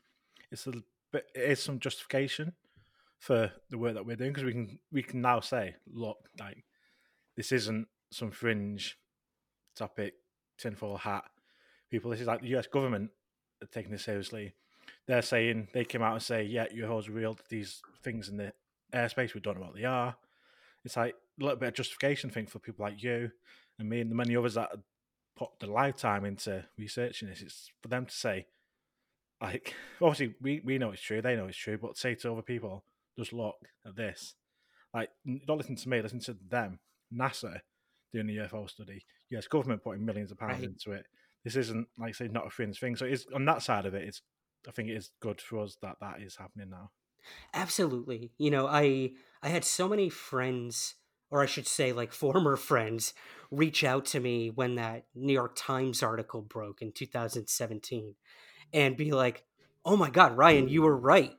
it's 0.50 0.66
a 0.66 0.72
bit. 1.12 1.26
It 1.34 1.50
is 1.50 1.62
some 1.62 1.78
justification 1.78 2.52
for 3.18 3.50
the 3.68 3.78
work 3.78 3.94
that 3.94 4.06
we're 4.06 4.16
doing 4.16 4.30
because 4.30 4.44
we 4.44 4.52
can 4.52 4.78
we 4.90 5.02
can 5.02 5.20
now 5.20 5.40
say, 5.40 5.74
look, 5.92 6.18
like 6.38 6.64
this 7.36 7.52
isn't 7.52 7.88
some 8.10 8.30
fringe 8.30 8.98
topic, 9.76 10.14
tinfoil 10.56 10.96
hat. 10.96 11.24
People, 11.90 12.10
this 12.10 12.20
is 12.20 12.26
like 12.26 12.40
the 12.40 12.48
U.S. 12.48 12.66
government 12.66 13.10
are 13.62 13.66
taking 13.66 13.92
this 13.92 14.04
seriously 14.04 14.54
they're 15.08 15.22
saying 15.22 15.68
they 15.72 15.84
came 15.84 16.02
out 16.02 16.12
and 16.12 16.22
say, 16.22 16.44
yeah, 16.44 16.66
UFOs 16.68 17.08
revealed 17.08 17.40
these 17.48 17.80
things 18.02 18.28
in 18.28 18.36
the 18.36 18.52
airspace. 18.94 19.34
We 19.34 19.40
don't 19.40 19.58
know 19.58 19.66
what 19.66 19.74
they 19.74 19.84
are. 19.84 20.14
It's 20.84 20.96
like 20.96 21.14
a 21.40 21.44
little 21.44 21.58
bit 21.58 21.68
of 21.68 21.74
justification 21.74 22.30
thing 22.30 22.46
for 22.46 22.58
people 22.58 22.84
like 22.84 23.02
you 23.02 23.30
and 23.78 23.88
me 23.88 24.00
and 24.00 24.10
the 24.10 24.14
many 24.14 24.36
others 24.36 24.54
that 24.54 24.70
put 25.38 25.60
the 25.60 25.66
lifetime 25.66 26.24
into 26.24 26.64
researching 26.76 27.28
this. 27.28 27.42
It's 27.42 27.70
for 27.80 27.88
them 27.88 28.06
to 28.06 28.14
say, 28.14 28.46
like, 29.40 29.74
obviously 30.02 30.34
we, 30.40 30.60
we 30.64 30.78
know 30.78 30.90
it's 30.90 31.02
true, 31.02 31.22
they 31.22 31.36
know 31.36 31.46
it's 31.46 31.56
true, 31.56 31.78
but 31.78 31.96
say 31.96 32.14
to 32.16 32.32
other 32.32 32.42
people, 32.42 32.84
just 33.16 33.32
look 33.32 33.56
at 33.86 33.96
this. 33.96 34.34
Like, 34.92 35.10
don't 35.46 35.58
listen 35.58 35.76
to 35.76 35.88
me, 35.88 36.02
listen 36.02 36.20
to 36.20 36.36
them. 36.48 36.80
NASA 37.12 37.60
doing 38.12 38.26
the 38.26 38.36
UFO 38.38 38.68
study, 38.68 39.04
US 39.30 39.46
government 39.46 39.82
putting 39.82 40.04
millions 40.04 40.30
of 40.30 40.38
pounds 40.38 40.60
right. 40.60 40.64
into 40.64 40.92
it. 40.92 41.06
This 41.44 41.56
isn't 41.56 41.88
like 41.98 42.14
say 42.14 42.28
not 42.28 42.46
a 42.46 42.50
fringe 42.50 42.78
thing. 42.78 42.96
So 42.96 43.06
it's 43.06 43.26
on 43.34 43.44
that 43.46 43.62
side 43.62 43.86
of 43.86 43.94
it, 43.94 44.06
it's 44.06 44.22
I 44.66 44.72
think 44.72 44.88
it 44.88 44.96
is 44.96 45.10
good 45.20 45.40
for 45.40 45.60
us 45.60 45.76
that 45.82 45.96
that 46.00 46.20
is 46.20 46.36
happening 46.36 46.70
now. 46.70 46.90
Absolutely. 47.54 48.32
You 48.38 48.50
know, 48.50 48.66
I 48.66 49.12
I 49.42 49.48
had 49.48 49.64
so 49.64 49.88
many 49.88 50.08
friends 50.08 50.94
or 51.30 51.42
I 51.42 51.46
should 51.46 51.66
say 51.66 51.92
like 51.92 52.12
former 52.24 52.56
friends 52.56 53.14
reach 53.50 53.84
out 53.84 54.04
to 54.06 54.20
me 54.20 54.50
when 54.50 54.74
that 54.76 55.04
New 55.14 55.32
York 55.32 55.54
Times 55.56 56.02
article 56.02 56.42
broke 56.42 56.82
in 56.82 56.92
2017 56.92 58.14
and 58.72 58.96
be 58.96 59.12
like, 59.12 59.44
"Oh 59.84 59.96
my 59.96 60.10
god, 60.10 60.36
Ryan, 60.36 60.68
you 60.68 60.82
were 60.82 60.96
right. 60.96 61.32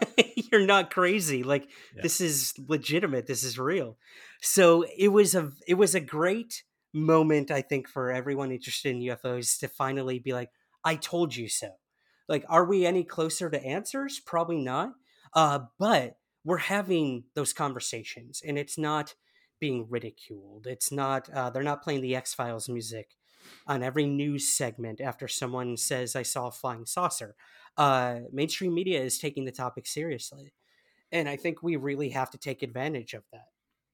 You're 0.52 0.66
not 0.66 0.90
crazy. 0.90 1.42
Like 1.42 1.68
yeah. 1.94 2.02
this 2.02 2.20
is 2.20 2.54
legitimate. 2.68 3.26
This 3.26 3.42
is 3.42 3.58
real." 3.58 3.98
So, 4.40 4.84
it 4.96 5.08
was 5.08 5.34
a 5.34 5.52
it 5.66 5.74
was 5.74 5.94
a 5.94 6.00
great 6.00 6.62
moment 6.92 7.50
I 7.50 7.62
think 7.62 7.88
for 7.88 8.10
everyone 8.12 8.52
interested 8.52 8.94
in 8.94 9.02
UFOs 9.02 9.58
to 9.60 9.68
finally 9.68 10.18
be 10.18 10.32
like, 10.32 10.50
"I 10.84 10.96
told 10.96 11.34
you 11.34 11.48
so." 11.48 11.70
Like, 12.28 12.44
are 12.48 12.64
we 12.64 12.86
any 12.86 13.04
closer 13.04 13.50
to 13.50 13.64
answers? 13.64 14.18
Probably 14.18 14.58
not. 14.58 14.94
Uh, 15.32 15.60
but 15.78 16.16
we're 16.44 16.58
having 16.58 17.24
those 17.34 17.52
conversations, 17.52 18.42
and 18.46 18.58
it's 18.58 18.78
not 18.78 19.14
being 19.58 19.86
ridiculed. 19.88 20.66
It's 20.66 20.92
not. 20.92 21.28
Uh, 21.30 21.50
they're 21.50 21.62
not 21.62 21.82
playing 21.82 22.02
the 22.02 22.16
X 22.16 22.34
Files 22.34 22.68
music 22.68 23.16
on 23.66 23.82
every 23.82 24.06
news 24.06 24.48
segment 24.48 25.00
after 25.00 25.28
someone 25.28 25.76
says, 25.76 26.16
"I 26.16 26.22
saw 26.22 26.48
a 26.48 26.52
flying 26.52 26.86
saucer." 26.86 27.34
Uh, 27.76 28.20
mainstream 28.32 28.74
media 28.74 29.00
is 29.00 29.18
taking 29.18 29.44
the 29.44 29.52
topic 29.52 29.86
seriously, 29.86 30.52
and 31.12 31.28
I 31.28 31.36
think 31.36 31.62
we 31.62 31.76
really 31.76 32.10
have 32.10 32.30
to 32.30 32.38
take 32.38 32.62
advantage 32.62 33.14
of 33.14 33.24
that. 33.32 33.48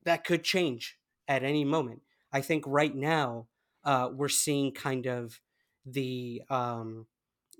That 0.05 0.25
could 0.25 0.44
change 0.44 0.98
at 1.29 1.42
any 1.44 1.64
moment. 1.64 2.03
I 2.33 2.40
think 2.40 2.64
right 2.66 2.94
now 2.94 3.48
uh, 3.85 4.09
we're 4.12 4.29
seeing 4.29 4.72
kind 4.72 5.07
of 5.07 5.40
the 5.85 6.42
um, 6.48 7.07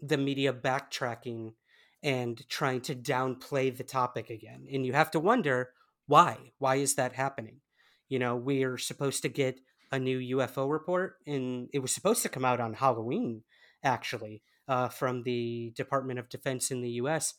the 0.01 0.17
media 0.19 0.53
backtracking 0.53 1.55
and 2.03 2.49
trying 2.49 2.81
to 2.83 2.95
downplay 2.95 3.77
the 3.77 3.85
topic 3.85 4.31
again. 4.31 4.67
And 4.73 4.85
you 4.85 4.93
have 4.93 5.11
to 5.13 5.21
wonder 5.21 5.71
why? 6.07 6.53
Why 6.59 6.77
is 6.77 6.97
that 6.97 7.15
happening? 7.15 7.61
You 8.13 8.19
know, 8.19 8.37
we 8.37 8.63
are 8.65 8.77
supposed 8.77 9.23
to 9.23 9.31
get 9.31 9.59
a 9.91 9.99
new 9.99 10.37
UFO 10.37 10.71
report, 10.71 11.17
and 11.27 11.71
it 11.73 11.79
was 11.79 11.93
supposed 11.93 12.23
to 12.25 12.29
come 12.29 12.45
out 12.45 12.61
on 12.61 12.75
Halloween, 12.75 13.43
actually, 13.83 14.43
uh, 14.69 14.89
from 14.89 15.23
the 15.23 15.73
Department 15.75 16.19
of 16.19 16.29
Defense 16.29 16.71
in 16.71 16.83
the 16.83 16.91
US. 17.01 17.33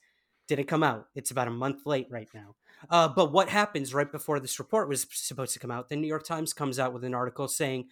Didn't 0.48 0.68
come 0.68 0.82
out. 0.82 1.10
It's 1.14 1.30
about 1.30 1.48
a 1.48 1.52
month 1.52 1.86
late 1.86 2.08
right 2.10 2.28
now. 2.34 2.56
Uh, 2.90 3.08
but 3.08 3.32
what 3.32 3.50
happens 3.50 3.94
right 3.94 4.12
before 4.12 4.40
this 4.40 4.58
report 4.58 4.90
was 4.90 5.06
supposed 5.12 5.54
to 5.54 5.60
come 5.60 5.70
out? 5.70 5.90
The 5.90 5.96
New 5.96 6.08
York 6.08 6.26
Times 6.26 6.54
comes 6.54 6.80
out 6.80 6.92
with 6.92 7.04
an 7.04 7.14
article 7.14 7.48
saying 7.48 7.90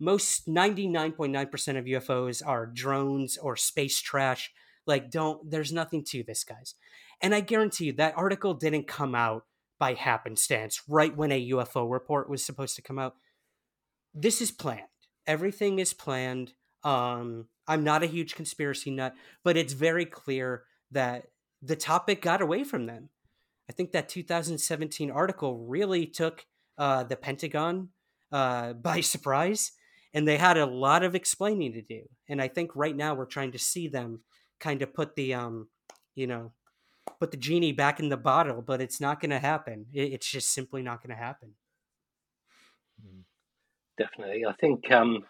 most 0.00 0.48
99.9% 0.48 1.78
of 1.78 1.84
UFOs 1.84 2.42
are 2.44 2.66
drones 2.66 3.36
or 3.36 3.54
space 3.54 4.00
trash. 4.00 4.50
Like, 4.88 5.08
don't, 5.08 5.48
there's 5.48 5.72
nothing 5.72 6.02
to 6.06 6.24
this, 6.24 6.42
guys. 6.42 6.74
And 7.22 7.32
I 7.32 7.42
guarantee 7.42 7.84
you 7.84 7.92
that 7.92 8.16
article 8.16 8.54
didn't 8.54 8.88
come 8.88 9.14
out 9.14 9.44
by 9.78 9.94
happenstance 9.94 10.82
right 10.88 11.16
when 11.16 11.32
a 11.32 11.50
UFO 11.50 11.90
report 11.90 12.28
was 12.28 12.44
supposed 12.44 12.76
to 12.76 12.82
come 12.82 12.98
out. 12.98 13.14
This 14.14 14.40
is 14.40 14.50
planned. 14.50 14.82
Everything 15.26 15.78
is 15.78 15.92
planned. 15.92 16.52
Um, 16.82 17.48
I'm 17.66 17.82
not 17.82 18.02
a 18.02 18.06
huge 18.06 18.34
conspiracy 18.34 18.90
nut, 18.90 19.14
but 19.42 19.56
it's 19.56 19.72
very 19.72 20.04
clear 20.04 20.64
that 20.90 21.24
the 21.62 21.76
topic 21.76 22.22
got 22.22 22.42
away 22.42 22.62
from 22.62 22.86
them. 22.86 23.08
I 23.68 23.72
think 23.72 23.92
that 23.92 24.08
2017 24.08 25.10
article 25.10 25.58
really 25.66 26.06
took 26.06 26.44
uh, 26.76 27.04
the 27.04 27.16
Pentagon 27.16 27.88
uh, 28.30 28.72
by 28.74 29.00
surprise 29.00 29.72
and 30.12 30.28
they 30.28 30.36
had 30.36 30.56
a 30.56 30.66
lot 30.66 31.02
of 31.02 31.14
explaining 31.14 31.72
to 31.72 31.82
do. 31.82 32.02
And 32.28 32.40
I 32.40 32.48
think 32.48 32.70
right 32.76 32.94
now 32.94 33.14
we're 33.14 33.24
trying 33.24 33.52
to 33.52 33.58
see 33.58 33.88
them 33.88 34.20
kind 34.60 34.80
of 34.82 34.94
put 34.94 35.16
the 35.16 35.34
um, 35.34 35.68
you 36.14 36.26
know, 36.26 36.52
put 37.24 37.30
the 37.30 37.36
genie 37.38 37.72
back 37.72 38.00
in 38.00 38.10
the 38.10 38.18
bottle, 38.18 38.60
but 38.60 38.82
it's 38.82 39.00
not 39.00 39.18
going 39.18 39.30
to 39.30 39.38
happen. 39.38 39.86
It's 39.94 40.30
just 40.30 40.52
simply 40.52 40.82
not 40.82 41.02
going 41.02 41.16
to 41.16 41.22
happen. 41.22 41.52
Hmm. 43.00 43.20
Definitely, 43.96 44.44
I 44.44 44.52
think, 44.52 44.90
um, 44.92 45.24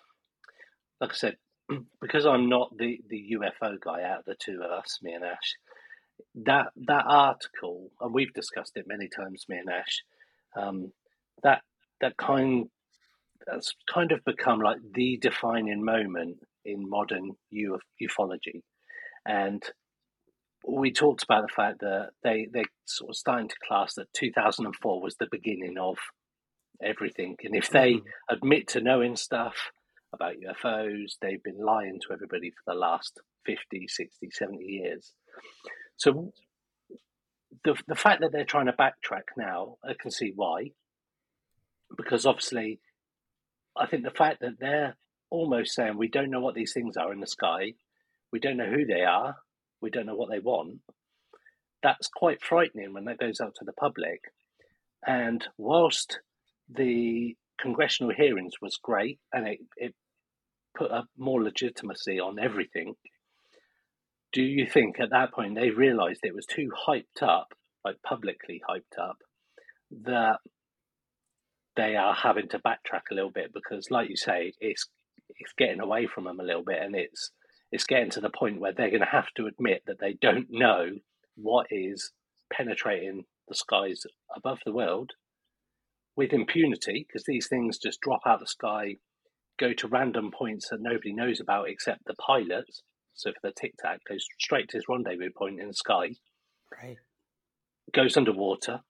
like 1.01 1.11
I 1.11 1.15
said, 1.15 1.37
because 2.01 2.27
I'm 2.27 2.49
not 2.49 2.77
the 2.77 2.99
the 3.09 3.37
UFO 3.39 3.79
guy 3.81 4.03
out 4.03 4.21
of 4.21 4.25
the 4.25 4.35
two 4.35 4.61
of 4.61 4.73
us, 4.73 4.99
me 5.03 5.13
and 5.13 5.25
Ash. 5.25 5.55
That 6.35 6.67
that 6.89 7.05
article, 7.07 7.93
and 8.01 8.13
we've 8.13 8.33
discussed 8.35 8.73
it 8.75 8.87
many 8.89 9.09
times, 9.09 9.45
me 9.49 9.59
and 9.59 9.71
Ash. 9.71 10.03
Um, 10.57 10.91
that 11.45 11.63
that 12.01 12.17
kind 12.17 12.71
that's 13.47 13.73
kind 13.93 14.11
of 14.11 14.25
become 14.25 14.59
like 14.59 14.79
the 14.95 15.17
defining 15.23 15.85
moment 15.85 16.39
in 16.65 16.91
modern 16.91 17.37
uf- 17.53 17.81
ufology. 18.03 18.63
And 19.25 19.63
we 20.67 20.93
talked 20.93 21.23
about 21.23 21.43
the 21.43 21.55
fact 21.55 21.81
that 21.81 22.11
they 22.23 22.49
they 22.53 22.65
sort 22.87 23.11
of 23.11 23.17
starting 23.17 23.49
to 23.49 23.55
class 23.67 23.95
that 23.95 24.13
2004 24.15 25.01
was 25.01 25.17
the 25.17 25.29
beginning 25.31 25.77
of 25.79 25.99
everything. 26.83 27.37
And 27.45 27.55
if 27.55 27.71
they 27.71 27.95
mm-hmm. 27.95 28.35
admit 28.35 28.69
to 28.69 28.81
knowing 28.81 29.17
stuff 29.17 29.71
about 30.13 30.35
UFOs, 30.35 31.17
they've 31.21 31.43
been 31.43 31.65
lying 31.65 32.01
to 32.01 32.13
everybody 32.13 32.51
for 32.51 32.73
the 32.73 32.79
last 32.79 33.21
50, 33.47 33.87
60, 33.89 34.31
70 34.31 34.65
years. 34.65 35.13
So 35.97 36.33
the 37.65 37.77
the 37.87 37.95
fact 37.95 38.23
that 38.23 38.33
they're 38.33 38.45
trying 38.45 38.67
to 38.67 38.73
backtrack 38.73 39.37
now, 39.37 39.77
I 39.85 39.93
can 40.01 40.11
see 40.11 40.33
why. 40.35 40.71
Because 41.97 42.27
obviously 42.27 42.81
I 43.77 43.87
think 43.87 44.05
the 44.05 44.11
fact 44.11 44.41
that 44.41 44.59
they're 44.59 44.97
almost 45.31 45.75
saying 45.75 45.99
we 45.99 46.09
don't 46.09 46.31
know 46.31 46.41
what 46.41 46.55
these 46.55 46.73
things 46.73 46.97
are 46.97 47.13
in 47.13 47.21
the 47.21 47.27
sky, 47.27 47.75
we 48.33 48.39
don't 48.39 48.57
know 48.57 48.71
who 48.71 48.87
they 48.87 49.03
are, 49.03 49.37
we 49.85 49.91
don't 49.91 50.07
know 50.07 50.17
what 50.17 50.31
they 50.31 50.39
want. 50.39 50.81
That's 51.83 52.09
quite 52.09 52.43
frightening 52.43 52.95
when 52.95 53.05
that 53.05 53.19
goes 53.19 53.39
out 53.41 53.55
to 53.57 53.65
the 53.65 53.75
public. 53.75 54.33
And 55.07 55.47
whilst 55.59 56.21
the 56.75 57.37
congressional 57.61 58.15
hearings 58.15 58.55
was 58.63 58.79
great 58.83 59.19
and 59.31 59.47
it, 59.47 59.59
it 59.77 59.95
put 60.75 60.91
a 60.91 61.05
more 61.19 61.43
legitimacy 61.43 62.19
on 62.19 62.39
everything, 62.39 62.95
do 64.33 64.43
you 64.43 64.67
think 64.67 64.99
at 64.99 65.11
that 65.11 65.33
point 65.33 65.55
they 65.55 65.69
realized 65.69 66.21
it 66.23 66.35
was 66.35 66.47
too 66.47 66.71
hyped 66.89 67.23
up, 67.23 67.53
like 67.85 67.97
publicly 68.03 68.63
hyped 68.67 68.99
up, 68.99 69.19
that 70.05 70.39
they 71.77 71.95
are 71.95 72.15
having 72.15 72.49
to 72.49 72.59
backtrack 72.59 73.11
a 73.11 73.15
little 73.15 73.31
bit 73.31 73.53
because, 73.53 73.91
like 73.91 74.09
you 74.09 74.17
say, 74.17 74.55
it's 74.61 74.87
it's 75.29 75.53
getting 75.59 75.81
away 75.81 76.07
from 76.07 76.25
them 76.25 76.41
a 76.41 76.45
little 76.45 76.65
bit, 76.65 76.81
and 76.81 76.97
it's 76.97 77.31
it's 77.73 77.85
getting 77.85 78.11
to 78.11 78.21
the 78.21 78.31
point 78.31 78.61
where 78.61 78.73
they're 78.73 78.91
going 78.91 79.01
to 79.01 79.07
have 79.07 79.29
to 79.37 79.47
admit 79.47 79.83
that 79.87 79.99
they 80.01 80.15
don't 80.21 80.47
know 80.51 80.91
what 81.37 81.67
is 81.71 82.13
penetrating 82.53 83.25
the 83.49 83.55
skies 83.55 84.03
above 84.37 84.59
the 84.65 84.73
world 84.73 85.13
with 86.17 86.33
impunity 86.33 87.05
because 87.07 87.25
these 87.25 87.49
things 87.49 87.79
just 87.79 88.01
drop 88.01 88.21
out 88.27 88.35
of 88.35 88.41
the 88.41 88.47
sky, 88.47 88.97
go 89.59 89.73
to 89.73 89.89
random 89.89 90.31
points 90.31 90.69
that 90.69 90.81
nobody 90.81 91.13
knows 91.13 91.41
about 91.41 91.69
except 91.69 92.05
the 92.07 92.15
pilots. 92.15 92.83
So 93.15 93.33
for 93.33 93.49
the 93.49 93.53
Tic 93.53 93.75
Tac, 93.79 94.01
goes 94.09 94.27
straight 94.39 94.69
to 94.71 94.77
his 94.77 94.87
rendezvous 94.89 95.31
point 95.37 95.61
in 95.61 95.69
the 95.69 95.75
sky. 95.75 96.11
Right. 96.83 96.99
Goes 97.93 98.17
underwater, 98.17 98.81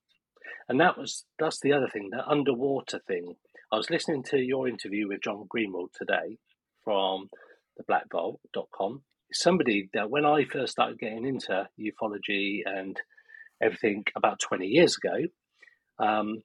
and 0.69 0.81
that 0.81 0.97
was 0.97 1.25
that's 1.39 1.61
the 1.61 1.73
other 1.73 1.89
thing, 1.89 2.11
the 2.11 2.27
underwater 2.27 3.01
thing. 3.07 3.35
I 3.73 3.77
was 3.77 3.91
listening 3.91 4.23
to 4.25 4.39
your 4.39 4.69
interview 4.69 5.09
with 5.09 5.23
John 5.23 5.47
Greenewald 5.55 5.89
today 5.99 6.39
from 6.85 7.29
the 7.77 7.85
blackvault.com. 7.85 9.03
Somebody 9.33 9.89
that 9.95 10.11
when 10.11 10.25
I 10.25 10.45
first 10.45 10.73
started 10.73 10.99
getting 10.99 11.27
into 11.27 11.69
ufology 11.79 12.61
and 12.65 13.01
everything 13.63 14.05
about 14.17 14.41
20 14.41 14.67
years 14.67 14.97
ago, 14.97 15.27
um, 15.99 16.43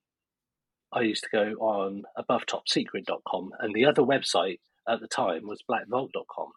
I 0.92 1.02
used 1.02 1.24
to 1.24 1.30
go 1.32 1.44
on 1.60 2.04
abovetopsecret.com 2.18 3.52
and 3.60 3.76
the 3.76 3.86
other 3.86 4.02
website 4.02 4.60
at 4.88 5.00
the 5.02 5.08
time 5.08 5.42
was 5.44 5.64
blackvault.com. 5.70 6.52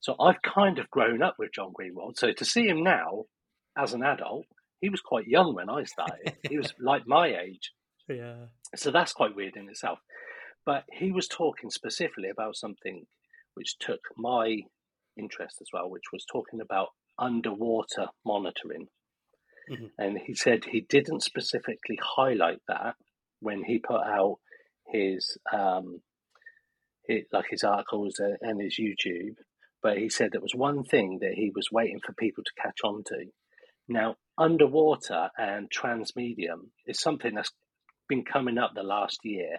So 0.00 0.16
I've 0.20 0.42
kind 0.42 0.78
of 0.78 0.90
grown 0.90 1.22
up 1.22 1.36
with 1.38 1.52
John 1.52 1.72
Greenewald. 1.72 2.18
So 2.18 2.32
to 2.32 2.44
see 2.44 2.66
him 2.66 2.82
now 2.82 3.24
as 3.76 3.94
an 3.94 4.02
adult, 4.02 4.46
he 4.80 4.88
was 4.88 5.00
quite 5.00 5.26
young 5.26 5.54
when 5.54 5.70
I 5.70 5.84
started. 5.84 6.34
he 6.48 6.58
was 6.58 6.74
like 6.78 7.06
my 7.06 7.28
age. 7.28 7.72
Yeah. 8.08 8.46
So 8.76 8.90
that's 8.90 9.12
quite 9.12 9.34
weird 9.34 9.56
in 9.56 9.68
itself. 9.68 9.98
But 10.66 10.84
he 10.92 11.10
was 11.12 11.28
talking 11.28 11.70
specifically 11.70 12.30
about 12.30 12.56
something 12.56 13.06
which 13.54 13.78
took 13.78 14.00
my 14.16 14.58
interest 15.16 15.58
as 15.60 15.68
well, 15.72 15.90
which 15.90 16.12
was 16.12 16.24
talking 16.24 16.60
about 16.60 16.88
underwater 17.18 18.08
monitoring. 18.24 18.88
Mm-hmm. 19.70 19.86
And 19.98 20.18
he 20.18 20.34
said 20.34 20.64
he 20.64 20.80
didn't 20.80 21.22
specifically 21.22 21.98
highlight 22.02 22.60
that 22.68 22.96
when 23.40 23.62
he 23.64 23.78
put 23.78 24.02
out 24.02 24.38
his, 24.86 25.38
um, 25.52 26.00
his 27.06 27.24
like 27.32 27.46
his 27.50 27.64
articles 27.64 28.20
and 28.40 28.60
his 28.60 28.78
YouTube, 28.78 29.36
but 29.82 29.98
he 29.98 30.08
said 30.08 30.30
there 30.32 30.40
was 30.40 30.54
one 30.54 30.82
thing 30.82 31.18
that 31.20 31.34
he 31.34 31.50
was 31.54 31.68
waiting 31.70 32.00
for 32.04 32.12
people 32.14 32.42
to 32.44 32.62
catch 32.62 32.80
on 32.84 33.04
to. 33.06 33.26
Now, 33.88 34.16
underwater 34.38 35.30
and 35.36 35.70
transmedium 35.70 36.70
is 36.86 37.00
something 37.00 37.34
that's 37.34 37.52
been 38.08 38.24
coming 38.24 38.58
up 38.58 38.72
the 38.74 38.82
last 38.82 39.20
year. 39.24 39.58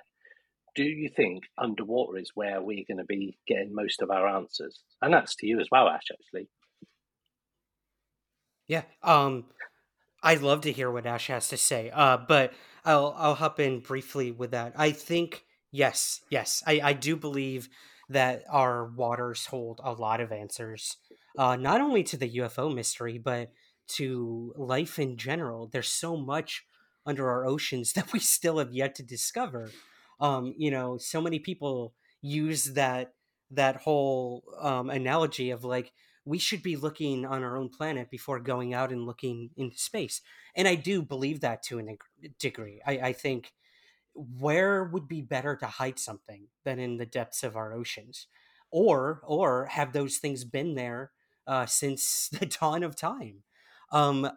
Do 0.76 0.84
you 0.84 1.10
think 1.16 1.44
underwater 1.58 2.18
is 2.18 2.32
where 2.36 2.62
we're 2.62 2.86
going 2.88 2.98
to 2.98 3.06
be 3.06 3.38
getting 3.48 3.74
most 3.74 4.02
of 4.02 4.12
our 4.12 4.28
answers? 4.28 4.82
And 5.02 5.14
that's 5.14 5.36
to 5.38 5.48
you 5.48 5.60
as 5.60 5.68
well, 5.72 5.88
Ash, 5.88 6.08
actually. 6.12 6.50
Yeah. 8.68 8.84
Um, 9.04 9.46
I'd 10.24 10.42
love 10.42 10.62
to 10.62 10.72
hear 10.72 10.90
what 10.90 11.06
Ash 11.06 11.28
has 11.28 11.50
to 11.50 11.58
say. 11.58 11.92
Uh, 11.94 12.18
but 12.18 12.54
I'll 12.84 13.16
I'll 13.18 13.36
hop 13.36 13.60
in 13.60 13.80
briefly 13.80 14.32
with 14.32 14.52
that. 14.52 14.74
I 14.76 14.92
think 14.92 15.46
yes, 15.72 16.22
yes, 16.30 16.64
I, 16.66 16.82
I 16.84 16.94
do 16.94 17.16
believe 17.16 17.70
that 18.10 18.44
our 18.50 18.86
waters 18.86 19.46
hold 19.48 19.82
a 19.84 19.92
lot 19.92 20.22
of 20.22 20.32
answers, 20.32 20.98
uh, 21.38 21.56
not 21.56 21.82
only 21.82 22.04
to 22.04 22.18
the 22.18 22.38
UFO 22.38 22.74
mystery, 22.74 23.18
but 23.18 23.52
to 23.88 24.54
life 24.56 25.00
in 25.00 25.18
general. 25.18 25.68
There's 25.68 25.88
so 25.88 26.18
much 26.18 26.64
under 27.06 27.30
our 27.30 27.46
oceans 27.46 27.94
that 27.94 28.12
we 28.12 28.20
still 28.20 28.58
have 28.58 28.74
yet 28.74 28.96
to 28.96 29.04
discover. 29.04 29.72
Um, 30.20 30.54
you 30.58 30.72
know, 30.72 30.98
so 30.98 31.22
many 31.22 31.40
people 31.40 31.94
use 32.22 32.74
that 32.74 33.14
that 33.52 33.78
whole 33.78 34.44
um, 34.60 34.90
analogy 34.90 35.52
of 35.52 35.64
like 35.64 35.92
we 36.26 36.40
should 36.40 36.64
be 36.64 36.76
looking 36.76 37.26
on 37.26 37.44
our 37.44 37.56
own 37.56 37.70
planet 37.70 38.10
before 38.10 38.40
going 38.40 38.74
out 38.74 38.92
and 38.92 39.06
looking 39.06 39.52
into 39.56 39.78
space. 39.78 40.22
And 40.56 40.68
I 40.68 40.76
do 40.76 41.04
believe 41.04 41.42
that 41.42 41.62
to 41.64 41.80
a 41.80 41.98
degree. 42.40 42.82
I, 42.86 42.94
I 42.94 43.14
think 43.14 43.54
where 44.14 44.84
would 44.84 45.08
be 45.08 45.22
better 45.22 45.56
to 45.58 45.68
hide 45.68 46.00
something 46.00 46.48
than 46.64 46.80
in 46.80 46.98
the 46.98 47.06
depths 47.06 47.44
of 47.44 47.56
our 47.56 47.74
oceans, 47.74 48.28
or 48.72 49.22
or 49.24 49.66
have 49.68 49.94
those 49.94 50.18
things 50.18 50.44
been 50.44 50.76
there 50.76 51.12
uh, 51.48 51.66
since 51.66 52.30
the 52.40 52.46
dawn 52.46 52.84
of 52.84 52.96
time? 52.96 53.44
Um, 53.92 54.30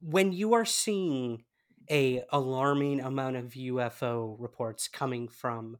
when 0.00 0.32
you 0.32 0.52
are 0.54 0.64
seeing 0.64 1.44
a 1.90 2.22
alarming 2.30 3.00
amount 3.00 3.36
of 3.36 3.52
UFO 3.52 4.36
reports 4.38 4.88
coming 4.88 5.28
from 5.28 5.78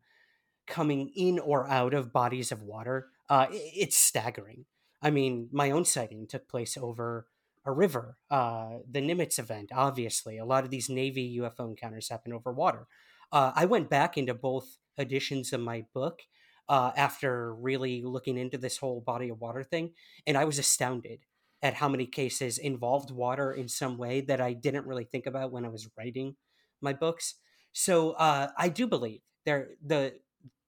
coming 0.66 1.10
in 1.14 1.38
or 1.38 1.68
out 1.68 1.94
of 1.94 2.12
bodies 2.12 2.52
of 2.52 2.62
water, 2.62 3.08
uh, 3.28 3.46
it's 3.50 3.96
staggering. 3.96 4.64
I 5.02 5.10
mean, 5.10 5.48
my 5.52 5.70
own 5.70 5.84
sighting 5.84 6.26
took 6.26 6.48
place 6.48 6.76
over 6.76 7.26
a 7.64 7.72
river. 7.72 8.16
Uh, 8.30 8.78
the 8.88 9.00
Nimitz 9.00 9.38
event, 9.38 9.70
obviously, 9.74 10.38
a 10.38 10.44
lot 10.44 10.64
of 10.64 10.70
these 10.70 10.88
Navy 10.88 11.38
UFO 11.38 11.68
encounters 11.68 12.08
happen 12.08 12.32
over 12.32 12.52
water. 12.52 12.86
Uh, 13.30 13.52
I 13.54 13.64
went 13.64 13.90
back 13.90 14.16
into 14.16 14.34
both 14.34 14.78
editions 14.98 15.52
of 15.52 15.60
my 15.60 15.84
book 15.94 16.22
uh, 16.68 16.92
after 16.96 17.54
really 17.54 18.02
looking 18.02 18.38
into 18.38 18.58
this 18.58 18.78
whole 18.78 19.00
body 19.00 19.28
of 19.28 19.40
water 19.40 19.64
thing, 19.64 19.92
and 20.26 20.36
I 20.36 20.44
was 20.44 20.58
astounded 20.58 21.20
at 21.62 21.74
how 21.74 21.88
many 21.88 22.06
cases 22.06 22.58
involved 22.58 23.10
water 23.10 23.52
in 23.52 23.68
some 23.68 23.96
way 23.98 24.20
that 24.22 24.40
I 24.40 24.52
didn't 24.52 24.86
really 24.86 25.04
think 25.04 25.26
about 25.26 25.52
when 25.52 25.64
I 25.64 25.68
was 25.68 25.88
writing 25.96 26.36
my 26.80 26.92
books. 26.92 27.34
So 27.72 28.12
uh, 28.12 28.48
I 28.58 28.68
do 28.68 28.86
believe 28.86 29.20
there 29.46 29.70
the 29.84 30.14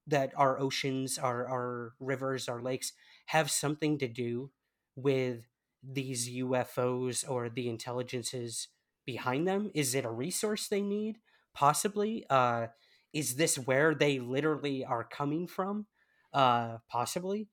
that 0.06 0.32
our 0.36 0.58
oceans, 0.58 1.18
our 1.18 1.46
our 1.48 1.92
rivers, 2.00 2.48
our 2.48 2.60
lakes 2.60 2.92
have 3.26 3.50
something 3.50 3.98
to 3.98 4.08
do 4.08 4.50
with 4.96 5.48
these 5.82 6.28
UFOs 6.28 7.24
or 7.28 7.48
the 7.48 7.68
intelligences 7.68 8.68
behind 9.06 9.46
them? 9.46 9.70
Is 9.74 9.94
it 9.94 10.04
a 10.04 10.10
resource 10.10 10.68
they 10.68 10.82
need? 10.82 11.18
Possibly. 11.54 12.24
Uh, 12.28 12.68
is 13.12 13.36
this 13.36 13.56
where 13.58 13.94
they 13.94 14.18
literally 14.18 14.84
are 14.84 15.04
coming 15.04 15.46
from? 15.46 15.86
Uh, 16.32 16.78
possibly. 16.88 17.48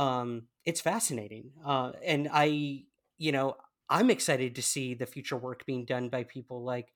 Um, 0.00 0.44
it's 0.64 0.80
fascinating. 0.80 1.50
Uh, 1.64 1.92
and 2.02 2.28
I, 2.32 2.84
you 3.18 3.32
know, 3.32 3.56
I'm 3.90 4.10
excited 4.10 4.54
to 4.54 4.62
see 4.62 4.94
the 4.94 5.04
future 5.06 5.36
work 5.36 5.66
being 5.66 5.84
done 5.84 6.08
by 6.08 6.24
people 6.24 6.64
like 6.64 6.92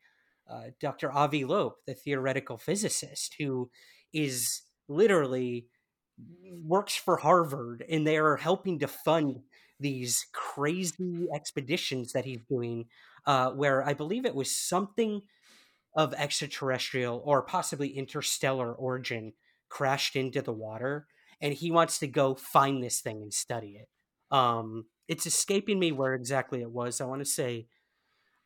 uh, 0.51 0.69
Dr. 0.81 1.13
Avi 1.13 1.45
Loeb, 1.45 1.75
the 1.87 1.95
theoretical 1.95 2.57
physicist, 2.57 3.35
who 3.39 3.71
is 4.15 4.63
literally 4.89 5.67
works 6.65 6.95
for 6.97 7.19
Harvard 7.19 7.85
and 7.91 8.07
they 8.07 8.17
are 8.17 8.37
helping 8.37 8.79
to 8.79 8.89
fund 8.89 9.41
these 9.81 10.27
crazy 10.33 11.27
expeditions 11.35 12.13
that 12.13 12.25
he's 12.25 12.41
doing, 12.49 12.87
uh, 13.27 13.51
where 13.51 13.87
I 13.87 13.93
believe 13.93 14.25
it 14.25 14.35
was 14.35 14.55
something 14.55 15.21
of 15.97 16.15
extraterrestrial 16.15 17.23
or 17.25 17.43
possibly 17.43 17.89
interstellar 17.89 18.73
origin 18.73 19.33
crashed 19.69 20.17
into 20.17 20.43
the 20.43 20.53
water, 20.53 21.07
and 21.41 21.55
he 21.55 21.71
wants 21.71 21.99
to 21.99 22.07
go 22.07 22.35
find 22.35 22.83
this 22.83 23.01
thing 23.01 23.23
and 23.23 23.33
study 23.33 23.79
it. 23.81 23.89
Um, 24.35 24.87
it's 25.09 25.27
escaping 25.27 25.79
me 25.79 25.93
where 25.93 26.15
exactly 26.15 26.61
it 26.61 26.71
was. 26.71 27.01
I 27.01 27.05
want 27.05 27.21
to 27.21 27.31
say 27.31 27.67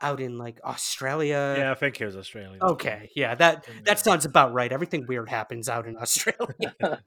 out 0.00 0.20
in 0.20 0.38
like 0.38 0.60
Australia. 0.64 1.56
Yeah, 1.58 1.72
I 1.72 1.74
think 1.74 2.00
it 2.00 2.06
was 2.06 2.16
Australia. 2.16 2.58
Okay, 2.62 3.10
yeah, 3.16 3.34
that 3.34 3.66
that 3.84 3.98
sounds 3.98 4.24
about 4.24 4.52
right. 4.52 4.70
Everything 4.70 5.06
weird 5.08 5.28
happens 5.28 5.68
out 5.68 5.86
in 5.86 5.96
Australia. 6.00 6.74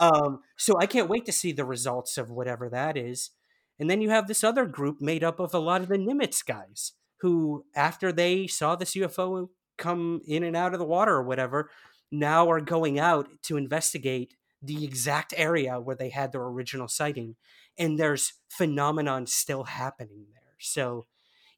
um, 0.00 0.40
so 0.56 0.78
I 0.78 0.86
can't 0.86 1.08
wait 1.08 1.26
to 1.26 1.32
see 1.32 1.52
the 1.52 1.64
results 1.64 2.18
of 2.18 2.30
whatever 2.30 2.68
that 2.68 2.96
is. 2.96 3.30
And 3.78 3.90
then 3.90 4.00
you 4.00 4.10
have 4.10 4.26
this 4.26 4.42
other 4.42 4.64
group 4.64 5.00
made 5.00 5.22
up 5.22 5.38
of 5.38 5.52
a 5.52 5.58
lot 5.58 5.82
of 5.82 5.88
the 5.88 5.98
Nimitz 5.98 6.44
guys 6.44 6.92
who, 7.20 7.64
after 7.74 8.10
they 8.10 8.46
saw 8.46 8.74
this 8.74 8.94
UFO 8.94 9.48
come 9.76 10.20
in 10.26 10.42
and 10.42 10.56
out 10.56 10.72
of 10.72 10.78
the 10.78 10.86
water 10.86 11.12
or 11.12 11.22
whatever, 11.22 11.70
now 12.10 12.50
are 12.50 12.60
going 12.60 12.98
out 12.98 13.28
to 13.42 13.56
investigate 13.56 14.34
the 14.66 14.84
exact 14.84 15.34
area 15.36 15.80
where 15.80 15.96
they 15.96 16.10
had 16.10 16.32
their 16.32 16.42
original 16.42 16.88
sighting. 16.88 17.36
And 17.78 17.98
there's 17.98 18.32
phenomenon 18.48 19.26
still 19.26 19.64
happening 19.64 20.26
there. 20.32 20.54
So, 20.58 21.06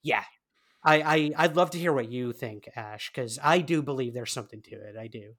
yeah, 0.02 0.24
I, 0.82 1.02
I 1.02 1.44
I'd 1.44 1.56
love 1.56 1.70
to 1.70 1.78
hear 1.78 1.92
what 1.92 2.10
you 2.10 2.32
think, 2.32 2.68
Ash, 2.76 3.10
because 3.12 3.38
I 3.42 3.58
do 3.58 3.82
believe 3.82 4.14
there's 4.14 4.32
something 4.32 4.62
to 4.62 4.74
it. 4.74 4.96
I 4.98 5.06
do. 5.06 5.34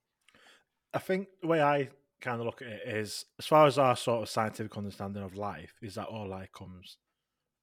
I 0.94 1.00
think 1.00 1.28
the 1.42 1.48
way 1.48 1.62
I 1.62 1.90
kind 2.22 2.40
of 2.40 2.46
look 2.46 2.62
at 2.62 2.68
it 2.68 2.82
is, 2.86 3.26
as 3.38 3.46
far 3.46 3.68
as 3.68 3.78
our 3.78 3.96
sort 3.96 4.24
of 4.24 4.30
scientific 4.30 4.76
understanding 4.78 5.24
of 5.24 5.36
life, 5.36 5.74
is 5.82 5.96
that 5.96 6.08
all 6.08 6.28
life 6.28 6.52
comes 6.52 6.98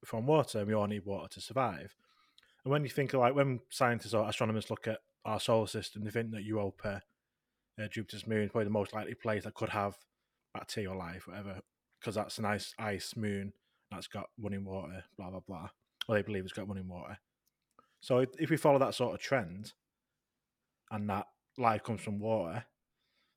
from 0.05 0.25
water, 0.25 0.59
and 0.59 0.67
we 0.67 0.73
all 0.73 0.87
need 0.87 1.05
water 1.05 1.27
to 1.29 1.41
survive. 1.41 1.95
And 2.63 2.71
when 2.71 2.83
you 2.83 2.89
think 2.89 3.13
of 3.13 3.21
like 3.21 3.35
when 3.35 3.59
scientists 3.69 4.13
or 4.13 4.27
astronomers 4.27 4.69
look 4.69 4.87
at 4.87 4.99
our 5.25 5.39
solar 5.39 5.67
system, 5.67 6.03
they 6.03 6.11
think 6.11 6.31
that 6.31 6.43
Europa, 6.43 7.01
uh, 7.81 7.87
Jupiter's 7.87 8.27
moon, 8.27 8.43
is 8.43 8.51
probably 8.51 8.65
the 8.65 8.71
most 8.71 8.93
likely 8.93 9.13
place 9.13 9.43
that 9.43 9.53
could 9.53 9.69
have 9.69 9.95
bacterial 10.53 10.97
life, 10.97 11.27
whatever, 11.27 11.59
because 11.99 12.15
that's 12.15 12.37
a 12.37 12.41
nice 12.41 12.73
ice 12.79 13.15
moon 13.15 13.53
that's 13.91 14.07
got 14.07 14.29
running 14.41 14.65
water, 14.65 15.03
blah 15.17 15.29
blah 15.29 15.41
blah. 15.47 15.69
Or 16.07 16.15
they 16.15 16.21
believe 16.21 16.43
it's 16.43 16.53
got 16.53 16.67
running 16.67 16.87
water. 16.87 17.17
So 17.99 18.19
if, 18.19 18.29
if 18.39 18.49
we 18.49 18.57
follow 18.57 18.79
that 18.79 18.95
sort 18.95 19.13
of 19.13 19.19
trend, 19.19 19.73
and 20.91 21.09
that 21.09 21.27
life 21.57 21.83
comes 21.83 22.01
from 22.01 22.19
water, 22.19 22.65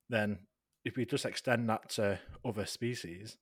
then 0.09 0.39
if 0.85 0.95
we 0.95 1.05
just 1.05 1.25
extend 1.25 1.69
that 1.69 1.89
to 1.89 2.19
other 2.45 2.65
species, 2.65 3.37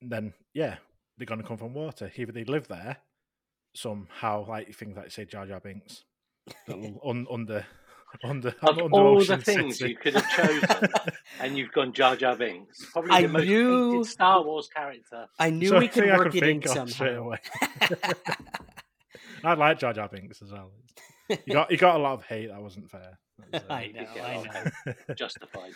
then 0.00 0.32
yeah, 0.52 0.76
they're 1.16 1.26
going 1.26 1.40
to 1.40 1.46
come 1.46 1.56
from 1.56 1.74
water. 1.74 2.10
Either 2.16 2.32
they 2.32 2.44
live 2.44 2.68
there 2.68 2.98
somehow, 3.74 4.46
like 4.46 4.74
things 4.74 4.96
like 4.96 5.10
say 5.10 5.24
Jar 5.24 5.46
Jar 5.46 5.60
Binks, 5.60 6.04
that 6.66 6.76
un, 7.04 7.26
under 7.30 7.66
under 8.24 8.48
Of 8.62 8.68
under 8.78 8.82
all 8.94 9.16
Ocean 9.18 9.38
the 9.38 9.44
things 9.44 9.78
City. 9.78 9.90
you 9.90 9.96
could 9.96 10.14
have 10.14 10.30
chosen, 10.30 10.88
and 11.40 11.56
you've 11.58 11.72
gone 11.72 11.92
Jar 11.92 12.16
Jar 12.16 12.36
Binks, 12.36 12.84
probably 12.92 13.10
I 13.10 13.22
the 13.22 13.28
most 13.28 13.44
knew- 13.46 13.92
hated 13.92 14.06
Star 14.10 14.42
Wars 14.44 14.68
character. 14.74 15.26
I 15.38 15.50
knew 15.50 15.68
So 15.68 15.78
we 15.78 15.88
could 15.88 16.04
work 16.06 16.32
could 16.32 16.36
it 16.36 16.42
in 16.48 16.60
think 16.62 16.68
straight 16.68 16.88
somehow. 16.88 17.22
away. 17.24 17.38
I 19.44 19.54
like 19.54 19.78
Jar 19.78 19.92
Jar 19.92 20.08
Binks 20.08 20.40
as 20.42 20.52
well. 20.52 20.70
You 21.28 21.54
got 21.54 21.70
he 21.70 21.76
got 21.76 21.96
a 21.96 21.98
lot 21.98 22.14
of 22.14 22.24
hate. 22.24 22.48
That 22.48 22.62
wasn't 22.62 22.90
fair. 22.90 23.18
That 23.50 23.52
was, 23.52 23.62
uh, 23.70 23.72
I 23.72 23.86
know, 23.88 23.92
did 24.00 24.08
get 24.14 24.24
I 24.24 24.32
a 24.34 24.38
lot 24.38 24.64
know. 25.08 25.14
Justified. 25.14 25.72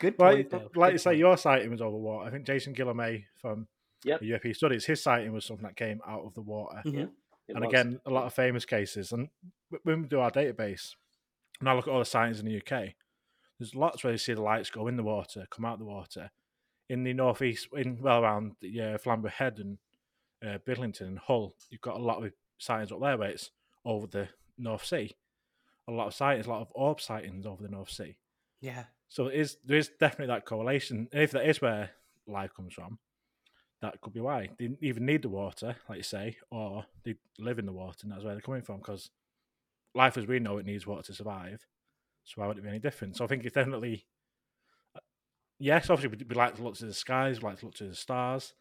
Good 0.00 0.14
Well, 0.18 0.32
point, 0.34 0.50
though. 0.50 0.70
like 0.74 0.88
Good 0.88 0.92
you 0.92 0.98
say, 0.98 1.10
point. 1.10 1.18
your 1.18 1.36
sighting 1.36 1.70
was 1.70 1.80
over 1.80 1.96
water. 1.96 2.26
I 2.26 2.30
think 2.30 2.46
Jason 2.46 2.74
Gillamay 2.74 3.24
from 3.40 3.68
Yep. 4.04 4.20
the 4.20 4.30
UFP 4.32 4.54
studies, 4.54 4.84
his 4.84 5.02
sighting 5.02 5.32
was 5.32 5.46
something 5.46 5.64
that 5.64 5.76
came 5.76 6.00
out 6.06 6.24
of 6.24 6.34
the 6.34 6.42
water. 6.42 6.82
Mhm. 6.84 7.10
It 7.48 7.56
and 7.56 7.60
was. 7.64 7.68
again, 7.72 8.00
a 8.04 8.10
lot 8.10 8.24
of 8.26 8.34
famous 8.34 8.64
cases. 8.66 9.12
And 9.12 9.28
when 9.82 10.02
we 10.02 10.08
do 10.08 10.20
our 10.20 10.30
database, 10.30 10.94
and 11.60 11.68
I 11.68 11.74
look 11.74 11.86
at 11.86 11.92
all 11.92 11.98
the 11.98 12.04
sightings 12.04 12.40
in 12.40 12.46
the 12.46 12.56
UK, 12.56 12.94
there's 13.58 13.74
lots 13.74 14.02
where 14.02 14.12
you 14.12 14.18
see 14.18 14.34
the 14.34 14.42
lights 14.42 14.70
go 14.70 14.88
in 14.88 14.96
the 14.96 15.02
water, 15.02 15.46
come 15.50 15.64
out 15.64 15.78
the 15.78 15.84
water. 15.84 16.30
In 16.88 17.04
the 17.04 17.14
northeast, 17.14 17.68
in 17.74 17.98
well 18.00 18.22
around 18.22 18.56
the, 18.60 18.80
uh, 18.80 18.98
Flamborough 18.98 19.30
Head 19.30 19.58
and 19.58 19.78
uh, 20.46 20.58
Bridlington 20.58 21.06
and 21.06 21.18
Hull, 21.18 21.54
you've 21.70 21.80
got 21.80 21.96
a 21.96 22.02
lot 22.02 22.22
of 22.22 22.32
sightings 22.58 22.92
up 22.92 23.00
there 23.00 23.16
where 23.16 23.30
it's 23.30 23.50
over 23.84 24.06
the 24.06 24.28
North 24.58 24.84
Sea. 24.84 25.14
A 25.88 25.92
lot 25.92 26.08
of 26.08 26.14
sightings, 26.14 26.46
a 26.46 26.50
lot 26.50 26.60
of 26.60 26.68
orb 26.74 27.00
sightings 27.00 27.46
over 27.46 27.62
the 27.62 27.68
North 27.68 27.90
Sea. 27.90 28.16
Yeah. 28.60 28.84
So 29.08 29.28
it 29.28 29.34
is 29.34 29.58
there 29.64 29.78
is 29.78 29.90
definitely 30.00 30.34
that 30.34 30.46
correlation. 30.46 31.08
And 31.12 31.22
if 31.22 31.30
that 31.32 31.48
is 31.48 31.60
where 31.60 31.90
life 32.26 32.54
comes 32.54 32.74
from, 32.74 32.98
that 33.80 34.00
could 34.00 34.14
be 34.14 34.20
why 34.20 34.48
they 34.58 34.70
even 34.80 35.04
need 35.06 35.22
the 35.22 35.28
water, 35.28 35.76
like 35.88 35.98
you 35.98 36.02
say, 36.02 36.36
or 36.50 36.86
they 37.04 37.14
live 37.38 37.58
in 37.58 37.66
the 37.66 37.72
water, 37.72 37.98
and 38.02 38.12
that's 38.12 38.24
where 38.24 38.34
they're 38.34 38.40
coming 38.40 38.62
from. 38.62 38.78
Because 38.78 39.10
life 39.94 40.16
as 40.16 40.26
we 40.26 40.38
know 40.38 40.58
it 40.58 40.66
needs 40.66 40.86
water 40.86 41.02
to 41.02 41.14
survive. 41.14 41.66
So 42.24 42.40
why 42.40 42.46
would 42.46 42.58
it 42.58 42.62
be 42.62 42.68
any 42.68 42.78
different? 42.78 43.16
So 43.16 43.24
I 43.24 43.28
think 43.28 43.44
it's 43.44 43.54
definitely 43.54 44.06
uh, 44.96 45.00
yes. 45.58 45.90
Obviously, 45.90 46.16
we, 46.18 46.26
we 46.28 46.34
like 46.34 46.56
to 46.56 46.62
look 46.62 46.76
to 46.76 46.86
the 46.86 46.94
skies, 46.94 47.40
we 47.40 47.48
like 47.48 47.58
to 47.60 47.66
look 47.66 47.74
to 47.76 47.88
the 47.88 47.94
stars, 47.94 48.54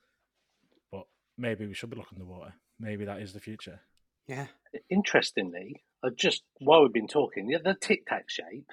but 0.92 1.06
maybe 1.38 1.66
we 1.66 1.74
should 1.74 1.90
be 1.90 1.98
looking 1.98 2.18
at 2.18 2.20
the 2.20 2.26
water. 2.26 2.54
Maybe 2.80 3.06
that 3.06 3.22
is 3.22 3.34
the 3.34 3.40
future. 3.40 3.80
Yeah. 4.28 4.48
Interestingly, 4.90 5.84
uh, 6.04 6.10
just 6.16 6.44
while 6.60 6.82
we've 6.82 6.94
been 6.94 7.08
talking, 7.08 7.48
the, 7.48 7.60
the 7.60 7.76
tic 7.80 8.06
tac 8.06 8.30
shape, 8.30 8.72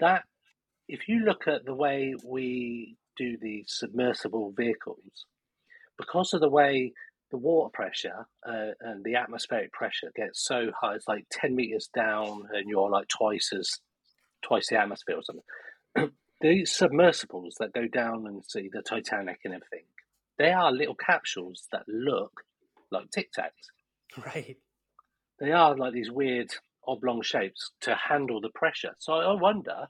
that 0.00 0.24
if 0.88 1.08
you 1.08 1.20
look 1.20 1.46
at 1.46 1.64
the 1.64 1.74
way 1.74 2.14
we 2.24 2.96
do 3.16 3.36
the 3.40 3.64
submersible 3.66 4.52
vehicles, 4.56 5.26
because 5.96 6.34
of 6.34 6.40
the 6.40 6.48
way 6.48 6.92
the 7.34 7.38
water 7.38 7.70
pressure 7.74 8.28
uh, 8.48 8.70
and 8.80 9.02
the 9.02 9.16
atmospheric 9.16 9.72
pressure 9.72 10.12
gets 10.14 10.46
so 10.46 10.70
high, 10.80 10.94
it's 10.94 11.08
like 11.08 11.26
10 11.32 11.56
meters 11.56 11.90
down 11.92 12.46
and 12.52 12.68
you're 12.68 12.88
like 12.88 13.08
twice 13.08 13.50
as 13.52 13.80
twice 14.40 14.68
the 14.68 14.78
atmosphere 14.78 15.16
or 15.16 15.22
something. 15.24 16.12
These 16.40 16.70
submersibles 16.70 17.56
that 17.58 17.72
go 17.72 17.88
down 17.88 18.28
and 18.28 18.44
see 18.44 18.70
the 18.72 18.82
Titanic 18.82 19.40
and 19.44 19.52
everything, 19.52 19.86
they 20.38 20.52
are 20.52 20.70
little 20.70 20.94
capsules 20.94 21.66
that 21.72 21.82
look 21.88 22.42
like 22.92 23.10
tic 23.10 23.30
tacs. 23.36 24.24
Right. 24.24 24.56
They 25.40 25.50
are 25.50 25.76
like 25.76 25.92
these 25.92 26.12
weird 26.12 26.54
oblong 26.86 27.22
shapes 27.22 27.72
to 27.80 27.96
handle 27.96 28.40
the 28.40 28.50
pressure. 28.54 28.94
So 29.00 29.14
I 29.14 29.32
wonder, 29.32 29.88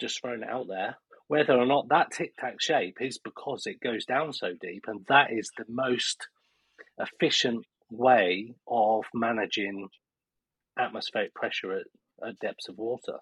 just 0.00 0.18
throwing 0.22 0.44
it 0.44 0.48
out 0.48 0.68
there, 0.68 0.96
whether 1.28 1.56
or 1.56 1.66
not 1.66 1.88
that 1.90 2.10
tic 2.10 2.36
tac 2.36 2.60
shape 2.60 2.96
is 3.00 3.18
because 3.18 3.66
it 3.66 3.80
goes 3.80 4.04
down 4.04 4.32
so 4.32 4.52
deep, 4.60 4.84
and 4.86 5.04
that 5.08 5.30
is 5.30 5.50
the 5.56 5.64
most 5.68 6.26
efficient 6.98 7.64
way 7.90 8.54
of 8.66 9.04
managing 9.14 9.88
atmospheric 10.78 11.34
pressure 11.34 11.72
at, 11.72 12.26
at 12.26 12.38
depths 12.40 12.68
of 12.68 12.76
water. 12.76 13.18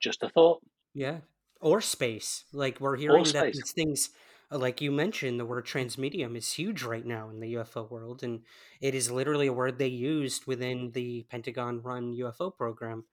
Just 0.00 0.22
a 0.22 0.28
thought. 0.28 0.60
Yeah. 0.94 1.18
Or 1.60 1.80
space. 1.80 2.44
Like 2.52 2.80
we're 2.80 2.96
hearing 2.96 3.24
that 3.24 3.52
these 3.52 3.72
things 3.72 4.10
like 4.50 4.80
you 4.80 4.90
mentioned, 4.90 5.38
the 5.38 5.44
word 5.44 5.64
transmedium 5.64 6.36
is 6.36 6.52
huge 6.52 6.82
right 6.82 7.06
now 7.06 7.30
in 7.30 7.40
the 7.40 7.54
UFO 7.54 7.88
world, 7.88 8.22
and 8.22 8.40
it 8.80 8.94
is 8.94 9.10
literally 9.10 9.46
a 9.46 9.52
word 9.52 9.78
they 9.78 9.86
used 9.86 10.46
within 10.46 10.90
the 10.92 11.24
Pentagon 11.30 11.82
run 11.82 12.16
UFO 12.16 12.54
program. 12.56 13.04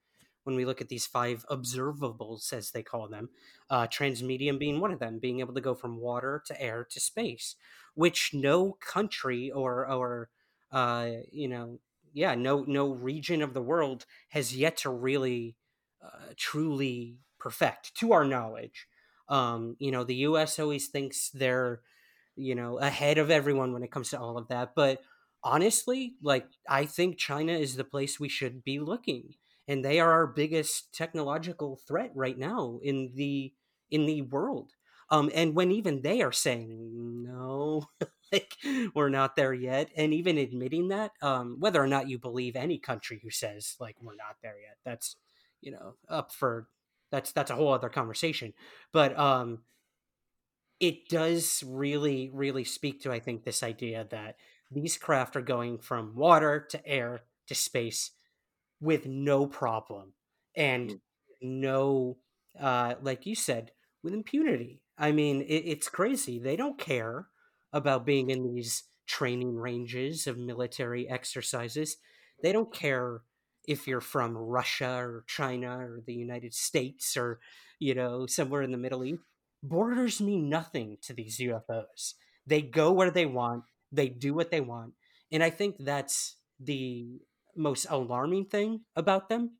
When 0.48 0.56
we 0.56 0.64
look 0.64 0.80
at 0.80 0.88
these 0.88 1.06
five 1.06 1.44
observables, 1.50 2.52
as 2.52 2.70
they 2.72 2.82
call 2.82 3.06
them, 3.08 3.28
uh, 3.70 3.86
transmedium 3.86 4.58
being 4.58 4.80
one 4.80 4.92
of 4.92 4.98
them, 4.98 5.18
being 5.18 5.40
able 5.40 5.54
to 5.54 5.60
go 5.60 5.74
from 5.74 5.98
water 6.00 6.42
to 6.46 6.60
air 6.60 6.84
to 6.90 7.00
space, 7.00 7.54
which 7.94 8.32
no 8.32 8.72
country 8.72 9.50
or 9.50 9.86
or 9.86 10.30
uh, 10.72 11.10
you 11.30 11.48
know, 11.48 11.80
yeah, 12.12 12.34
no 12.34 12.64
no 12.64 12.88
region 12.90 13.42
of 13.42 13.54
the 13.54 13.62
world 13.62 14.06
has 14.30 14.56
yet 14.56 14.78
to 14.78 14.90
really 14.90 15.56
uh, 16.02 16.32
truly 16.36 17.18
perfect, 17.38 17.94
to 17.96 18.12
our 18.12 18.24
knowledge. 18.24 18.88
Um, 19.28 19.76
you 19.78 19.90
know, 19.90 20.04
the 20.04 20.14
U.S. 20.30 20.58
always 20.58 20.88
thinks 20.88 21.30
they're, 21.30 21.82
you 22.36 22.54
know, 22.54 22.78
ahead 22.78 23.18
of 23.18 23.30
everyone 23.30 23.72
when 23.72 23.82
it 23.82 23.90
comes 23.90 24.10
to 24.10 24.20
all 24.20 24.38
of 24.38 24.48
that. 24.48 24.74
But 24.74 25.02
honestly, 25.42 26.16
like, 26.22 26.46
I 26.68 26.86
think 26.86 27.18
China 27.18 27.52
is 27.52 27.76
the 27.76 27.84
place 27.84 28.18
we 28.20 28.28
should 28.28 28.64
be 28.64 28.78
looking, 28.78 29.34
and 29.68 29.84
they 29.84 30.00
are 30.00 30.10
our 30.10 30.26
biggest 30.26 30.92
technological 30.94 31.78
threat 31.86 32.10
right 32.14 32.38
now 32.38 32.80
in 32.82 33.12
the 33.14 33.52
in 33.90 34.06
the 34.06 34.22
world. 34.22 34.72
Um, 35.10 35.30
and 35.34 35.54
when 35.54 35.70
even 35.70 36.02
they 36.02 36.20
are 36.20 36.32
saying 36.32 37.22
no, 37.24 37.84
like 38.32 38.54
we're 38.94 39.08
not 39.08 39.36
there 39.36 39.54
yet, 39.54 39.90
and 39.96 40.12
even 40.12 40.36
admitting 40.38 40.88
that, 40.88 41.12
um, 41.22 41.56
whether 41.60 41.82
or 41.82 41.86
not 41.86 42.08
you 42.08 42.18
believe 42.18 42.56
any 42.56 42.78
country 42.78 43.20
who 43.22 43.30
says 43.30 43.76
like 43.78 43.96
we're 44.02 44.16
not 44.16 44.36
there 44.42 44.56
yet, 44.60 44.78
that's 44.84 45.16
you 45.60 45.72
know 45.72 45.94
up 46.08 46.32
for 46.32 46.68
that's 47.10 47.32
that's 47.32 47.50
a 47.50 47.54
whole 47.54 47.72
other 47.72 47.88
conversation 47.88 48.52
but 48.92 49.18
um 49.18 49.60
it 50.80 51.08
does 51.08 51.62
really 51.66 52.30
really 52.32 52.64
speak 52.64 53.02
to 53.02 53.12
i 53.12 53.18
think 53.18 53.44
this 53.44 53.62
idea 53.62 54.06
that 54.10 54.36
these 54.70 54.96
craft 54.96 55.36
are 55.36 55.42
going 55.42 55.78
from 55.78 56.14
water 56.14 56.66
to 56.70 56.86
air 56.86 57.22
to 57.46 57.54
space 57.54 58.12
with 58.80 59.06
no 59.06 59.46
problem 59.46 60.12
and 60.56 60.90
Mm. 60.90 61.00
no 61.40 62.16
uh 62.58 62.94
like 63.02 63.26
you 63.26 63.34
said 63.34 63.72
with 64.02 64.14
impunity 64.14 64.82
i 64.98 65.12
mean 65.12 65.42
it, 65.42 65.64
it's 65.66 65.88
crazy 65.88 66.38
they 66.38 66.56
don't 66.56 66.78
care 66.78 67.28
about 67.72 68.06
being 68.06 68.30
in 68.30 68.54
these 68.54 68.84
training 69.06 69.56
ranges 69.56 70.26
of 70.26 70.36
military 70.38 71.08
exercises 71.08 71.96
they 72.42 72.52
don't 72.52 72.72
care 72.72 73.22
if 73.66 73.86
you're 73.86 74.00
from 74.00 74.36
Russia 74.36 74.96
or 74.98 75.24
China 75.26 75.78
or 75.78 76.00
the 76.06 76.14
United 76.14 76.54
States 76.54 77.16
or 77.16 77.40
you 77.78 77.94
know 77.94 78.26
somewhere 78.26 78.62
in 78.62 78.70
the 78.70 78.78
Middle 78.78 79.04
East. 79.04 79.20
Borders 79.62 80.20
mean 80.20 80.48
nothing 80.48 80.98
to 81.02 81.12
these 81.12 81.38
UFOs. 81.40 82.14
They 82.46 82.62
go 82.62 82.92
where 82.92 83.10
they 83.10 83.26
want. 83.26 83.64
They 83.92 84.08
do 84.08 84.32
what 84.34 84.50
they 84.50 84.60
want, 84.60 84.94
and 85.32 85.42
I 85.42 85.50
think 85.50 85.76
that's 85.80 86.36
the 86.60 87.20
most 87.58 87.86
alarming 87.90 88.46
thing 88.46 88.80
about 88.96 89.28
them. 89.28 89.58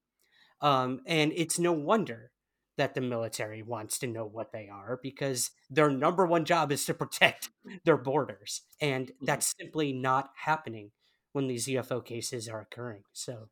Um, 0.60 1.00
and 1.06 1.32
it's 1.34 1.58
no 1.58 1.72
wonder 1.72 2.30
that 2.78 2.94
the 2.94 3.00
military 3.00 3.62
wants 3.62 3.98
to 3.98 4.06
know 4.06 4.24
what 4.24 4.52
they 4.52 4.68
are 4.68 4.98
because 5.02 5.50
their 5.68 5.90
number 5.90 6.24
one 6.24 6.44
job 6.44 6.72
is 6.72 6.84
to 6.86 6.94
protect 6.94 7.50
their 7.84 7.96
borders, 7.96 8.62
and 8.80 9.10
that's 9.20 9.54
simply 9.60 9.92
not 9.92 10.30
happening 10.44 10.92
when 11.32 11.48
these 11.48 11.66
UFO 11.66 12.04
cases 12.04 12.48
are 12.48 12.60
occurring. 12.60 13.02
So. 13.12 13.48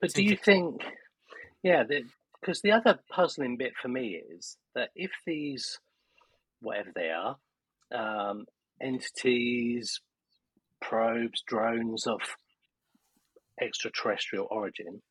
But 0.00 0.12
do 0.12 0.22
you 0.22 0.36
think, 0.36 0.82
yeah, 1.62 1.84
because 2.40 2.60
the 2.60 2.72
other 2.72 2.98
puzzling 3.10 3.56
bit 3.56 3.72
for 3.80 3.88
me 3.88 4.20
is 4.36 4.58
that 4.74 4.90
if 4.94 5.10
these, 5.26 5.78
whatever 6.60 6.90
they 6.94 7.10
are, 7.10 7.36
um, 7.94 8.44
entities, 8.80 10.00
probes, 10.80 11.42
drones 11.46 12.06
of 12.06 12.20
extraterrestrial 13.60 14.46
origin, 14.50 15.02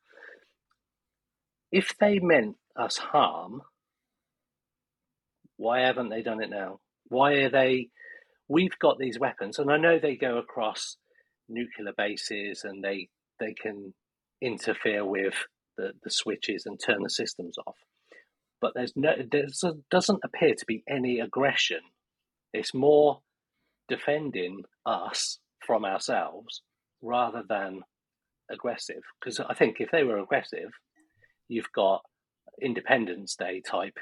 if 1.72 1.94
they 2.00 2.20
meant 2.20 2.58
us 2.76 2.98
harm, 2.98 3.62
why 5.58 5.82
haven't 5.82 6.10
they 6.10 6.22
done 6.22 6.42
it 6.42 6.50
now? 6.50 6.80
Why 7.08 7.34
are 7.34 7.50
they? 7.50 7.89
We've 8.48 8.78
got 8.80 8.98
these 8.98 9.20
weapons, 9.20 9.60
and 9.60 9.72
I 9.72 9.78
know 9.78 10.00
they 10.00 10.16
go 10.16 10.38
across 10.38 10.98
nuclear 11.48 11.94
bases 11.96 12.64
and 12.64 12.84
they 12.84 13.10
they 13.39 13.54
can 13.54 13.94
interfere 14.42 15.06
with 15.06 15.36
the, 15.78 15.92
the 16.04 16.10
switches 16.10 16.66
and 16.66 16.80
turn 16.80 17.04
the 17.04 17.10
systems 17.10 17.58
off. 17.66 17.76
But 18.60 18.74
there's 18.76 18.94
no 18.96 19.12
there 19.32 19.48
doesn't 19.89 20.22
appear 20.24 20.56
to 20.56 20.66
be 20.66 20.84
any 20.89 21.20
aggression. 21.20 21.80
It's 22.54 22.74
more 22.74 23.22
defending 23.88 24.64
us 24.86 25.39
from 25.66 25.86
ourselves 25.86 26.62
rather 27.02 27.44
than 27.48 27.82
aggressive. 28.52 29.02
Because 29.20 29.39
I 29.39 29.54
think 29.54 29.78
if 29.80 29.91
they 29.91 30.04
were 30.04 30.20
aggressive, 30.20 30.72
you've 31.47 31.72
got 31.74 32.02
Independence 32.62 33.36
Day 33.36 33.62
type 33.62 33.97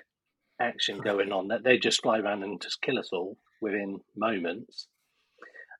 action 0.61 0.99
going 0.99 1.31
on 1.31 1.47
that 1.47 1.63
they 1.63 1.77
just 1.77 2.01
fly 2.01 2.19
around 2.19 2.43
and 2.43 2.61
just 2.61 2.81
kill 2.81 2.99
us 2.99 3.09
all 3.13 3.37
within 3.61 3.99
moments. 4.15 4.87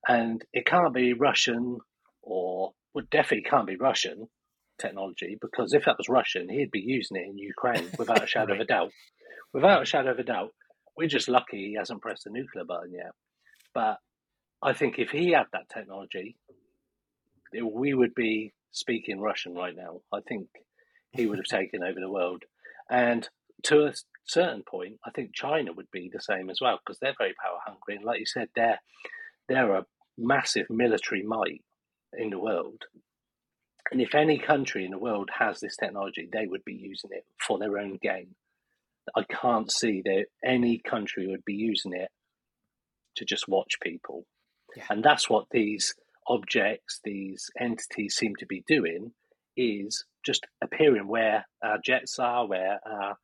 And 0.07 0.43
it 0.53 0.65
can't 0.65 0.93
be 0.93 1.13
Russian 1.13 1.79
or 2.21 2.71
well, 2.93 3.05
definitely 3.11 3.49
can't 3.49 3.67
be 3.67 3.75
Russian 3.75 4.27
technology 4.79 5.37
because 5.39 5.73
if 5.73 5.85
that 5.85 5.97
was 5.97 6.09
Russian, 6.09 6.49
he'd 6.49 6.71
be 6.71 6.79
using 6.79 7.17
it 7.17 7.27
in 7.29 7.37
Ukraine 7.37 7.89
without 7.99 8.23
a 8.23 8.27
shadow 8.27 8.53
right. 8.53 8.61
of 8.61 8.65
a 8.65 8.67
doubt. 8.67 8.91
Without 9.53 9.81
a 9.81 9.85
shadow 9.85 10.11
of 10.11 10.19
a 10.19 10.23
doubt, 10.23 10.51
we're 10.97 11.07
just 11.07 11.27
lucky 11.27 11.57
he 11.57 11.75
hasn't 11.77 12.01
pressed 12.01 12.23
the 12.23 12.31
nuclear 12.31 12.65
button 12.65 12.93
yet. 12.93 13.11
But 13.73 13.97
I 14.61 14.73
think 14.73 14.99
if 14.99 15.09
he 15.09 15.31
had 15.31 15.45
that 15.53 15.69
technology, 15.73 16.35
we 17.53 17.93
would 17.93 18.13
be 18.15 18.53
speaking 18.71 19.19
Russian 19.19 19.55
right 19.55 19.75
now. 19.75 20.01
I 20.13 20.19
think 20.21 20.47
he 21.11 21.25
would 21.25 21.39
have 21.39 21.45
taken 21.45 21.83
over 21.83 21.99
the 21.99 22.11
world. 22.11 22.43
And 22.89 23.27
to 23.63 23.85
a 23.85 23.93
certain 24.25 24.63
point, 24.63 24.99
I 25.05 25.11
think 25.11 25.33
China 25.33 25.73
would 25.73 25.91
be 25.91 26.09
the 26.11 26.21
same 26.21 26.49
as 26.49 26.59
well 26.61 26.79
because 26.83 26.99
they're 26.99 27.15
very 27.17 27.33
power 27.33 27.59
hungry. 27.65 27.95
And 27.95 28.05
like 28.05 28.19
you 28.19 28.25
said, 28.25 28.49
they're 28.55 28.79
they're 29.47 29.75
a 29.75 29.85
massive 30.17 30.67
military 30.69 31.23
might 31.23 31.63
in 32.17 32.29
the 32.29 32.39
world. 32.39 32.83
And 33.91 34.01
if 34.01 34.13
any 34.13 34.37
country 34.37 34.85
in 34.85 34.91
the 34.91 34.99
world 34.99 35.29
has 35.37 35.59
this 35.59 35.75
technology, 35.75 36.29
they 36.31 36.45
would 36.45 36.63
be 36.63 36.75
using 36.75 37.09
it 37.11 37.25
for 37.45 37.57
their 37.57 37.77
own 37.79 37.97
gain. 38.01 38.35
I 39.15 39.23
can't 39.23 39.71
see 39.71 40.03
that 40.05 40.25
any 40.43 40.77
country 40.77 41.27
would 41.27 41.43
be 41.43 41.55
using 41.55 41.93
it 41.93 42.09
to 43.15 43.25
just 43.25 43.47
watch 43.47 43.79
people. 43.81 44.25
Yeah. 44.75 44.85
And 44.91 45.03
that's 45.03 45.27
what 45.27 45.47
these 45.49 45.95
objects, 46.29 46.99
these 47.03 47.49
entities 47.59 48.15
seem 48.15 48.35
to 48.37 48.45
be 48.45 48.63
doing, 48.67 49.11
is 49.57 50.05
just 50.25 50.45
appearing 50.61 51.07
where 51.07 51.45
our 51.63 51.79
jets 51.83 52.19
are, 52.19 52.47
where 52.47 52.79
our 52.85 53.17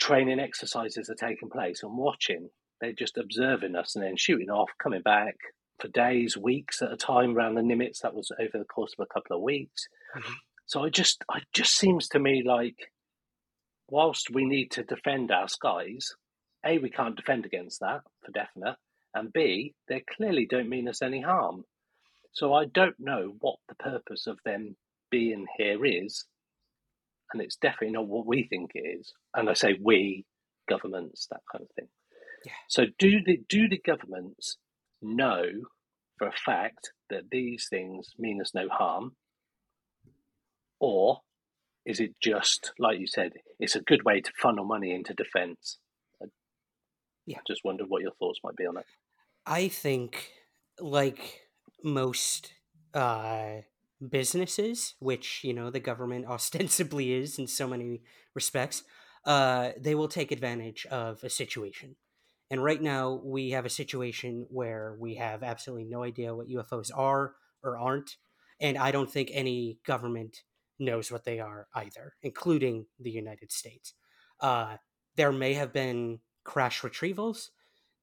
training 0.00 0.40
exercises 0.40 1.10
are 1.10 1.14
taking 1.14 1.50
place 1.50 1.82
and 1.82 1.96
watching. 1.96 2.48
They're 2.80 2.92
just 2.92 3.18
observing 3.18 3.74
us 3.76 3.96
and 3.96 4.04
then 4.04 4.16
shooting 4.16 4.50
off, 4.50 4.70
coming 4.82 5.02
back 5.02 5.34
for 5.80 5.88
days, 5.88 6.36
weeks 6.36 6.80
at 6.80 6.92
a 6.92 6.96
time 6.96 7.36
around 7.36 7.54
the 7.54 7.62
Nimitz. 7.62 8.00
That 8.02 8.14
was 8.14 8.30
over 8.38 8.58
the 8.58 8.64
course 8.64 8.94
of 8.98 9.02
a 9.02 9.12
couple 9.12 9.36
of 9.36 9.42
weeks. 9.42 9.88
Mm-hmm. 10.16 10.32
So 10.66 10.84
it 10.84 10.94
just, 10.94 11.24
it 11.34 11.44
just 11.52 11.76
seems 11.76 12.08
to 12.08 12.18
me 12.18 12.42
like, 12.46 12.92
whilst 13.88 14.30
we 14.32 14.44
need 14.44 14.70
to 14.72 14.82
defend 14.82 15.30
our 15.30 15.48
skies, 15.48 16.14
a 16.64 16.78
we 16.78 16.90
can't 16.90 17.16
defend 17.16 17.46
against 17.46 17.80
that 17.80 18.00
for 18.24 18.32
definite, 18.32 18.76
and 19.14 19.32
b 19.32 19.74
they 19.88 20.02
clearly 20.16 20.46
don't 20.50 20.68
mean 20.68 20.88
us 20.88 21.02
any 21.02 21.20
harm. 21.20 21.64
So 22.32 22.52
I 22.52 22.66
don't 22.66 22.96
know 22.98 23.34
what 23.40 23.56
the 23.68 23.74
purpose 23.74 24.26
of 24.26 24.38
them 24.44 24.76
being 25.10 25.46
here 25.58 25.84
is 25.84 26.26
and 27.32 27.42
it's 27.42 27.56
definitely 27.56 27.92
not 27.92 28.06
what 28.06 28.26
we 28.26 28.44
think 28.44 28.72
it 28.74 28.98
is. 29.00 29.12
And 29.34 29.48
I 29.50 29.54
say 29.54 29.76
we, 29.82 30.24
governments, 30.68 31.26
that 31.30 31.40
kind 31.50 31.62
of 31.62 31.70
thing. 31.74 31.88
Yeah. 32.44 32.52
So 32.68 32.84
do 32.98 33.20
the 33.24 33.40
do 33.48 33.68
the 33.68 33.80
governments 33.84 34.56
know 35.02 35.44
for 36.18 36.28
a 36.28 36.32
fact 36.32 36.92
that 37.10 37.30
these 37.30 37.66
things 37.68 38.10
mean 38.18 38.40
us 38.40 38.52
no 38.54 38.68
harm, 38.68 39.16
or 40.78 41.20
is 41.84 42.00
it 42.00 42.14
just 42.22 42.72
like 42.78 42.98
you 42.98 43.06
said? 43.06 43.32
It's 43.58 43.76
a 43.76 43.80
good 43.80 44.04
way 44.04 44.20
to 44.20 44.30
funnel 44.40 44.64
money 44.64 44.94
into 44.94 45.14
defence. 45.14 45.78
Yeah. 47.26 47.38
Just 47.48 47.62
wondered 47.64 47.88
what 47.88 48.02
your 48.02 48.12
thoughts 48.12 48.38
might 48.44 48.54
be 48.54 48.66
on 48.66 48.76
it. 48.76 48.84
I 49.44 49.66
think, 49.66 50.30
like 50.78 51.45
most 51.86 52.52
uh, 52.94 53.60
businesses, 54.06 54.94
which 54.98 55.42
you 55.44 55.54
know 55.54 55.70
the 55.70 55.80
government 55.80 56.26
ostensibly 56.28 57.14
is 57.14 57.38
in 57.38 57.46
so 57.46 57.66
many 57.66 58.02
respects, 58.34 58.82
uh, 59.24 59.70
they 59.78 59.94
will 59.94 60.08
take 60.08 60.32
advantage 60.32 60.84
of 60.86 61.22
a 61.24 61.30
situation. 61.30 61.96
And 62.50 62.62
right 62.62 62.80
now, 62.80 63.20
we 63.24 63.50
have 63.50 63.64
a 63.64 63.70
situation 63.70 64.46
where 64.50 64.96
we 65.00 65.16
have 65.16 65.42
absolutely 65.42 65.84
no 65.84 66.04
idea 66.04 66.34
what 66.34 66.48
UFOs 66.48 66.90
are 66.94 67.34
or 67.62 67.78
aren't, 67.78 68.16
and 68.60 68.76
I 68.76 68.90
don't 68.90 69.10
think 69.10 69.30
any 69.32 69.78
government 69.86 70.42
knows 70.78 71.10
what 71.10 71.24
they 71.24 71.40
are 71.40 71.66
either, 71.74 72.14
including 72.22 72.86
the 73.00 73.10
United 73.10 73.50
States. 73.50 73.94
Uh, 74.40 74.76
there 75.16 75.32
may 75.32 75.54
have 75.54 75.72
been 75.72 76.20
crash 76.44 76.82
retrievals. 76.82 77.48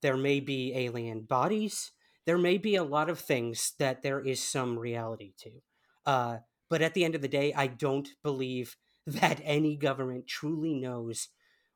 There 0.02 0.18
may 0.18 0.40
be 0.40 0.74
alien 0.76 1.22
bodies. 1.22 1.92
There 2.26 2.38
may 2.38 2.58
be 2.58 2.76
a 2.76 2.84
lot 2.84 3.10
of 3.10 3.20
things 3.20 3.74
that 3.80 4.02
there 4.02 4.20
is 4.20 4.42
some 4.42 4.80
reality 4.80 5.34
to. 5.40 5.52
Uh, 6.06 6.38
but 6.70 6.82
at 6.82 6.94
the 6.94 7.04
end 7.04 7.16
of 7.16 7.22
the 7.22 7.28
day, 7.28 7.54
I 7.54 7.68
don't 7.68 8.10
believe 8.24 8.78
that 9.08 9.42
any 9.44 9.76
government 9.76 10.28
truly 10.28 10.74
knows 10.74 11.30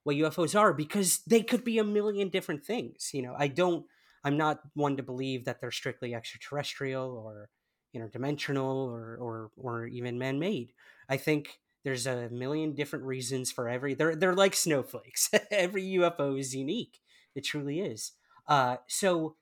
what 0.04 0.16
UFOs 0.16 0.58
are 0.58 0.74
because 0.74 1.20
they 1.28 1.42
could 1.42 1.64
be 1.64 1.80
a 1.80 1.84
million 1.84 2.30
different 2.30 2.66
things. 2.66 3.10
You 3.14 3.24
know, 3.24 3.36
I 3.38 3.48
don't. 3.48 3.86
I'm 4.24 4.38
not 4.38 4.62
one 4.74 4.98
to 4.98 5.04
believe 5.04 5.46
that 5.46 5.62
they're 5.62 5.72
strictly 5.72 6.14
extraterrestrial 6.16 7.12
or 7.12 7.50
interdimensional 7.96 8.88
or 8.88 9.18
or 9.20 9.52
or 9.58 9.86
even 9.88 10.18
man-made. 10.18 10.72
I 11.10 11.18
think 11.18 11.60
there's 11.84 12.08
a 12.08 12.30
million 12.30 12.74
different 12.74 13.06
reasons 13.06 13.52
for 13.52 13.70
every. 13.70 13.94
They're 13.94 14.16
they're 14.16 14.34
like 14.34 14.56
snowflakes. 14.56 15.30
every 15.52 15.84
UFO 15.84 16.40
is 16.40 16.56
unique. 16.56 17.00
It 17.36 17.46
truly 17.46 17.80
is. 17.80 18.14
Uh, 18.48 18.78
so, 18.88 19.36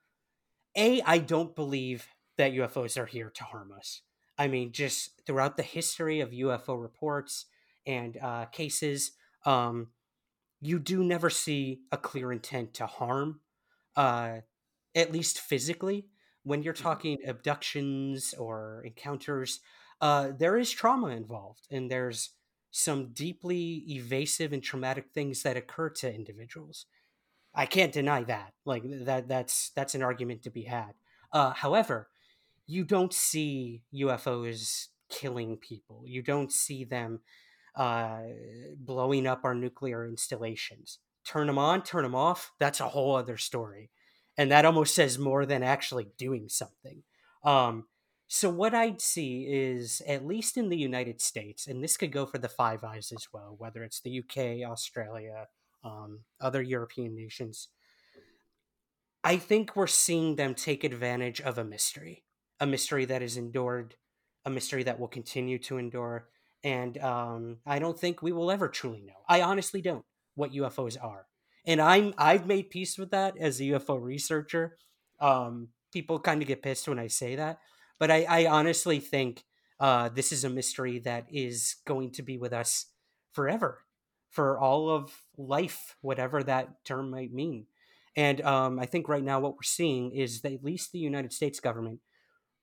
a 0.76 1.02
I 1.02 1.18
don't 1.20 1.56
believe 1.56 2.08
that 2.38 2.54
UFOs 2.54 2.98
are 2.98 3.06
here 3.06 3.30
to 3.30 3.44
harm 3.44 3.72
us. 3.72 4.02
I 4.38 4.48
mean, 4.48 4.72
just 4.72 5.22
throughout 5.26 5.58
the 5.58 5.64
history 5.64 6.20
of 6.20 6.32
UFO 6.32 6.82
reports 6.82 7.46
and 7.88 8.18
uh, 8.22 8.46
cases, 8.46 9.12
um, 9.46 9.88
you 10.62 10.80
do 10.80 11.04
never 11.04 11.30
see 11.30 11.82
a 11.92 11.98
clear 11.98 12.32
intent 12.32 12.74
to 12.76 12.88
harm, 12.88 13.40
uh, 13.96 14.40
at 14.94 15.12
least 15.12 15.40
physically. 15.40 16.08
When 16.44 16.64
you're 16.64 16.74
mm-hmm. 16.74 16.84
talking 16.84 17.18
abductions 17.26 18.34
or 18.34 18.84
encounters, 18.86 19.62
uh, 20.02 20.32
there 20.38 20.58
is 20.58 20.72
trauma 20.72 21.08
involved, 21.08 21.68
and 21.72 21.90
there's 21.90 22.32
some 22.72 23.14
deeply 23.14 23.86
evasive 23.88 24.52
and 24.52 24.62
traumatic 24.62 25.06
things 25.14 25.44
that 25.44 25.56
occur 25.56 25.90
to 25.90 26.14
individuals. 26.14 26.86
I 27.56 27.66
can't 27.66 27.94
deny 27.94 28.24
that. 28.24 28.54
Like 28.66 28.84
that, 29.06 29.28
that's 29.28 29.72
that's 29.76 29.96
an 29.96 30.04
argument 30.04 30.44
to 30.44 30.50
be 30.50 30.64
had. 30.64 30.94
Uh, 31.32 31.52
however, 31.52 32.10
you 32.68 32.84
don't 32.84 33.14
see 33.14 33.84
UFOs 33.94 34.88
killing 35.10 35.58
people. 35.58 36.04
You 36.06 36.22
don't 36.22 36.52
see 36.52 36.84
them 36.84 37.22
uh, 37.76 38.20
blowing 38.78 39.28
up 39.28 39.42
our 39.44 39.56
nuclear 39.56 40.06
installations. 40.06 41.00
Turn 41.26 41.48
them 41.48 41.58
on, 41.58 41.82
turn 41.82 42.04
them 42.04 42.16
off. 42.16 42.52
That's 42.60 42.80
a 42.80 42.90
whole 42.90 43.16
other 43.16 43.38
story, 43.38 43.90
and 44.38 44.52
that 44.52 44.66
almost 44.66 44.94
says 44.94 45.18
more 45.18 45.46
than 45.46 45.64
actually 45.64 46.08
doing 46.18 46.50
something. 46.50 47.04
Um, 47.44 47.86
so 48.28 48.50
what 48.50 48.74
I'd 48.74 49.02
see 49.02 49.46
is 49.48 50.02
at 50.08 50.26
least 50.26 50.58
in 50.58 50.70
the 50.70 50.78
United 50.78 51.22
States, 51.22 51.68
and 51.68 51.84
this 51.84 51.96
could 51.96 52.12
go 52.12 52.26
for 52.26 52.38
the 52.38 52.50
Five 52.50 52.84
Eyes 52.84 53.12
as 53.16 53.28
well, 53.32 53.56
whether 53.58 53.84
it's 53.84 54.02
the 54.02 54.20
UK, 54.20 54.68
Australia, 54.70 55.48
um, 55.86 56.20
other 56.42 56.62
European 56.62 57.16
nations. 57.16 57.70
I 59.24 59.38
think 59.38 59.76
we're 59.76 59.88
seeing 59.88 60.36
them 60.36 60.54
take 60.54 60.84
advantage 60.84 61.40
of 61.40 61.58
a 61.58 61.64
mystery 61.64 62.26
a 62.60 62.66
mystery 62.66 63.06
that 63.06 63.22
is 63.22 63.38
endured, 63.38 63.96
a 64.46 64.50
mystery 64.50 64.84
that 64.84 65.00
will 65.00 65.08
continue 65.08 65.58
to 65.60 65.78
endure. 65.78 66.28
And 66.64 66.98
um, 67.00 67.58
I 67.66 67.80
don't 67.80 68.00
think 68.00 68.22
we 68.22 68.32
will 68.32 68.52
ever 68.52 68.68
truly 68.68 69.02
know. 69.02 69.22
I 69.28 69.42
honestly 69.42 69.82
don't 69.82 70.06
what 70.36 70.52
UFOs 70.54 70.98
are, 71.02 71.28
and 71.66 71.80
I'm 71.80 72.14
I've 72.18 72.48
made 72.48 72.70
peace 72.70 72.98
with 72.98 73.12
that 73.12 73.38
as 73.38 73.60
a 73.60 73.66
UFO 73.66 74.02
researcher. 74.02 74.78
Um, 75.20 75.70
people 75.94 76.20
kind 76.20 76.42
of 76.42 76.48
get 76.48 76.64
pissed 76.64 76.88
when 76.88 77.00
I 77.00 77.08
say 77.08 77.36
that, 77.36 77.60
but 78.00 78.10
I, 78.10 78.26
I 78.28 78.46
honestly 78.48 79.00
think 79.00 79.44
uh, 79.80 80.10
this 80.10 80.32
is 80.32 80.44
a 80.44 80.50
mystery 80.50 81.00
that 81.00 81.28
is 81.32 81.76
going 81.86 82.12
to 82.14 82.24
be 82.24 82.38
with 82.38 82.52
us 82.52 82.88
forever, 83.32 83.85
for 84.36 84.60
all 84.60 84.90
of 84.90 85.22
life, 85.38 85.96
whatever 86.02 86.44
that 86.44 86.84
term 86.84 87.10
might 87.10 87.32
mean. 87.32 87.68
And 88.18 88.42
um, 88.42 88.80
I 88.80 88.86
think 88.86 89.08
right 89.08 89.24
now 89.24 89.40
what 89.40 89.54
we're 89.54 89.64
seeing 89.64 90.12
is 90.12 90.42
that 90.42 90.52
at 90.52 90.64
least 90.64 90.92
the 90.92 91.00
United 91.00 91.32
States 91.32 91.62
government 91.62 92.02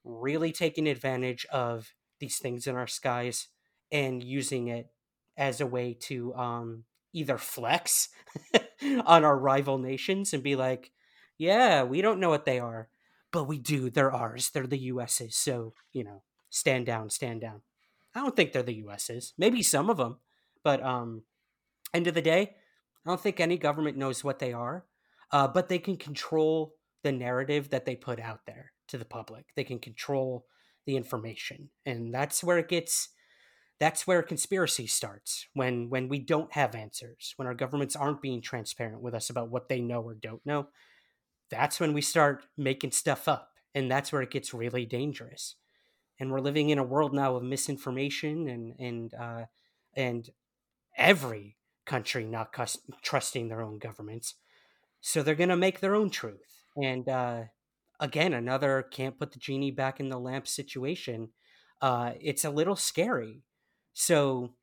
really 0.04 0.52
taking 0.52 0.86
advantage 0.86 1.46
of 1.50 1.94
these 2.20 2.38
things 2.38 2.66
in 2.66 2.76
our 2.76 2.86
skies 2.86 3.48
and 3.90 4.22
using 4.22 4.68
it 4.68 4.90
as 5.38 5.62
a 5.62 5.66
way 5.66 5.94
to 5.94 6.34
um, 6.34 6.84
either 7.14 7.38
flex 7.38 8.10
on 9.06 9.24
our 9.24 9.38
rival 9.38 9.78
nations 9.78 10.34
and 10.34 10.42
be 10.42 10.56
like, 10.56 10.90
yeah, 11.38 11.84
we 11.84 12.02
don't 12.02 12.20
know 12.20 12.28
what 12.28 12.44
they 12.44 12.58
are, 12.58 12.88
but 13.30 13.44
we 13.44 13.58
do. 13.58 13.88
They're 13.88 14.12
ours. 14.12 14.50
They're 14.50 14.66
the 14.66 14.78
US's. 14.78 15.36
So, 15.36 15.72
you 15.90 16.04
know, 16.04 16.22
stand 16.50 16.84
down, 16.84 17.08
stand 17.08 17.40
down. 17.40 17.62
I 18.14 18.20
don't 18.20 18.36
think 18.36 18.52
they're 18.52 18.62
the 18.62 18.84
US's. 18.86 19.32
Maybe 19.38 19.62
some 19.62 19.88
of 19.88 19.96
them, 19.96 20.18
but 20.62 20.82
um, 20.82 21.22
end 21.94 22.06
of 22.06 22.14
the 22.14 22.22
day, 22.22 22.54
I 23.04 23.10
don't 23.10 23.20
think 23.20 23.40
any 23.40 23.58
government 23.58 23.96
knows 23.96 24.22
what 24.22 24.38
they 24.38 24.52
are, 24.52 24.84
uh, 25.30 25.48
but 25.48 25.68
they 25.68 25.78
can 25.78 25.96
control 25.96 26.74
the 27.02 27.12
narrative 27.12 27.70
that 27.70 27.84
they 27.84 27.96
put 27.96 28.20
out 28.20 28.40
there 28.46 28.72
to 28.88 28.98
the 28.98 29.04
public. 29.04 29.46
They 29.56 29.64
can 29.64 29.78
control 29.78 30.46
the 30.86 30.96
information, 30.96 31.70
and 31.84 32.14
that's 32.14 32.44
where 32.44 32.58
it 32.58 32.68
gets. 32.68 33.08
That's 33.80 34.06
where 34.06 34.22
conspiracy 34.22 34.86
starts 34.86 35.46
when 35.54 35.90
when 35.90 36.08
we 36.08 36.20
don't 36.20 36.52
have 36.52 36.74
answers, 36.74 37.34
when 37.36 37.48
our 37.48 37.54
governments 37.54 37.96
aren't 37.96 38.22
being 38.22 38.40
transparent 38.40 39.02
with 39.02 39.14
us 39.14 39.30
about 39.30 39.50
what 39.50 39.68
they 39.68 39.80
know 39.80 40.02
or 40.02 40.14
don't 40.14 40.44
know. 40.46 40.68
That's 41.50 41.80
when 41.80 41.92
we 41.92 42.02
start 42.02 42.44
making 42.56 42.92
stuff 42.92 43.26
up, 43.26 43.50
and 43.74 43.90
that's 43.90 44.12
where 44.12 44.22
it 44.22 44.30
gets 44.30 44.54
really 44.54 44.86
dangerous. 44.86 45.56
And 46.20 46.30
we're 46.30 46.40
living 46.40 46.70
in 46.70 46.78
a 46.78 46.84
world 46.84 47.12
now 47.12 47.34
of 47.34 47.42
misinformation 47.42 48.48
and 48.48 48.74
and 48.78 49.14
uh, 49.14 49.44
and 49.94 50.30
every 50.96 51.56
country 51.84 52.24
not 52.24 52.52
cus- 52.52 52.78
trusting 53.02 53.48
their 53.48 53.62
own 53.62 53.78
governments. 53.78 54.34
So 55.00 55.22
they're 55.22 55.34
going 55.34 55.48
to 55.48 55.56
make 55.56 55.80
their 55.80 55.94
own 55.94 56.10
truth. 56.10 56.62
And 56.80 57.08
uh, 57.08 57.42
again, 58.00 58.32
another 58.32 58.82
can't 58.90 59.18
put 59.18 59.32
the 59.32 59.38
genie 59.38 59.70
back 59.70 60.00
in 60.00 60.08
the 60.08 60.18
lamp 60.18 60.46
situation. 60.46 61.30
Uh, 61.80 62.12
it's 62.20 62.44
a 62.44 62.50
little 62.50 62.76
scary. 62.76 63.42
So 63.92 64.54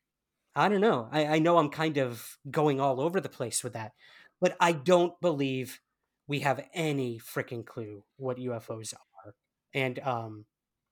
I 0.56 0.70
don't 0.70 0.82
know. 0.82 1.10
I, 1.12 1.26
I 1.26 1.40
know 1.40 1.58
I'm 1.58 1.70
kind 1.70 1.98
of 1.98 2.38
going 2.50 2.80
all 2.80 3.00
over 3.00 3.22
the 3.22 3.30
place 3.30 3.64
with 3.64 3.74
that, 3.74 3.94
but 4.42 4.56
I 4.60 4.72
don't 4.72 5.20
believe 5.22 5.80
we 6.28 6.40
have 6.40 6.64
any 6.74 7.20
freaking 7.20 7.66
clue 7.66 8.04
what 8.18 8.38
UFOs 8.38 8.94
are. 8.94 9.34
And 9.74 10.00
um, 10.00 10.46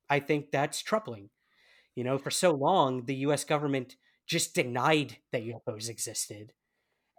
I 0.09 0.19
think 0.19 0.51
that's 0.51 0.82
troubling. 0.82 1.30
You 1.95 2.03
know, 2.03 2.17
for 2.17 2.32
so 2.32 2.51
long, 2.51 3.05
the 3.05 3.15
US 3.15 3.43
government 3.43 3.95
just 4.28 4.53
denied 4.53 5.17
that 5.32 5.43
UFOs 5.43 5.89
existed. 5.89 6.53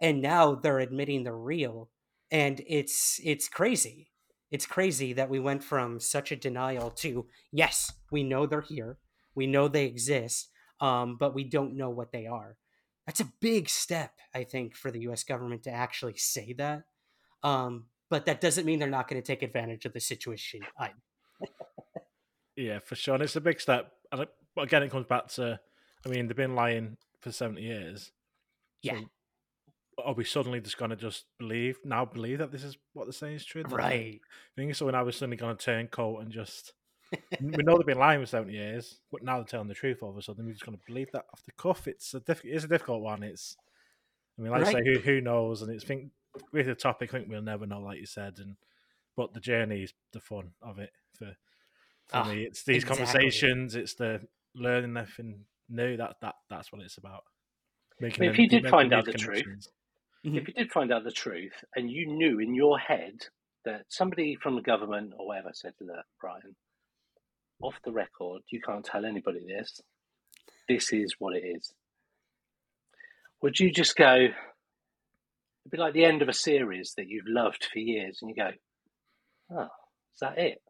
And 0.01 0.21
now 0.21 0.55
they're 0.55 0.79
admitting 0.79 1.23
they're 1.23 1.35
real. 1.35 1.89
And 2.31 2.61
it's 2.67 3.19
it's 3.23 3.49
crazy. 3.49 4.11
It's 4.51 4.65
crazy 4.65 5.13
that 5.13 5.29
we 5.29 5.39
went 5.39 5.63
from 5.63 5.99
such 5.99 6.31
a 6.31 6.35
denial 6.35 6.91
to 6.91 7.27
yes, 7.51 7.91
we 8.11 8.23
know 8.23 8.45
they're 8.45 8.61
here. 8.61 8.97
We 9.35 9.47
know 9.47 9.67
they 9.67 9.85
exist, 9.85 10.49
um, 10.79 11.17
but 11.19 11.35
we 11.35 11.43
don't 11.43 11.77
know 11.77 11.89
what 11.89 12.11
they 12.11 12.27
are. 12.27 12.57
That's 13.05 13.19
a 13.19 13.31
big 13.41 13.69
step, 13.69 14.13
I 14.33 14.43
think, 14.43 14.75
for 14.75 14.91
the 14.91 15.01
US 15.09 15.23
government 15.23 15.63
to 15.63 15.71
actually 15.71 16.17
say 16.17 16.53
that. 16.53 16.83
Um, 17.43 17.85
but 18.09 18.25
that 18.25 18.41
doesn't 18.41 18.65
mean 18.65 18.79
they're 18.79 18.89
not 18.89 19.07
going 19.07 19.21
to 19.21 19.25
take 19.25 19.43
advantage 19.43 19.85
of 19.85 19.93
the 19.93 19.99
situation. 19.99 20.61
Yeah, 22.59 22.79
for 22.79 22.95
sure. 22.95 23.13
And 23.13 23.23
it's 23.23 23.37
a 23.37 23.41
big 23.41 23.61
step. 23.61 23.93
And 24.11 24.27
again, 24.57 24.83
it 24.83 24.91
comes 24.91 25.05
back 25.05 25.29
to 25.29 25.61
I 26.05 26.09
mean, 26.09 26.27
they've 26.27 26.35
been 26.35 26.55
lying 26.55 26.97
for 27.19 27.31
70 27.31 27.61
years. 27.61 28.11
Yeah. 28.81 28.99
So 28.99 29.05
are 30.05 30.13
we 30.13 30.23
suddenly 30.23 30.61
just 30.61 30.77
going 30.77 30.91
to 30.91 30.95
just 30.95 31.25
believe, 31.37 31.79
now 31.83 32.05
believe 32.05 32.39
that 32.39 32.51
this 32.51 32.63
is 32.63 32.77
what 32.93 33.05
they're 33.05 33.13
saying 33.13 33.35
is 33.35 33.45
true? 33.45 33.63
Right. 33.63 34.21
I 34.23 34.55
think 34.55 34.75
so. 34.75 34.89
Now 34.89 35.03
we're 35.03 35.11
suddenly 35.11 35.37
going 35.37 35.57
to 35.57 35.63
turn 35.63 35.87
coat 35.87 36.19
and 36.19 36.31
just. 36.31 36.73
we 37.41 37.63
know 37.63 37.75
they've 37.75 37.87
been 37.87 37.97
lying 37.97 38.21
for 38.21 38.27
70 38.27 38.53
years, 38.53 38.99
but 39.11 39.23
now 39.23 39.37
they're 39.37 39.45
telling 39.45 39.67
the 39.67 39.73
truth 39.73 40.03
all 40.03 40.11
of 40.11 40.17
a 40.17 40.21
sudden. 40.21 40.45
We're 40.45 40.53
just 40.53 40.65
going 40.65 40.77
to 40.77 40.83
believe 40.85 41.11
that 41.13 41.25
off 41.33 41.43
the 41.43 41.51
cuff. 41.53 41.87
It's 41.87 42.13
a, 42.13 42.19
diff- 42.19 42.45
it's 42.45 42.65
a 42.65 42.67
difficult 42.67 43.01
one. 43.01 43.23
It's, 43.23 43.57
I 44.37 44.43
mean, 44.43 44.51
like 44.51 44.61
right. 44.61 44.75
I 44.75 44.79
say, 44.79 44.85
who, 44.85 44.99
who 44.99 45.21
knows? 45.21 45.61
And 45.61 45.71
it's 45.71 45.83
think 45.83 46.11
with 46.53 46.67
the 46.67 46.75
topic, 46.75 47.13
I 47.13 47.17
think 47.17 47.29
we'll 47.29 47.41
never 47.41 47.65
know, 47.65 47.79
like 47.79 47.99
you 47.99 48.05
said. 48.05 48.35
And 48.37 48.55
but 49.17 49.33
the 49.33 49.39
journey 49.39 49.83
is 49.83 49.93
the 50.13 50.21
fun 50.21 50.51
of 50.61 50.79
it 50.79 50.91
for 51.17 51.35
for 52.05 52.17
oh, 52.17 52.23
me. 52.25 52.43
It's 52.43 52.63
these 52.63 52.83
exactly. 52.83 53.05
conversations. 53.05 53.75
It's 53.75 53.95
the 53.95 54.21
learning 54.55 54.95
everything 54.95 55.45
no, 55.69 55.95
that 55.97 56.15
that 56.21 56.35
that's 56.49 56.71
what 56.71 56.81
it's 56.81 56.97
about. 56.97 57.23
Making 57.99 58.25
if 58.25 58.37
you 58.37 58.47
did 58.47 58.67
find 58.67 58.93
out 58.93 59.05
the 59.05 59.13
truth, 59.13 59.43
mm-hmm. 60.25 60.37
if 60.37 60.47
you 60.47 60.53
did 60.53 60.71
find 60.71 60.91
out 60.91 61.03
the 61.03 61.11
truth, 61.11 61.53
and 61.75 61.91
you 61.91 62.07
knew 62.07 62.39
in 62.39 62.55
your 62.55 62.79
head 62.79 63.15
that 63.65 63.85
somebody 63.89 64.35
from 64.41 64.55
the 64.55 64.61
government 64.61 65.13
or 65.17 65.27
whatever 65.27 65.49
said 65.53 65.73
to 65.79 65.85
that 65.85 66.05
Brian, 66.19 66.55
off 67.61 67.75
the 67.83 67.91
record, 67.91 68.41
you 68.49 68.61
can't 68.61 68.85
tell 68.85 69.05
anybody 69.05 69.41
this. 69.45 69.81
This 70.67 70.93
is 70.93 71.15
what 71.19 71.35
it 71.35 71.43
is. 71.43 71.73
Would 73.41 73.59
you 73.59 73.71
just 73.71 73.95
go? 73.95 74.15
It'd 74.15 75.71
be 75.71 75.77
like 75.77 75.93
the 75.93 76.05
end 76.05 76.21
of 76.21 76.29
a 76.29 76.33
series 76.33 76.93
that 76.95 77.07
you've 77.07 77.27
loved 77.27 77.67
for 77.71 77.79
years, 77.79 78.19
and 78.21 78.29
you 78.29 78.35
go, 78.35 78.51
"Oh, 79.51 79.63
is 79.63 80.19
that 80.21 80.37
it?" 80.37 80.61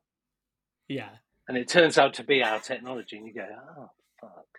Yeah. 0.87 1.09
And 1.47 1.57
it 1.57 1.67
turns 1.67 1.97
out 1.97 2.15
to 2.15 2.23
be 2.23 2.43
our 2.43 2.59
technology, 2.59 3.17
and 3.17 3.27
you 3.27 3.33
go, 3.33 3.47
"Oh, 3.77 3.89
fuck." 4.19 4.58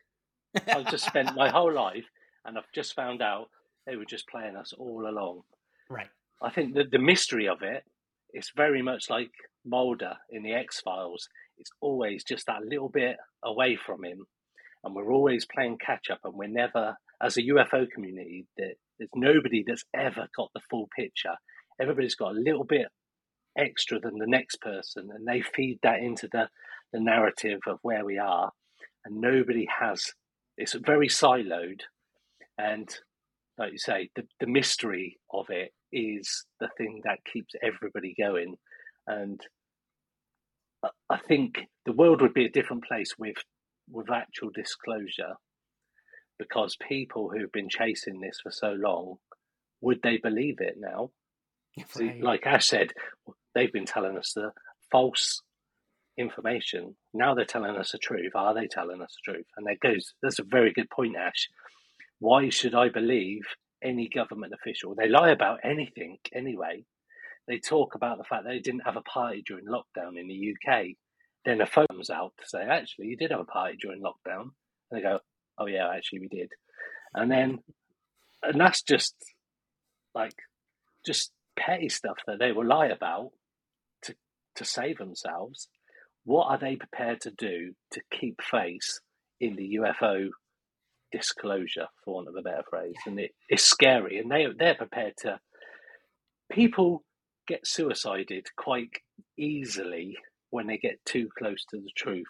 I've 0.67 0.91
just 0.91 1.07
spent 1.07 1.35
my 1.37 1.49
whole 1.49 1.73
life 1.73 2.07
and 2.45 2.59
I've 2.59 2.73
just 2.75 2.95
found 2.95 3.23
out 3.23 3.49
they 3.87 3.97
were 3.97 4.05
just 4.05 4.29
playing 4.29 4.57
us 4.57 4.73
all 4.79 5.09
along. 5.09 5.43
Right. 5.89 6.09
I 6.43 6.51
think 6.51 6.75
that 6.75 6.91
the 6.91 6.99
mystery 6.99 7.49
of 7.49 7.63
it 7.63 7.85
is 8.33 8.53
very 8.57 8.83
much 8.83 9.11
like 9.11 9.31
Mulder 9.65 10.15
in 10.31 10.43
the 10.43 10.53
X 10.53 10.81
Files. 10.81 11.29
It's 11.59 11.71
always 11.81 12.25
just 12.25 12.47
that 12.47 12.63
little 12.65 12.89
bit 12.89 13.17
away 13.45 13.77
from 13.77 14.05
him, 14.05 14.27
and 14.83 14.95
we're 14.95 15.13
always 15.13 15.45
playing 15.45 15.79
catch 15.85 16.09
up, 16.11 16.21
and 16.25 16.35
we're 16.35 16.49
never, 16.49 16.97
as 17.23 17.37
a 17.37 17.43
UFO 17.43 17.91
community, 17.91 18.47
that 18.57 18.75
there's 18.99 19.11
nobody 19.15 19.63
that's 19.67 19.85
ever 19.95 20.29
got 20.35 20.51
the 20.55 20.61
full 20.71 20.89
picture. 20.97 21.35
Everybody's 21.81 22.15
got 22.15 22.33
a 22.35 22.41
little 22.41 22.65
bit 22.65 22.87
extra 23.59 24.01
than 24.01 24.19
the 24.19 24.27
next 24.27 24.61
person, 24.63 25.11
and 25.15 25.27
they 25.27 25.43
feed 25.43 25.81
that 25.83 25.99
into 25.99 26.29
the 26.33 26.49
the 26.93 27.01
narrative 27.01 27.61
of 27.67 27.79
where 27.83 28.05
we 28.05 28.19
are, 28.19 28.51
and 29.05 29.21
nobody 29.21 29.67
has 29.81 30.13
it's 30.61 30.75
very 30.75 31.09
siloed, 31.09 31.81
and 32.57 32.89
like 33.59 33.73
you 33.73 33.79
say, 33.79 34.11
the, 34.17 34.25
the 34.39 34.47
mystery 34.47 35.19
of 35.33 35.47
it 35.49 35.73
is 35.93 36.45
the 36.61 36.69
thing 36.79 37.01
that 37.05 37.25
keeps 37.31 37.55
everybody 37.63 38.15
going. 38.19 38.55
And 39.07 39.41
I 41.11 41.19
think 41.19 41.69
the 41.85 41.93
world 41.93 42.23
would 42.23 42.35
be 42.35 42.47
a 42.47 42.51
different 42.51 42.85
place 42.85 43.13
with 43.19 43.37
with 43.91 44.11
actual 44.11 44.51
disclosure, 44.55 45.35
because 46.39 46.77
people 46.89 47.31
who've 47.31 47.53
been 47.53 47.69
chasing 47.69 48.21
this 48.21 48.39
for 48.43 48.53
so 48.53 48.71
long, 48.73 49.17
would 49.81 50.01
they 50.03 50.19
believe 50.19 50.59
it 50.61 50.77
now? 50.79 51.11
Right. 51.77 51.91
See, 51.91 52.23
like 52.23 52.47
Ash 52.47 52.69
said, 52.69 52.93
they've 53.55 53.73
been 53.73 53.87
telling 53.87 54.17
us 54.17 54.33
the 54.35 54.53
false 54.93 55.43
information. 56.21 56.97
Now 57.15 57.35
they're 57.35 57.45
telling 57.45 57.77
us 57.77 57.93
the 57.93 57.99
truth. 57.99 58.33
Are 58.35 58.55
they 58.55 58.67
telling 58.67 59.03
us 59.03 59.17
the 59.17 59.33
truth? 59.33 59.47
And 59.57 59.67
that 59.67 59.81
goes, 59.81 60.15
that's 60.23 60.39
a 60.39 60.45
very 60.45 60.73
good 60.73 60.91
point, 60.91 61.17
Ash. 61.17 61.49
Why 62.19 62.49
should 62.51 62.75
I 62.75 62.89
believe 62.89 63.43
any 63.83 64.09
government 64.09 64.53
official? 64.55 64.95
They 64.95 65.09
lie 65.09 65.31
about 65.31 65.61
anything 65.65 66.19
anyway. 66.33 66.85
They 67.49 67.59
talk 67.59 67.95
about 67.95 68.19
the 68.19 68.25
fact 68.25 68.45
that 68.45 68.51
they 68.51 68.59
didn't 68.59 68.85
have 68.85 68.97
a 68.97 69.03
party 69.03 69.43
during 69.47 69.65
lockdown 69.65 70.19
in 70.19 70.29
the 70.29 70.55
UK. 70.55 70.89
Then 71.45 71.61
a 71.61 71.67
phone 71.67 71.87
comes 71.91 72.11
out 72.11 72.33
to 72.39 72.49
say, 72.49 72.63
actually, 72.63 73.07
you 73.07 73.17
did 73.17 73.31
have 73.31 73.41
a 73.41 73.45
party 73.45 73.79
during 73.81 74.03
lockdown. 74.03 74.51
And 74.91 74.93
they 74.93 75.01
go, 75.01 75.21
oh, 75.59 75.67
yeah, 75.67 75.89
actually, 75.89 76.21
we 76.21 76.29
did. 76.29 76.51
And 77.15 77.31
then, 77.31 77.61
and 78.43 78.61
that's 78.61 78.83
just 78.83 79.15
like, 80.15 80.35
just 81.05 81.33
petty 81.57 81.89
stuff 81.89 82.19
that 82.27 82.39
they 82.39 82.53
will 82.53 82.67
lie 82.67 82.87
about 82.87 83.31
to 84.03 84.15
to 84.57 84.65
save 84.65 84.99
themselves 84.99 85.69
what 86.25 86.47
are 86.47 86.59
they 86.59 86.77
prepared 86.77 87.21
to 87.23 87.31
do 87.31 87.73
to 87.93 88.01
keep 88.11 88.41
face 88.43 89.01
in 89.41 89.57
the 89.57 89.79
UFO 89.81 90.29
disclosure, 91.13 91.89
for 92.05 92.15
want 92.15 92.29
of 92.29 92.37
a 92.37 92.43
better 92.43 92.63
phrase? 92.69 92.97
And 93.07 93.19
it, 93.19 93.33
it's 93.49 93.65
scary, 93.65 94.19
and 94.19 94.31
they 94.31 94.47
they're 94.57 94.75
prepared 94.75 95.15
to. 95.19 95.39
People 96.51 97.05
get 97.47 97.67
suicided 97.67 98.47
quite 98.57 98.91
easily 99.37 100.17
when 100.51 100.67
they 100.67 100.79
get 100.79 101.05
too 101.05 101.29
close 101.39 101.65
to 101.71 101.79
the 101.79 101.91
truth. 101.97 102.27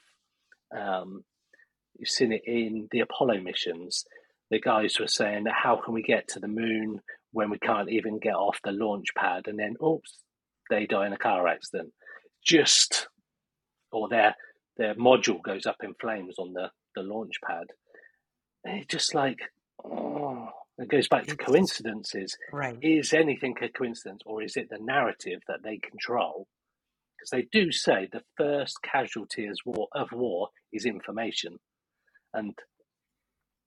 Um, 0.76 1.24
you've 1.98 2.08
seen 2.08 2.32
it 2.32 2.42
in 2.46 2.88
the 2.90 3.00
Apollo 3.00 3.40
missions. 3.40 4.04
The 4.50 4.60
guys 4.60 4.98
were 4.98 5.06
saying 5.06 5.44
how 5.50 5.76
can 5.76 5.94
we 5.94 6.02
get 6.02 6.28
to 6.28 6.40
the 6.40 6.48
moon 6.48 7.00
when 7.32 7.50
we 7.50 7.58
can't 7.58 7.90
even 7.90 8.18
get 8.18 8.34
off 8.34 8.58
the 8.64 8.72
launch 8.72 9.06
pad, 9.16 9.44
and 9.46 9.58
then 9.58 9.76
oops, 9.84 10.22
they 10.68 10.86
die 10.86 11.06
in 11.06 11.12
a 11.12 11.18
car 11.18 11.46
accident. 11.48 11.92
Just 12.44 13.08
or 13.92 14.08
their 14.08 14.36
their 14.76 14.94
module 14.94 15.42
goes 15.42 15.66
up 15.66 15.78
in 15.82 15.94
flames 16.00 16.36
on 16.38 16.52
the, 16.54 16.70
the 16.96 17.02
launch 17.02 17.34
pad. 17.46 17.66
It's 18.64 18.86
just 18.86 19.14
like, 19.14 19.38
oh, 19.84 20.48
it 20.78 20.88
goes 20.88 21.08
back 21.08 21.26
to 21.28 21.36
coincidences. 21.36 22.36
Right. 22.52 22.78
Is 22.82 23.12
anything 23.14 23.56
a 23.62 23.68
coincidence 23.68 24.22
or 24.26 24.42
is 24.42 24.56
it 24.56 24.68
the 24.70 24.78
narrative 24.80 25.40
that 25.48 25.62
they 25.64 25.78
control? 25.78 26.48
Because 27.18 27.30
they 27.30 27.48
do 27.52 27.72
say 27.72 28.08
the 28.12 28.22
first 28.36 28.78
casualty 28.82 29.46
of 29.46 29.58
war, 29.66 29.88
of 29.94 30.08
war 30.12 30.48
is 30.72 30.86
information. 30.86 31.58
And 32.34 32.54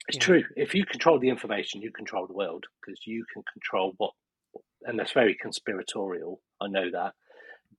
It's 0.07 0.17
know. 0.17 0.25
true. 0.25 0.43
If 0.55 0.75
you 0.75 0.85
control 0.85 1.19
the 1.19 1.29
information, 1.29 1.81
you 1.81 1.91
control 1.91 2.27
the 2.27 2.33
world 2.33 2.65
because 2.81 3.01
you 3.07 3.25
can 3.33 3.43
control 3.53 3.93
what, 3.97 4.11
and 4.83 4.99
that's 4.99 5.13
very 5.13 5.35
conspiratorial. 5.35 6.41
I 6.61 6.67
know 6.69 6.91
that, 6.91 7.13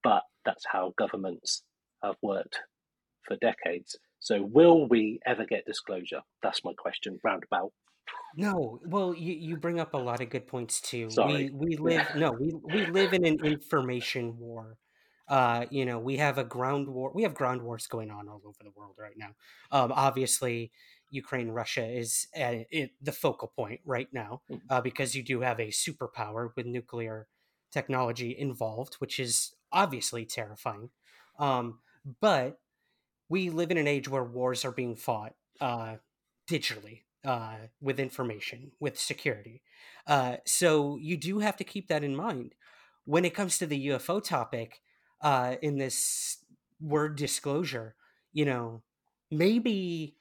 but 0.02 0.22
that's 0.44 0.66
how 0.66 0.94
governments 0.98 1.62
have 2.04 2.16
worked 2.22 2.60
for 3.22 3.36
decades. 3.36 3.96
So, 4.20 4.42
will 4.42 4.88
we 4.88 5.20
ever 5.26 5.44
get 5.44 5.66
disclosure? 5.66 6.22
That's 6.42 6.64
my 6.64 6.72
question, 6.74 7.18
roundabout. 7.22 7.72
No, 8.36 8.80
well, 8.84 9.14
you, 9.14 9.32
you 9.32 9.56
bring 9.56 9.78
up 9.78 9.94
a 9.94 9.98
lot 9.98 10.20
of 10.20 10.30
good 10.30 10.46
points 10.46 10.80
too. 10.80 11.10
Sorry. 11.10 11.50
We 11.50 11.68
we 11.68 11.76
live 11.76 12.16
no, 12.16 12.32
we 12.32 12.52
we 12.62 12.86
live 12.86 13.12
in 13.12 13.24
an 13.24 13.44
information 13.44 14.38
war. 14.38 14.78
Uh, 15.28 15.64
you 15.70 15.86
know, 15.86 15.98
we 15.98 16.16
have 16.18 16.36
a 16.36 16.44
ground 16.44 16.88
war. 16.88 17.12
We 17.14 17.22
have 17.22 17.34
ground 17.34 17.62
wars 17.62 17.86
going 17.86 18.10
on 18.10 18.28
all 18.28 18.42
over 18.44 18.58
the 18.62 18.72
world 18.76 18.96
right 18.98 19.16
now. 19.16 19.30
Um, 19.70 19.92
obviously, 19.92 20.70
Ukraine 21.10 21.48
Russia 21.48 21.86
is 21.86 22.26
at, 22.34 22.66
it, 22.70 22.90
the 23.00 23.12
focal 23.12 23.48
point 23.48 23.80
right 23.84 24.12
now 24.12 24.42
Mhm. 24.50 24.60
uh, 24.68 24.80
because 24.80 25.14
you 25.14 25.22
do 25.22 25.40
have 25.40 25.60
a 25.60 25.68
superpower 25.68 26.50
with 26.56 26.66
nuclear 26.66 27.28
technology 27.70 28.36
involved, 28.36 28.94
which 28.96 29.18
is 29.18 29.54
obviously 29.72 30.26
terrifying. 30.26 30.90
Um, 31.38 31.80
but 32.20 32.58
we 33.28 33.50
live 33.50 33.70
in 33.70 33.78
an 33.78 33.86
age 33.88 34.08
where 34.08 34.24
wars 34.24 34.64
are 34.64 34.72
being 34.72 34.96
fought 34.96 35.34
uh, 35.60 35.96
digitally 36.48 37.02
uh, 37.24 37.56
with 37.80 37.98
information, 37.98 38.72
with 38.80 38.98
security. 38.98 39.62
Uh, 40.06 40.36
so 40.46 40.96
you 40.96 41.16
do 41.16 41.38
have 41.38 41.56
to 41.56 41.64
keep 41.64 41.88
that 41.88 42.04
in 42.04 42.14
mind. 42.14 42.54
When 43.04 43.24
it 43.24 43.34
comes 43.34 43.58
to 43.58 43.66
the 43.66 43.88
UFO 43.88 44.20
topic, 44.20 44.80
uh, 45.20 45.56
in 45.62 45.78
this 45.78 46.38
word 46.80 47.16
disclosure, 47.16 47.96
you 48.32 48.44
know, 48.44 48.82
maybe 49.30 50.16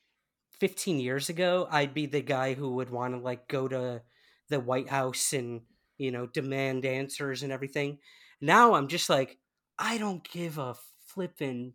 15 0.52 1.00
years 1.00 1.30
ago, 1.30 1.68
I'd 1.70 1.94
be 1.94 2.06
the 2.06 2.22
guy 2.22 2.54
who 2.54 2.76
would 2.76 2.90
want 2.90 3.14
to 3.14 3.20
like 3.20 3.48
go 3.48 3.68
to 3.68 4.02
the 4.50 4.60
White 4.60 4.90
House 4.90 5.34
and, 5.34 5.62
you 5.98 6.12
know, 6.12 6.28
demand 6.28 6.86
answers 6.86 7.44
and 7.44 7.52
everything. 7.52 8.00
Now 8.40 8.74
I'm 8.76 8.88
just 8.88 9.10
like, 9.10 9.40
I 9.78 9.98
don't 9.98 10.24
give 10.30 10.58
a 10.58 10.76
flippin' 11.14 11.74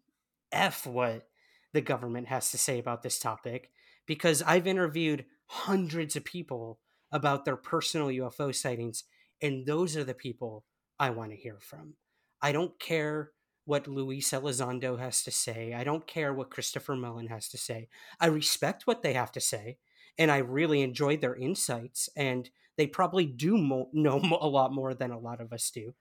F 0.53 0.87
what 0.87 1.29
the 1.73 1.81
government 1.81 2.29
has 2.29 2.51
to 2.51 2.59
say 2.59 2.79
about 2.79 3.03
this 3.03 3.19
topic 3.19 3.71
because 4.07 4.43
I've 4.43 4.67
interviewed 4.67 5.27
hundreds 5.47 6.17
of 6.17 6.25
people 6.25 6.81
about 7.13 7.45
their 7.45 7.57
personal 7.57 8.09
UFO 8.09 8.55
sightings, 8.55 9.05
and 9.41 9.67
those 9.67 9.97
are 9.97 10.05
the 10.05 10.15
people 10.15 10.65
I 10.99 11.11
want 11.11 11.31
to 11.31 11.37
hear 11.37 11.59
from. 11.61 11.95
I 12.43 12.53
don't 12.53 12.79
care 12.79 13.33
what 13.65 13.87
Luis 13.87 14.31
Elizondo 14.31 14.99
has 14.99 15.23
to 15.25 15.31
say. 15.31 15.75
I 15.75 15.85
don't 15.85 16.07
care 16.07 16.33
what 16.33 16.51
Christopher 16.51 16.97
Mellon 16.97 17.27
has 17.27 17.49
to 17.51 17.59
say. 17.59 17.89
I 18.19 18.27
respect 18.27 18.87
what 18.87 19.03
they 19.03 19.13
have 19.13 19.33
to 19.33 19.41
say, 19.41 19.77
and 20.17 20.31
I 20.31 20.39
really 20.39 20.81
enjoy 20.81 21.17
their 21.17 21.37
insights, 21.37 22.09
and 22.17 22.49
they 22.77 22.87
probably 22.87 23.27
do 23.27 23.59
mo- 23.59 23.91
know 23.93 24.21
a 24.41 24.49
lot 24.49 24.73
more 24.73 24.95
than 24.95 25.11
a 25.11 25.19
lot 25.19 25.41
of 25.41 25.53
us 25.53 25.71
do. 25.71 25.95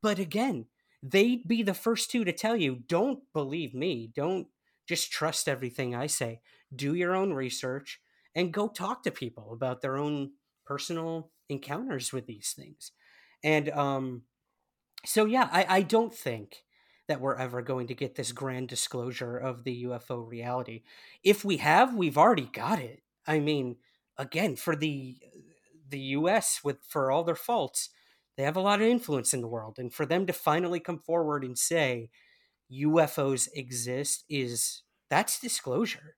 But 0.00 0.18
again, 0.18 0.66
they'd 1.02 1.46
be 1.46 1.62
the 1.62 1.74
first 1.74 2.10
two 2.10 2.24
to 2.24 2.32
tell 2.32 2.56
you 2.56 2.76
don't 2.86 3.20
believe 3.32 3.74
me. 3.74 4.10
Don't 4.14 4.48
just 4.88 5.12
trust 5.12 5.48
everything 5.48 5.94
I 5.94 6.06
say. 6.06 6.40
Do 6.74 6.94
your 6.94 7.14
own 7.14 7.32
research 7.32 8.00
and 8.34 8.52
go 8.52 8.68
talk 8.68 9.02
to 9.02 9.10
people 9.10 9.52
about 9.52 9.80
their 9.80 9.96
own 9.96 10.32
personal 10.66 11.30
encounters 11.48 12.12
with 12.12 12.26
these 12.26 12.52
things. 12.56 12.92
And 13.42 13.68
um, 13.70 14.22
so, 15.04 15.24
yeah, 15.24 15.48
I, 15.52 15.66
I 15.68 15.82
don't 15.82 16.14
think 16.14 16.64
that 17.08 17.20
we're 17.20 17.36
ever 17.36 17.62
going 17.62 17.86
to 17.86 17.94
get 17.94 18.14
this 18.14 18.32
grand 18.32 18.68
disclosure 18.68 19.36
of 19.36 19.64
the 19.64 19.84
UFO 19.84 20.28
reality. 20.28 20.82
If 21.22 21.44
we 21.44 21.56
have, 21.58 21.94
we've 21.94 22.18
already 22.18 22.50
got 22.52 22.78
it. 22.78 23.02
I 23.26 23.38
mean, 23.40 23.76
again, 24.16 24.56
for 24.56 24.76
the 24.76 25.18
the 25.90 25.98
US 25.98 26.60
with 26.62 26.78
for 26.86 27.10
all 27.10 27.24
their 27.24 27.34
faults, 27.34 27.88
they 28.38 28.44
have 28.44 28.56
a 28.56 28.60
lot 28.60 28.80
of 28.80 28.86
influence 28.86 29.34
in 29.34 29.40
the 29.40 29.48
world 29.48 29.78
and 29.78 29.92
for 29.92 30.06
them 30.06 30.24
to 30.24 30.32
finally 30.32 30.78
come 30.78 31.00
forward 31.00 31.42
and 31.42 31.58
say 31.58 32.08
UFOs 32.72 33.48
exist 33.52 34.24
is 34.30 34.84
that's 35.10 35.40
disclosure. 35.40 36.14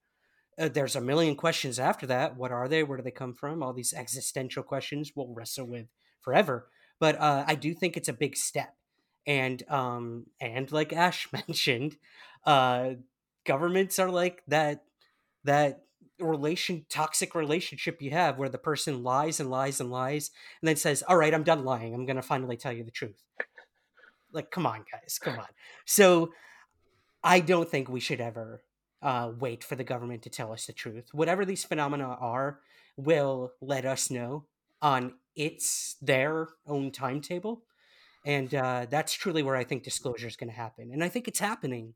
Uh, 0.58 0.68
there's 0.68 0.94
a 0.94 1.00
million 1.00 1.34
questions 1.34 1.78
after 1.78 2.06
that. 2.06 2.36
What 2.36 2.52
are 2.52 2.68
they? 2.68 2.82
Where 2.82 2.98
do 2.98 3.02
they 3.02 3.10
come 3.10 3.32
from? 3.32 3.62
All 3.62 3.72
these 3.72 3.94
existential 3.94 4.62
questions 4.62 5.12
we'll 5.16 5.32
wrestle 5.32 5.66
with 5.66 5.86
forever. 6.20 6.68
But 6.98 7.18
uh, 7.18 7.44
I 7.46 7.54
do 7.54 7.72
think 7.72 7.96
it's 7.96 8.08
a 8.08 8.12
big 8.12 8.36
step. 8.36 8.74
And 9.26 9.62
um, 9.70 10.26
and 10.42 10.70
like 10.70 10.92
Ash 10.92 11.26
mentioned, 11.48 11.96
uh, 12.44 12.90
governments 13.46 13.98
are 13.98 14.10
like 14.10 14.42
that 14.48 14.84
that 15.44 15.84
relation 16.20 16.86
toxic 16.88 17.34
relationship 17.34 18.00
you 18.00 18.10
have 18.10 18.38
where 18.38 18.48
the 18.48 18.58
person 18.58 19.02
lies 19.02 19.40
and 19.40 19.50
lies 19.50 19.80
and 19.80 19.90
lies 19.90 20.30
and 20.60 20.68
then 20.68 20.76
says, 20.76 21.02
"All 21.08 21.16
right, 21.16 21.34
I'm 21.34 21.42
done 21.42 21.64
lying. 21.64 21.94
I'm 21.94 22.06
to 22.16 22.22
finally 22.22 22.56
tell 22.56 22.72
you 22.72 22.84
the 22.84 22.90
truth." 22.90 23.22
Like, 24.32 24.50
come 24.50 24.66
on, 24.66 24.84
guys, 24.92 25.18
come 25.18 25.38
on. 25.38 25.48
So, 25.84 26.32
I 27.24 27.40
don't 27.40 27.68
think 27.68 27.88
we 27.88 28.00
should 28.00 28.20
ever 28.20 28.62
uh, 29.02 29.32
wait 29.38 29.64
for 29.64 29.76
the 29.76 29.84
government 29.84 30.22
to 30.22 30.30
tell 30.30 30.52
us 30.52 30.66
the 30.66 30.72
truth. 30.72 31.08
Whatever 31.12 31.44
these 31.44 31.64
phenomena 31.64 32.16
are, 32.20 32.60
will 32.96 33.52
let 33.60 33.84
us 33.84 34.10
know 34.10 34.44
on 34.82 35.14
its 35.34 35.96
their 36.02 36.48
own 36.66 36.90
timetable, 36.90 37.62
and 38.24 38.54
uh, 38.54 38.86
that's 38.90 39.12
truly 39.12 39.42
where 39.42 39.56
I 39.56 39.64
think 39.64 39.82
disclosure 39.82 40.28
is 40.28 40.36
going 40.36 40.50
to 40.50 40.56
happen. 40.56 40.90
And 40.92 41.02
I 41.02 41.08
think 41.08 41.28
it's 41.28 41.38
happening, 41.38 41.94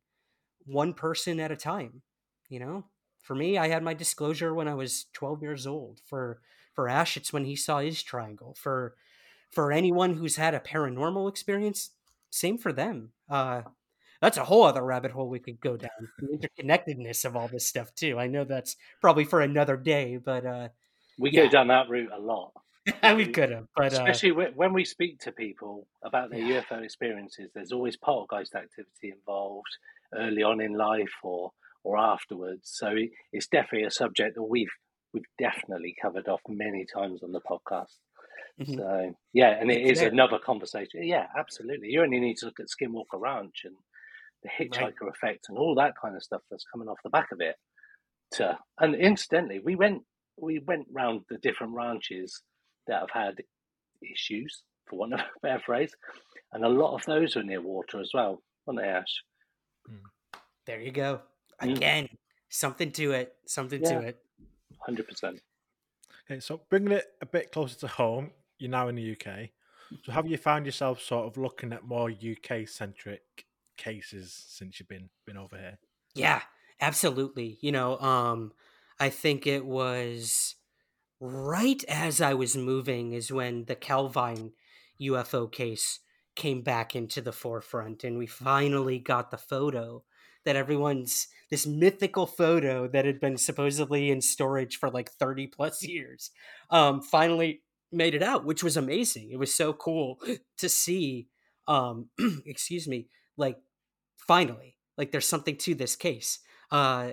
one 0.66 0.95
person 0.95 1.41
at 1.41 1.53
a 1.53 1.57
time. 1.57 2.03
You 2.49 2.61
know, 2.61 2.85
for 3.25 3.35
me, 3.37 3.59
I 3.59 3.68
had 3.68 3.83
my 3.85 3.95
disclosure 3.95 4.55
when 4.55 4.68
I 4.68 4.75
was 4.75 5.07
12 5.14 5.43
years 5.43 5.66
old. 5.66 6.01
For 6.07 6.43
for 6.75 6.89
Ash, 6.89 7.16
it's 7.16 7.33
when 7.33 7.47
he 7.47 7.57
saw 7.57 7.81
his 7.81 8.03
triangle. 8.03 8.55
For 8.55 8.97
for 9.53 9.72
anyone 9.72 10.14
who's 10.16 10.37
had 10.37 10.55
a 10.55 10.61
paranormal 10.61 11.29
experience, 11.31 11.93
same 12.31 12.59
for 12.59 12.72
them. 12.72 13.12
Uh, 13.29 13.62
that's 14.20 14.37
a 14.39 14.45
whole 14.45 14.64
other 14.64 14.83
rabbit 14.85 15.12
hole 15.12 15.29
we 15.29 15.41
could 15.41 15.61
go 15.61 15.77
down. 15.77 15.91
The 16.18 16.39
interconnectedness 16.39 17.25
of 17.25 17.37
all 17.37 17.49
this 17.49 17.68
stuff 17.68 17.95
too. 17.95 18.18
I 18.18 18.27
know 18.29 18.45
that's 18.45 18.77
probably 19.01 19.25
for 19.25 19.41
another 19.43 19.77
day, 19.77 20.16
but 20.18 20.47
uh, 20.47 20.68
We 21.18 21.31
Yeah. 21.31 21.43
go 21.43 21.49
down 21.49 21.66
that 21.68 21.89
route 21.89 22.12
a 22.12 22.18
lot. 22.20 22.53
we 23.16 23.27
could 23.29 23.51
have. 23.51 23.66
But 23.77 23.95
uh, 23.95 24.18
Especially 24.18 24.31
whe- 24.33 24.55
when 24.55 24.72
we 24.72 24.85
speak 24.85 25.20
to 25.20 25.33
people 25.33 25.89
about 26.03 26.31
their 26.31 26.41
Yeah. 26.41 26.49
UFO 26.61 26.79
experiences, 26.83 27.51
there's 27.53 27.72
always 27.72 27.97
poltergeist 27.97 28.55
activity 28.55 29.11
involved 29.11 29.68
early 30.14 30.43
on 30.43 30.61
in 30.61 30.72
life 30.75 31.14
or 31.22 31.53
or 31.85 31.97
afterwards. 31.99 32.62
So 32.74 32.89
it, 32.89 33.11
it's 33.32 33.47
definitely 33.47 33.87
a 33.87 33.91
subject 33.91 34.35
that 34.35 34.43
we've 34.43 34.72
we've 35.12 35.22
definitely 35.39 35.95
covered 36.03 36.26
off 36.26 36.41
many 36.49 36.85
times 36.93 37.22
on 37.22 37.30
the 37.30 37.41
podcast. 37.41 37.95
Mhm. 38.61 38.76
So 38.76 39.14
yeah, 39.32 39.51
and 39.61 39.70
it 39.70 39.80
It's 39.82 39.93
is 39.93 39.99
there. 40.01 40.11
another 40.11 40.39
conversation. 40.39 41.05
Yeah, 41.05 41.26
absolutely. 41.39 41.89
You 41.89 42.03
only 42.03 42.18
need 42.20 42.37
to 42.39 42.47
look 42.47 42.59
at 42.61 42.66
Skinwalker 42.66 43.20
Ranch 43.20 43.62
and 43.64 43.76
the 44.43 44.51
Right. 44.59 44.70
hitchhiker 44.70 45.09
effect 45.09 45.47
and 45.49 45.57
all 45.59 45.74
that 45.76 45.95
kind 46.01 46.16
of 46.16 46.22
stuff 46.22 46.43
that's 46.51 46.64
coming 46.72 46.89
off 46.89 46.99
the 47.05 47.11
back 47.11 47.30
of 47.32 47.41
it. 47.41 47.57
To 48.32 48.59
and 48.80 48.95
incidentally, 48.97 49.61
we 49.61 49.76
went 49.76 50.03
we 50.37 50.59
went 50.59 50.89
round 50.91 51.22
the 51.28 51.39
different 51.39 51.74
ranches 51.74 52.43
that 52.89 53.01
have 53.01 53.11
had 53.12 53.37
issues, 54.03 54.62
for 54.89 54.99
want 54.99 55.14
of 55.14 55.20
a 55.20 55.24
better 55.43 55.62
phrase, 55.64 55.95
and 56.53 56.64
a 56.64 56.68
lot 56.68 56.95
of 56.95 57.05
those 57.07 57.37
are 57.37 57.43
near 57.45 57.61
water 57.62 58.01
as 58.01 58.11
well, 58.12 58.43
weren't 58.66 58.80
they, 58.80 58.89
Ash? 58.89 59.22
there 60.66 60.80
you 60.80 60.91
go. 60.93 61.20
Mm. 61.63 61.77
Again, 61.77 62.09
something 62.49 62.93
to 62.93 63.13
it. 63.13 63.37
Something 63.47 63.83
Yeah. 63.83 64.01
to 64.01 64.07
it. 64.07 64.25
Hundred 64.81 65.09
percent. 65.09 65.41
Okay, 66.27 66.41
so 66.41 66.63
bringing 66.69 66.93
it 66.93 67.07
a 67.21 67.27
bit 67.27 67.53
closer 67.53 67.79
to 67.81 67.89
home, 67.89 68.33
you're 68.59 68.71
now 68.71 68.89
in 68.89 68.95
the 68.97 69.13
UK. 69.13 69.51
So 70.05 70.13
have 70.13 70.27
you 70.27 70.37
found 70.37 70.67
yourself 70.67 71.01
sort 71.01 71.27
of 71.27 71.37
looking 71.37 71.73
at 71.73 71.85
more 71.85 72.11
UK 72.11 72.67
centric 72.67 73.47
cases 73.77 74.33
since 74.49 74.79
you've 74.81 74.89
been 74.89 75.11
been 75.27 75.37
over 75.37 75.57
here? 75.57 75.79
Yeah, 76.15 76.43
absolutely. 76.81 77.59
You 77.61 77.73
know, 77.73 77.99
um, 77.99 78.53
I 78.99 79.11
think 79.11 79.47
it 79.47 79.65
was 79.65 80.57
right 81.21 81.83
as 81.85 82.21
I 82.21 82.35
was 82.35 82.57
moving 82.57 83.13
is 83.13 83.31
when 83.31 83.67
the 83.67 83.77
Calvine 83.77 84.53
UFO 85.01 85.51
case 85.51 86.01
came 86.35 86.63
back 86.63 86.97
into 86.97 87.21
the 87.21 87.33
forefront, 87.33 88.03
and 88.05 88.19
we 88.19 88.27
finally 88.27 88.99
got 88.99 89.31
the 89.31 89.39
photo 89.39 90.05
that 90.45 90.57
everyone's 90.57 91.28
this 91.51 91.66
mythical 91.66 92.26
photo 92.26 92.88
that 92.88 93.05
had 93.05 93.20
been 93.20 93.36
supposedly 93.36 94.11
in 94.11 94.20
storage 94.20 94.76
for 94.76 94.90
like 94.90 95.11
30 95.11 95.47
plus 95.49 95.82
years 95.86 96.30
um 96.70 97.01
finally 97.01 97.62
made 97.92 98.14
it 98.14 98.22
out 98.22 98.45
which 98.45 98.64
was 98.64 98.76
amazing. 98.76 99.30
It 99.30 99.38
was 99.38 99.55
so 99.55 99.72
cool 99.72 100.18
to 100.59 100.68
see 100.68 101.28
um 101.68 102.09
excuse 102.47 102.86
me 102.88 103.09
like 103.36 103.59
finally 104.16 104.76
like 104.97 105.12
there's 105.12 105.28
something 105.28 105.57
to 105.59 105.74
this 105.74 105.97
case. 105.97 106.38
Uh 106.70 107.12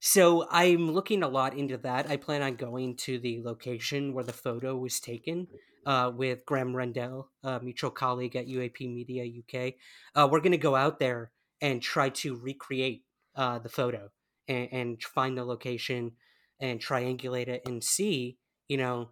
so 0.00 0.46
i'm 0.50 0.90
looking 0.90 1.22
a 1.22 1.28
lot 1.28 1.56
into 1.56 1.78
that. 1.78 2.10
I 2.10 2.16
plan 2.16 2.42
on 2.42 2.56
going 2.56 2.96
to 2.98 3.18
the 3.18 3.40
location 3.42 4.12
where 4.12 4.24
the 4.24 4.32
photo 4.32 4.76
was 4.76 5.00
taken 5.00 5.46
uh, 5.86 6.10
with 6.14 6.44
graham 6.46 6.74
rendell 6.74 7.30
a 7.42 7.60
mutual 7.60 7.90
colleague 7.90 8.36
at 8.36 8.46
uap 8.46 8.80
media 8.80 9.24
uk 9.24 9.74
uh, 10.14 10.28
we're 10.30 10.40
going 10.40 10.52
to 10.52 10.58
go 10.58 10.74
out 10.74 10.98
there 10.98 11.30
and 11.64 11.80
try 11.80 12.10
to 12.10 12.36
recreate 12.36 13.04
uh, 13.36 13.58
the 13.58 13.70
photo 13.70 14.10
and, 14.46 14.68
and 14.70 15.02
find 15.02 15.38
the 15.38 15.44
location 15.44 16.12
and 16.60 16.78
triangulate 16.78 17.48
it 17.48 17.62
and 17.64 17.82
see, 17.82 18.36
you 18.68 18.76
know, 18.76 19.08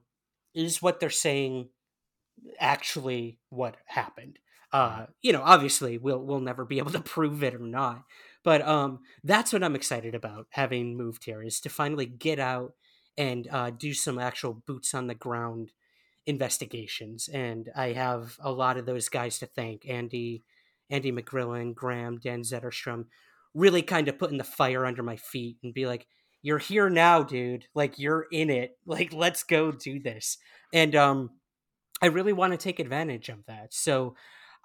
is 0.55 0.83
what 0.83 1.01
they're 1.01 1.09
saying 1.09 1.71
actually 2.61 3.39
what 3.49 3.79
happened. 3.87 4.39
Uh, 4.71 5.07
you 5.23 5.33
know, 5.33 5.41
obviously 5.43 5.97
we'll 5.97 6.23
we'll 6.23 6.41
never 6.41 6.67
be 6.67 6.77
able 6.77 6.93
to 6.93 7.01
prove 7.17 7.43
it 7.43 7.55
or 7.55 7.59
not. 7.59 8.05
But 8.45 8.61
um 8.69 9.01
that's 9.25 9.51
what 9.51 9.65
I'm 9.65 9.75
excited 9.75 10.15
about 10.15 10.47
having 10.51 10.95
moved 10.95 11.25
here 11.25 11.43
is 11.43 11.59
to 11.61 11.71
finally 11.71 12.07
get 12.07 12.39
out 12.39 12.75
and 13.17 13.49
uh, 13.51 13.71
do 13.71 13.95
some 13.95 14.19
actual 14.19 14.63
boots 14.67 14.93
on 14.93 15.07
the 15.07 15.15
ground 15.15 15.73
investigations. 16.27 17.31
And 17.33 17.71
I 17.75 17.93
have 17.93 18.37
a 18.41 18.53
lot 18.53 18.77
of 18.77 18.85
those 18.85 19.09
guys 19.09 19.39
to 19.39 19.47
thank. 19.47 19.89
Andy 19.89 20.45
Andy 20.91 21.13
McGrillen, 21.13 21.75
Graham, 21.75 22.19
Dan 22.19 22.43
Zetterstrom, 22.43 23.07
really 23.55 23.83
kind 23.83 24.09
of 24.09 24.19
putting 24.19 24.39
the 24.39 24.45
fire 24.45 24.87
under 24.87 25.03
my 25.03 25.17
feet 25.17 25.57
and 25.63 25.75
be 25.75 25.87
like, 25.87 26.07
You're 26.43 26.59
here 26.59 26.91
now, 26.91 27.23
dude. 27.23 27.67
Like 27.75 27.99
you're 27.99 28.27
in 28.33 28.51
it. 28.51 28.79
Like, 28.87 29.13
let's 29.13 29.43
go 29.45 29.73
do 29.73 30.01
this. 30.01 30.39
And 30.73 30.95
um 30.95 31.31
I 32.03 32.07
really 32.07 32.33
want 32.33 32.53
to 32.53 32.57
take 32.57 32.81
advantage 32.81 33.29
of 33.29 33.47
that. 33.47 33.73
So 33.73 34.17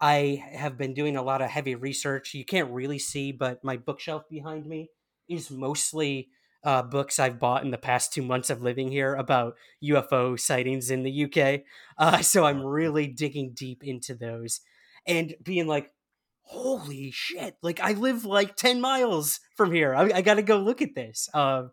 I 0.02 0.44
have 0.54 0.78
been 0.78 0.94
doing 0.94 1.16
a 1.16 1.22
lot 1.22 1.42
of 1.42 1.50
heavy 1.50 1.76
research. 1.76 2.34
You 2.34 2.44
can't 2.44 2.72
really 2.72 3.00
see, 3.00 3.32
but 3.32 3.64
my 3.64 3.78
bookshelf 3.78 4.24
behind 4.30 4.66
me 4.66 4.90
is 5.30 5.52
mostly 5.52 6.30
uh, 6.64 6.82
books 6.82 7.20
I've 7.20 7.40
bought 7.40 7.64
in 7.64 7.72
the 7.72 7.78
past 7.78 8.12
two 8.12 8.22
months 8.22 8.50
of 8.50 8.62
living 8.62 8.92
here 8.92 9.16
about 9.16 9.56
UFO 9.84 10.40
sightings 10.40 10.90
in 10.90 11.04
the 11.04 11.26
UK. 11.26 11.62
Uh, 11.98 12.22
so 12.22 12.46
I'm 12.46 12.64
really 12.64 13.08
digging 13.08 13.54
deep 13.54 13.84
into 13.84 14.16
those 14.16 14.62
and 15.06 15.36
being 15.42 15.68
like, 15.68 15.92
holy 16.48 17.12
shit, 17.12 17.56
like 17.62 17.80
I 17.80 17.92
live 17.94 18.26
like 18.26 18.56
10 18.56 18.82
miles 18.82 19.40
from 19.56 19.72
here. 19.72 19.94
I, 19.96 20.10
I 20.16 20.22
got 20.22 20.36
to 20.36 20.42
go 20.42 20.58
look 20.58 20.82
at 20.82 20.96
this. 20.96 21.30
Um, 21.34 21.72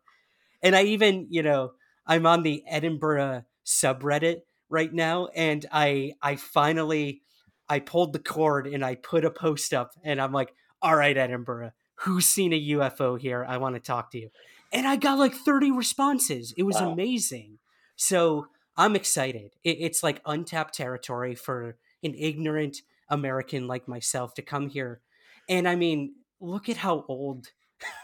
and 0.62 0.74
I 0.76 0.82
even, 0.84 1.26
you 1.30 1.42
know, 1.42 1.72
I'm 2.06 2.26
on 2.26 2.42
the 2.42 2.62
Edinburgh 2.68 3.44
subreddit 3.66 4.42
right 4.68 4.92
now 4.92 5.26
and 5.34 5.64
i 5.72 6.12
i 6.22 6.36
finally 6.36 7.22
i 7.68 7.78
pulled 7.78 8.12
the 8.12 8.18
cord 8.18 8.66
and 8.66 8.84
i 8.84 8.94
put 8.94 9.24
a 9.24 9.30
post 9.30 9.72
up 9.72 9.92
and 10.02 10.20
i'm 10.20 10.32
like 10.32 10.52
all 10.82 10.94
right 10.96 11.16
edinburgh 11.16 11.70
who's 12.00 12.26
seen 12.26 12.52
a 12.52 12.68
ufo 12.72 13.18
here 13.18 13.44
i 13.48 13.56
want 13.56 13.74
to 13.74 13.80
talk 13.80 14.10
to 14.10 14.18
you 14.18 14.28
and 14.72 14.86
i 14.86 14.96
got 14.96 15.18
like 15.18 15.34
30 15.34 15.70
responses 15.70 16.52
it 16.58 16.64
was 16.64 16.76
Wow. 16.76 16.92
amazing 16.92 17.58
so 17.96 18.48
i'm 18.76 18.96
excited 18.96 19.52
it, 19.62 19.78
it's 19.80 20.02
like 20.02 20.20
untapped 20.26 20.74
territory 20.74 21.34
for 21.34 21.76
an 22.02 22.14
ignorant 22.18 22.78
american 23.08 23.66
like 23.66 23.88
myself 23.88 24.34
to 24.34 24.42
come 24.42 24.68
here. 24.68 25.00
And 25.48 25.68
i 25.68 25.76
mean 25.76 26.14
look 26.40 26.68
at 26.68 26.76
how 26.76 27.04
old 27.08 27.48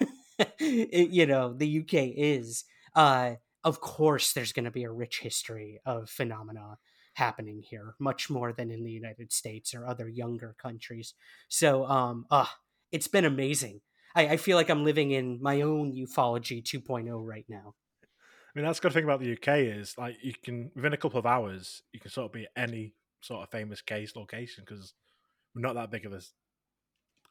you 0.60 1.26
know 1.26 1.52
the 1.52 1.80
uk 1.80 1.92
is. 1.92 2.64
Uh 2.94 3.34
of 3.62 3.80
course 3.80 4.32
there's 4.32 4.52
going 4.52 4.64
to 4.64 4.70
be 4.70 4.84
a 4.84 4.90
rich 4.90 5.20
history 5.20 5.80
of 5.84 6.08
phenomena 6.08 6.78
happening 7.14 7.62
here 7.62 7.94
much 7.98 8.30
more 8.30 8.52
than 8.52 8.70
in 8.70 8.84
the 8.84 8.90
united 8.90 9.32
states 9.32 9.74
or 9.74 9.86
other 9.86 10.08
younger 10.08 10.54
countries. 10.58 11.14
So 11.48 11.84
um 11.86 12.26
uh 12.30 12.46
it's 12.92 13.08
been 13.08 13.24
amazing. 13.24 13.80
I, 14.16 14.28
I 14.28 14.36
feel 14.36 14.56
like 14.56 14.70
i'm 14.70 14.84
living 14.84 15.10
in 15.10 15.38
my 15.40 15.60
own 15.60 15.92
ufology 15.92 16.62
2.0 16.62 17.06
right 17.26 17.46
now. 17.48 17.74
I 18.02 18.58
mean, 18.58 18.66
that's 18.66 18.80
the 18.80 18.88
good 18.88 18.94
thing 18.94 19.04
about 19.04 19.20
the 19.20 19.32
UK 19.32 19.78
is 19.78 19.96
like 19.96 20.16
you 20.22 20.32
can 20.42 20.72
within 20.74 20.92
a 20.92 20.96
couple 20.96 21.18
of 21.18 21.26
hours 21.26 21.82
you 21.92 22.00
can 22.00 22.10
sort 22.10 22.26
of 22.26 22.32
be 22.32 22.44
at 22.44 22.50
any 22.56 22.94
sort 23.20 23.42
of 23.42 23.50
famous 23.50 23.80
case 23.82 24.16
location 24.16 24.64
because 24.66 24.94
we're 25.54 25.62
not 25.62 25.74
that 25.74 25.90
big 25.90 26.06
of 26.06 26.12
a 26.12 26.20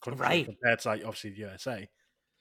country 0.04 0.22
Right. 0.22 0.46
compared 0.46 0.80
to 0.80 0.88
like 0.90 1.02
obviously 1.06 1.32
the 1.32 1.38
USA. 1.40 1.90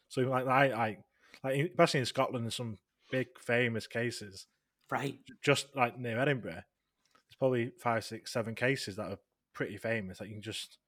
So 0.08 0.22
like 0.22 0.46
I, 0.46 0.66
I 0.72 0.96
like 1.44 1.70
especially 1.70 2.00
in 2.00 2.06
Scotland, 2.06 2.44
there's 2.44 2.54
some 2.54 2.78
big 3.10 3.28
famous 3.38 3.86
cases 3.86 4.46
right 4.90 5.18
just 5.42 5.74
like 5.76 5.98
near 5.98 6.18
Edinburgh. 6.18 6.52
There's 6.52 7.36
probably 7.38 7.72
five, 7.80 8.04
six, 8.04 8.32
seven 8.32 8.54
cases 8.54 8.96
that 8.96 9.10
are 9.12 9.18
pretty 9.54 9.76
famous. 9.76 10.20
Like 10.20 10.28
you 10.28 10.36
can 10.36 10.42
just 10.42 10.78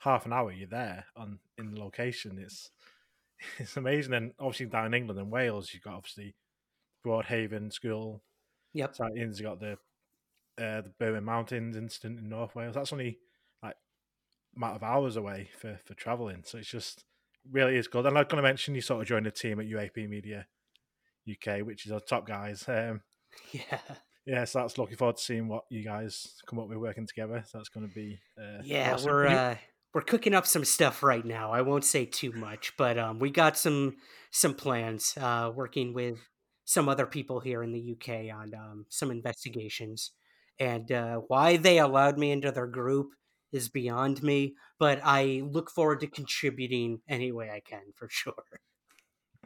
half 0.00 0.26
an 0.26 0.32
hour 0.32 0.52
you're 0.52 0.68
there 0.68 1.06
on 1.16 1.38
in 1.58 1.72
the 1.74 1.80
location. 1.80 2.38
It's 2.38 2.70
it's 3.58 3.76
amazing. 3.76 4.14
And 4.14 4.32
obviously 4.38 4.66
down 4.66 4.86
in 4.86 4.94
England 4.94 5.20
and 5.20 5.30
Wales, 5.30 5.70
you've 5.72 5.82
got 5.82 5.94
obviously 5.94 6.34
Broadhaven 7.04 7.72
School 7.72 8.22
yep 8.72 8.94
sightings. 8.96 9.38
You 9.38 9.46
got 9.46 9.60
the 9.60 9.78
uh, 10.58 10.82
the 10.82 10.92
Berwyn 11.00 11.24
Mountains 11.24 11.76
incident 11.76 12.18
in 12.18 12.28
North 12.28 12.54
Wales. 12.54 12.74
That's 12.74 12.92
only 12.92 13.18
like 13.62 13.76
amount 14.56 14.76
of 14.76 14.82
hours 14.82 15.16
away 15.16 15.50
for 15.58 15.78
for 15.84 15.94
traveling. 15.94 16.42
So 16.44 16.58
it's 16.58 16.70
just 16.70 17.04
really 17.50 17.76
is 17.76 17.88
good. 17.88 18.06
And 18.06 18.16
I'm 18.16 18.24
going 18.24 18.36
to 18.36 18.42
mention 18.42 18.74
you 18.74 18.80
sort 18.80 19.02
of 19.02 19.08
joined 19.08 19.26
the 19.26 19.30
team 19.30 19.60
at 19.60 19.66
UAP 19.66 20.08
Media 20.08 20.46
UK, 21.30 21.60
which 21.66 21.86
is 21.86 21.92
our 21.92 22.00
top 22.00 22.26
guys. 22.26 22.64
Um, 22.68 23.02
yeah 23.52 23.78
yeah, 24.26 24.44
so 24.44 24.58
that's 24.58 24.76
looking 24.76 24.96
forward 24.96 25.16
to 25.16 25.22
seeing 25.22 25.46
what 25.46 25.64
you 25.70 25.84
guys 25.84 26.34
come 26.46 26.58
up 26.58 26.68
with 26.68 26.78
working 26.78 27.06
together. 27.06 27.44
So 27.46 27.58
that's 27.58 27.68
going 27.68 27.88
to 27.88 27.94
be 27.94 28.18
uh, 28.38 28.60
yeah 28.64 28.94
awesome. 28.94 29.10
we're 29.10 29.26
uh 29.26 29.56
we're 29.94 30.02
cooking 30.02 30.34
up 30.34 30.46
some 30.46 30.64
stuff 30.64 31.02
right 31.02 31.24
now 31.24 31.52
i 31.52 31.62
won't 31.62 31.84
say 31.84 32.04
too 32.04 32.30
much 32.32 32.74
but 32.76 32.98
um 32.98 33.18
we 33.18 33.30
got 33.30 33.56
some 33.56 33.96
some 34.30 34.52
plans 34.52 35.16
uh 35.16 35.50
working 35.54 35.94
with 35.94 36.18
some 36.66 36.86
other 36.86 37.06
people 37.06 37.40
here 37.40 37.62
in 37.62 37.72
the 37.72 37.92
uk 37.92 38.08
on 38.08 38.52
um 38.54 38.84
some 38.90 39.10
investigations 39.10 40.10
and 40.58 40.90
uh 40.92 41.16
why 41.28 41.56
they 41.56 41.78
allowed 41.78 42.18
me 42.18 42.30
into 42.30 42.50
their 42.50 42.66
group 42.66 43.08
is 43.52 43.68
beyond 43.68 44.22
me 44.22 44.54
but 44.78 45.00
i 45.04 45.42
look 45.50 45.70
forward 45.70 46.00
to 46.00 46.06
contributing 46.06 47.00
any 47.08 47.32
way 47.32 47.50
i 47.50 47.60
can 47.60 47.92
for 47.94 48.08
sure 48.10 48.34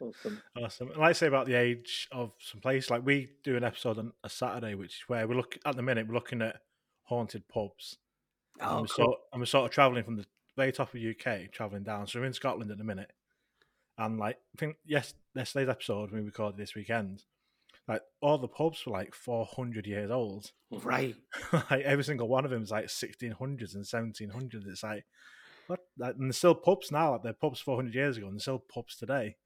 Awesome. 0.01 0.43
Awesome. 0.57 0.89
And 0.89 0.99
like 0.99 1.11
I 1.11 1.13
say 1.13 1.27
about 1.27 1.47
the 1.47 1.55
age 1.55 2.09
of 2.11 2.33
some 2.39 2.61
place, 2.61 2.91
like 2.91 3.05
we 3.05 3.29
do 3.45 3.57
an 3.57 3.65
episode 3.65 3.99
on 3.99 4.13
a 4.25 4.29
Saturday, 4.29 4.75
which 4.75 4.95
is 4.95 5.03
where 5.09 5.27
we 5.27 5.35
look 5.35 5.59
at 5.65 5.77
the 5.77 5.83
minute 5.83 6.09
we're 6.09 6.15
looking 6.15 6.43
at 6.43 6.61
haunted 7.05 7.47
pubs. 7.49 7.99
and, 8.59 8.71
oh 8.71 8.75
we're 8.81 8.87
cool 8.87 9.05
sort, 9.05 9.19
and 9.33 9.41
we're 9.41 9.47
sort 9.47 9.67
of 9.67 9.71
traveling 9.71 10.05
from 10.05 10.17
the 10.17 10.25
very 10.57 10.73
top 10.73 10.95
of 10.95 11.01
UK, 11.01 11.51
traveling 11.53 11.83
down. 11.83 12.07
So 12.07 12.21
we're 12.21 12.27
in 12.27 12.33
Scotland 12.33 12.71
at 12.71 12.79
the 12.79 12.85
minute, 12.85 13.13
and 13.99 14.19
like 14.19 14.39
I 14.55 14.59
think 14.59 14.77
yes, 14.87 15.15
yesterday's 15.35 15.69
episode 15.69 16.11
we 16.13 16.21
recorded 16.21 16.59
this 16.59 16.75
weekend, 16.75 17.25
like 17.89 18.03
all 18.21 18.39
the 18.39 18.49
pubs 18.49 18.85
were 18.87 18.93
like 18.93 19.15
four 19.15 19.47
hundred 19.47 19.87
years 19.87 20.11
old. 20.11 20.53
right 20.71 21.17
like 21.53 21.83
every 21.85 22.05
single 22.05 22.29
one 22.29 22.45
of 22.45 22.51
them 22.51 22.63
is 22.63 22.71
like 22.71 22.89
sixteen 22.91 23.33
hundreds 23.33 23.75
and 23.75 23.87
seventeen 23.87 24.31
hundreds. 24.31 24.67
It's 24.67 24.83
like 24.83 25.05
what? 25.67 25.81
Like, 25.99 26.15
and 26.17 26.25
there's 26.25 26.37
still 26.37 26.55
pubs 26.55 26.91
now. 26.93 27.13
Like 27.13 27.23
they're 27.23 27.33
pubs 27.33 27.61
four 27.61 27.77
hundred 27.77 27.95
years 27.95 28.17
ago, 28.17 28.27
and 28.27 28.35
there's 28.37 28.43
still 28.43 28.59
pubs 28.73 28.97
today. 28.97 29.37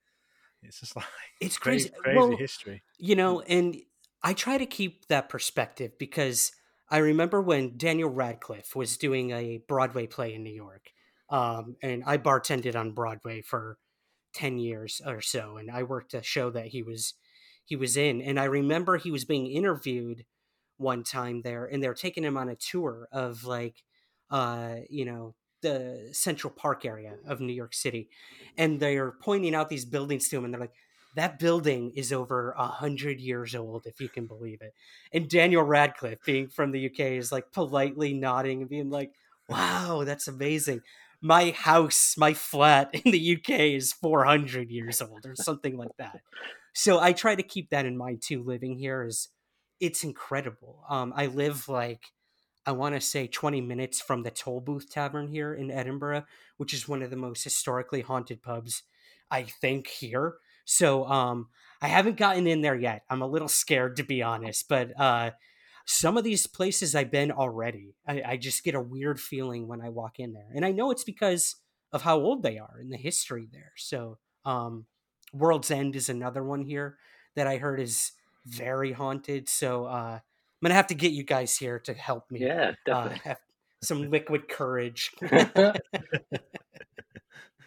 It's 0.62 0.80
just 0.80 0.96
like 0.96 1.04
it's 1.40 1.58
crazy, 1.58 1.90
crazy 1.90 2.02
crazy 2.02 2.18
Well, 2.18 2.36
history. 2.36 2.82
you 2.98 3.16
know 3.16 3.40
and 3.42 3.76
i 4.22 4.32
try 4.32 4.56
to 4.56 4.64
keep 4.66 5.06
that 5.08 5.28
perspective 5.28 5.92
because 5.98 6.52
i 6.90 6.96
remember 6.98 7.42
when 7.42 7.76
daniel 7.76 8.08
radcliffe 8.08 8.74
was 8.74 8.96
doing 8.96 9.30
a 9.30 9.58
broadway 9.68 10.06
play 10.06 10.32
in 10.34 10.42
new 10.42 10.54
york 10.54 10.90
um, 11.28 11.76
and 11.82 12.02
i 12.06 12.16
bartended 12.16 12.76
on 12.76 12.92
broadway 12.92 13.42
for 13.42 13.76
10 14.34 14.56
years 14.58 15.02
or 15.06 15.20
so 15.20 15.58
and 15.58 15.70
i 15.70 15.82
worked 15.82 16.14
a 16.14 16.22
show 16.22 16.48
that 16.50 16.68
he 16.68 16.82
was 16.82 17.12
he 17.64 17.76
was 17.76 17.96
in 17.96 18.20
and 18.20 18.38
i 18.38 18.44
remember 18.44 18.96
he 18.96 19.10
was 19.10 19.24
being 19.24 19.46
interviewed 19.46 20.24
one 20.76 21.02
time 21.04 21.42
there 21.42 21.64
and 21.66 21.82
they're 21.82 21.94
taking 21.94 22.24
him 22.24 22.36
on 22.36 22.48
a 22.48 22.56
tour 22.56 23.08
of 23.12 23.44
like 23.44 23.82
uh 24.30 24.76
you 24.90 25.04
know 25.04 25.34
the 25.62 26.08
central 26.12 26.52
park 26.52 26.84
area 26.84 27.14
of 27.26 27.40
new 27.40 27.52
york 27.52 27.72
city 27.74 28.08
and 28.58 28.80
they're 28.80 29.12
pointing 29.22 29.54
out 29.54 29.68
these 29.68 29.84
buildings 29.84 30.28
to 30.28 30.36
him 30.36 30.44
and 30.44 30.52
they're 30.52 30.60
like 30.60 30.74
that 31.14 31.38
building 31.38 31.92
is 31.94 32.12
over 32.12 32.52
a 32.58 32.66
hundred 32.66 33.20
years 33.20 33.54
old, 33.54 33.86
if 33.86 34.00
you 34.00 34.08
can 34.08 34.26
believe 34.26 34.60
it. 34.60 34.74
And 35.12 35.28
Daniel 35.28 35.62
Radcliffe, 35.62 36.18
being 36.24 36.48
from 36.48 36.72
the 36.72 36.86
UK, 36.86 37.00
is 37.18 37.30
like 37.30 37.52
politely 37.52 38.12
nodding 38.14 38.60
and 38.60 38.68
being 38.68 38.90
like, 38.90 39.12
"Wow, 39.48 40.02
that's 40.04 40.28
amazing." 40.28 40.80
My 41.20 41.50
house, 41.52 42.16
my 42.18 42.34
flat 42.34 42.90
in 43.04 43.12
the 43.12 43.18
UK 43.18 43.74
is 43.74 43.92
400 43.92 44.70
years 44.70 45.00
old, 45.00 45.24
or 45.24 45.36
something 45.36 45.76
like 45.76 45.96
that. 45.98 46.20
So 46.74 47.00
I 47.00 47.12
try 47.12 47.34
to 47.34 47.42
keep 47.42 47.70
that 47.70 47.86
in 47.86 47.96
mind 47.96 48.20
too. 48.22 48.42
Living 48.42 48.76
here 48.76 49.04
is, 49.04 49.28
it's 49.80 50.04
incredible. 50.04 50.84
Um, 50.88 51.12
I 51.16 51.26
live 51.26 51.68
like, 51.68 52.12
I 52.66 52.72
want 52.72 52.94
to 52.94 53.00
say 53.00 53.26
20 53.26 53.60
minutes 53.60 54.00
from 54.00 54.22
the 54.22 54.30
Tolbooth 54.30 54.90
Tavern 54.90 55.28
here 55.28 55.54
in 55.54 55.70
Edinburgh, 55.70 56.24
which 56.56 56.74
is 56.74 56.88
one 56.88 57.02
of 57.02 57.10
the 57.10 57.16
most 57.16 57.44
historically 57.44 58.00
haunted 58.00 58.42
pubs, 58.42 58.82
I 59.30 59.44
think, 59.44 59.86
here. 59.86 60.34
So 60.64 61.06
um, 61.06 61.48
I 61.80 61.88
haven't 61.88 62.16
gotten 62.16 62.46
in 62.46 62.62
there 62.62 62.74
yet. 62.74 63.02
I'm 63.08 63.22
a 63.22 63.26
little 63.26 63.48
scared 63.48 63.96
to 63.96 64.02
be 64.02 64.22
honest, 64.22 64.68
but 64.68 64.98
uh, 64.98 65.32
some 65.84 66.16
of 66.16 66.24
these 66.24 66.46
places 66.46 66.94
I've 66.94 67.10
been 67.10 67.30
already. 67.30 67.94
I, 68.06 68.22
I 68.26 68.36
just 68.36 68.64
get 68.64 68.74
a 68.74 68.80
weird 68.80 69.20
feeling 69.20 69.68
when 69.68 69.80
I 69.80 69.90
walk 69.90 70.18
in 70.18 70.32
there, 70.32 70.48
and 70.54 70.64
I 70.64 70.72
know 70.72 70.90
it's 70.90 71.04
because 71.04 71.56
of 71.92 72.02
how 72.02 72.18
old 72.18 72.42
they 72.42 72.58
are 72.58 72.78
and 72.80 72.90
the 72.90 72.96
history 72.96 73.46
there. 73.52 73.72
So 73.76 74.18
um, 74.44 74.86
World's 75.34 75.70
End 75.70 75.96
is 75.96 76.08
another 76.08 76.42
one 76.42 76.62
here 76.62 76.96
that 77.36 77.46
I 77.46 77.56
heard 77.58 77.80
is 77.80 78.12
very 78.46 78.92
haunted. 78.92 79.48
So 79.48 79.84
uh, 79.86 80.18
I'm 80.18 80.20
gonna 80.62 80.74
have 80.74 80.86
to 80.88 80.94
get 80.94 81.12
you 81.12 81.24
guys 81.24 81.56
here 81.56 81.78
to 81.80 81.94
help 81.94 82.30
me. 82.30 82.40
Yeah, 82.40 82.70
uh, 82.70 83.08
definitely. 83.08 83.20
have 83.24 83.38
some 83.82 84.10
liquid 84.10 84.48
courage. 84.48 85.12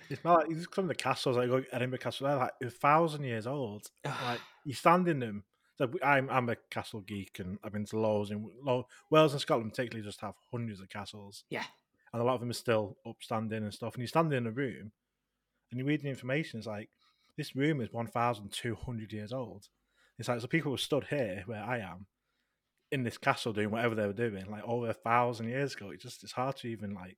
It's 0.09 0.24
No, 0.24 0.36
like, 0.36 0.49
you 0.49 0.63
some 0.74 0.86
of 0.86 0.88
the 0.88 0.95
castles, 0.95 1.38
like 1.38 1.49
go 1.49 1.63
Edinburgh 1.72 1.99
Castle, 1.99 2.28
they're 2.28 2.38
like 2.38 2.51
a 2.63 2.70
thousand 2.70 3.24
years 3.24 3.45
old. 3.47 3.89
like 4.05 4.39
you 4.63 4.74
stand 4.74 5.07
in 5.07 5.20
them. 5.20 5.43
So 5.78 5.89
I'm 6.03 6.30
I'm 6.30 6.49
a 6.49 6.55
castle 6.72 7.01
geek, 7.01 7.39
and 7.39 7.59
I've 7.63 7.74
been 7.74 7.86
to 7.88 7.99
loads 7.99 8.32
in 8.32 8.49
lo- 8.63 8.88
Wales 9.11 9.34
and 9.34 9.41
Scotland. 9.41 9.72
Particularly, 9.72 10.07
just 10.07 10.22
have 10.22 10.34
hundreds 10.51 10.80
of 10.80 10.89
castles, 10.89 11.43
yeah. 11.49 11.65
and 12.13 12.22
a 12.22 12.26
lot 12.26 12.36
of 12.36 12.39
them 12.39 12.49
are 12.49 12.53
still 12.53 12.97
upstanding 13.05 13.63
and 13.63 13.74
stuff. 13.74 13.93
And 13.93 14.01
you 14.01 14.07
stand 14.07 14.34
in 14.34 14.47
a 14.47 14.51
room, 14.51 14.91
and 15.70 15.80
you 15.80 15.86
read 15.86 16.01
the 16.01 16.09
information. 16.09 16.57
It's 16.57 16.68
like 16.68 16.89
this 17.38 17.55
room 17.55 17.81
is 17.81 17.91
one 17.91 18.07
thousand 18.07 18.51
two 18.51 18.75
hundred 18.75 19.13
years 19.13 19.33
old. 19.33 19.69
It's 20.19 20.27
like 20.27 20.41
so 20.41 20.47
people 20.47 20.71
were 20.71 20.77
stood 20.77 21.05
here 21.05 21.43
where 21.45 21.63
I 21.63 21.79
am 21.79 22.07
in 22.91 23.03
this 23.03 23.17
castle 23.17 23.53
doing 23.53 23.71
whatever 23.71 23.95
they 23.95 24.07
were 24.07 24.13
doing 24.13 24.49
like 24.51 24.63
over 24.63 24.89
a 24.89 24.93
thousand 24.93 25.49
years 25.49 25.75
ago. 25.75 25.91
It 25.91 26.01
just 26.01 26.23
it's 26.23 26.33
hard 26.33 26.57
to 26.57 26.67
even 26.67 26.93
like 26.93 27.17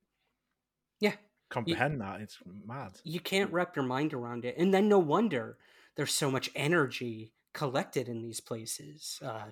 Yeah. 1.00 1.16
comprehend 1.50 2.00
that. 2.00 2.20
It's 2.20 2.38
mad. 2.46 3.00
You 3.02 3.20
can't 3.20 3.52
wrap 3.52 3.76
your 3.76 3.84
mind 3.84 4.12
around 4.12 4.44
it. 4.44 4.56
And 4.58 4.74
then 4.74 4.88
no 4.88 4.98
wonder 4.98 5.58
there's 5.96 6.12
so 6.14 6.30
much 6.30 6.50
energy 6.54 7.32
collected 7.54 8.08
in 8.08 8.22
these 8.22 8.40
places. 8.40 9.18
Uh, 9.22 9.50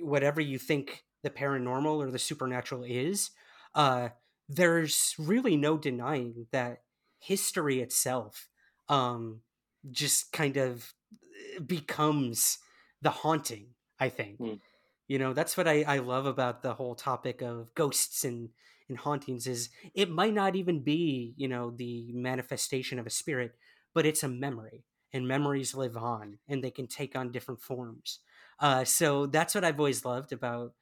whatever 0.00 0.40
you 0.40 0.58
think 0.58 1.04
the 1.22 1.30
paranormal 1.30 1.96
or 1.98 2.10
the 2.10 2.18
supernatural 2.18 2.84
is, 2.84 3.30
uh, 3.74 4.10
there's 4.48 5.14
really 5.18 5.56
no 5.56 5.78
denying 5.78 6.46
that 6.52 6.84
history 7.18 7.80
itself 7.80 8.48
um, 8.88 9.42
just 9.90 10.32
kind 10.32 10.56
of 10.56 10.92
uh, 11.14 11.60
becomes 11.60 12.58
the 13.02 13.10
haunting, 13.10 13.68
I 13.98 14.08
think. 14.08 14.38
Mm. 14.38 14.60
You 15.08 15.18
know, 15.18 15.32
that's 15.32 15.56
what 15.56 15.66
I, 15.66 15.82
I 15.82 15.98
love 15.98 16.26
about 16.26 16.62
the 16.62 16.74
whole 16.74 16.94
topic 16.94 17.42
of 17.42 17.74
ghosts 17.74 18.24
and, 18.24 18.50
and 18.88 18.98
hauntings 18.98 19.46
is 19.46 19.70
it 19.94 20.10
might 20.10 20.34
not 20.34 20.54
even 20.54 20.80
be, 20.80 21.34
you 21.36 21.48
know, 21.48 21.70
the 21.70 22.12
manifestation 22.12 22.98
of 22.98 23.06
a 23.06 23.10
spirit, 23.10 23.54
but 23.94 24.06
it's 24.06 24.22
a 24.22 24.28
memory. 24.28 24.84
And 25.12 25.26
memories 25.26 25.74
live 25.74 25.96
on 25.96 26.38
and 26.48 26.62
they 26.62 26.70
can 26.70 26.86
take 26.86 27.16
on 27.16 27.32
different 27.32 27.60
forms. 27.60 28.20
Uh, 28.60 28.84
so 28.84 29.26
that's 29.26 29.56
what 29.56 29.64
I've 29.64 29.80
always 29.80 30.04
loved 30.04 30.32
about 30.32 30.72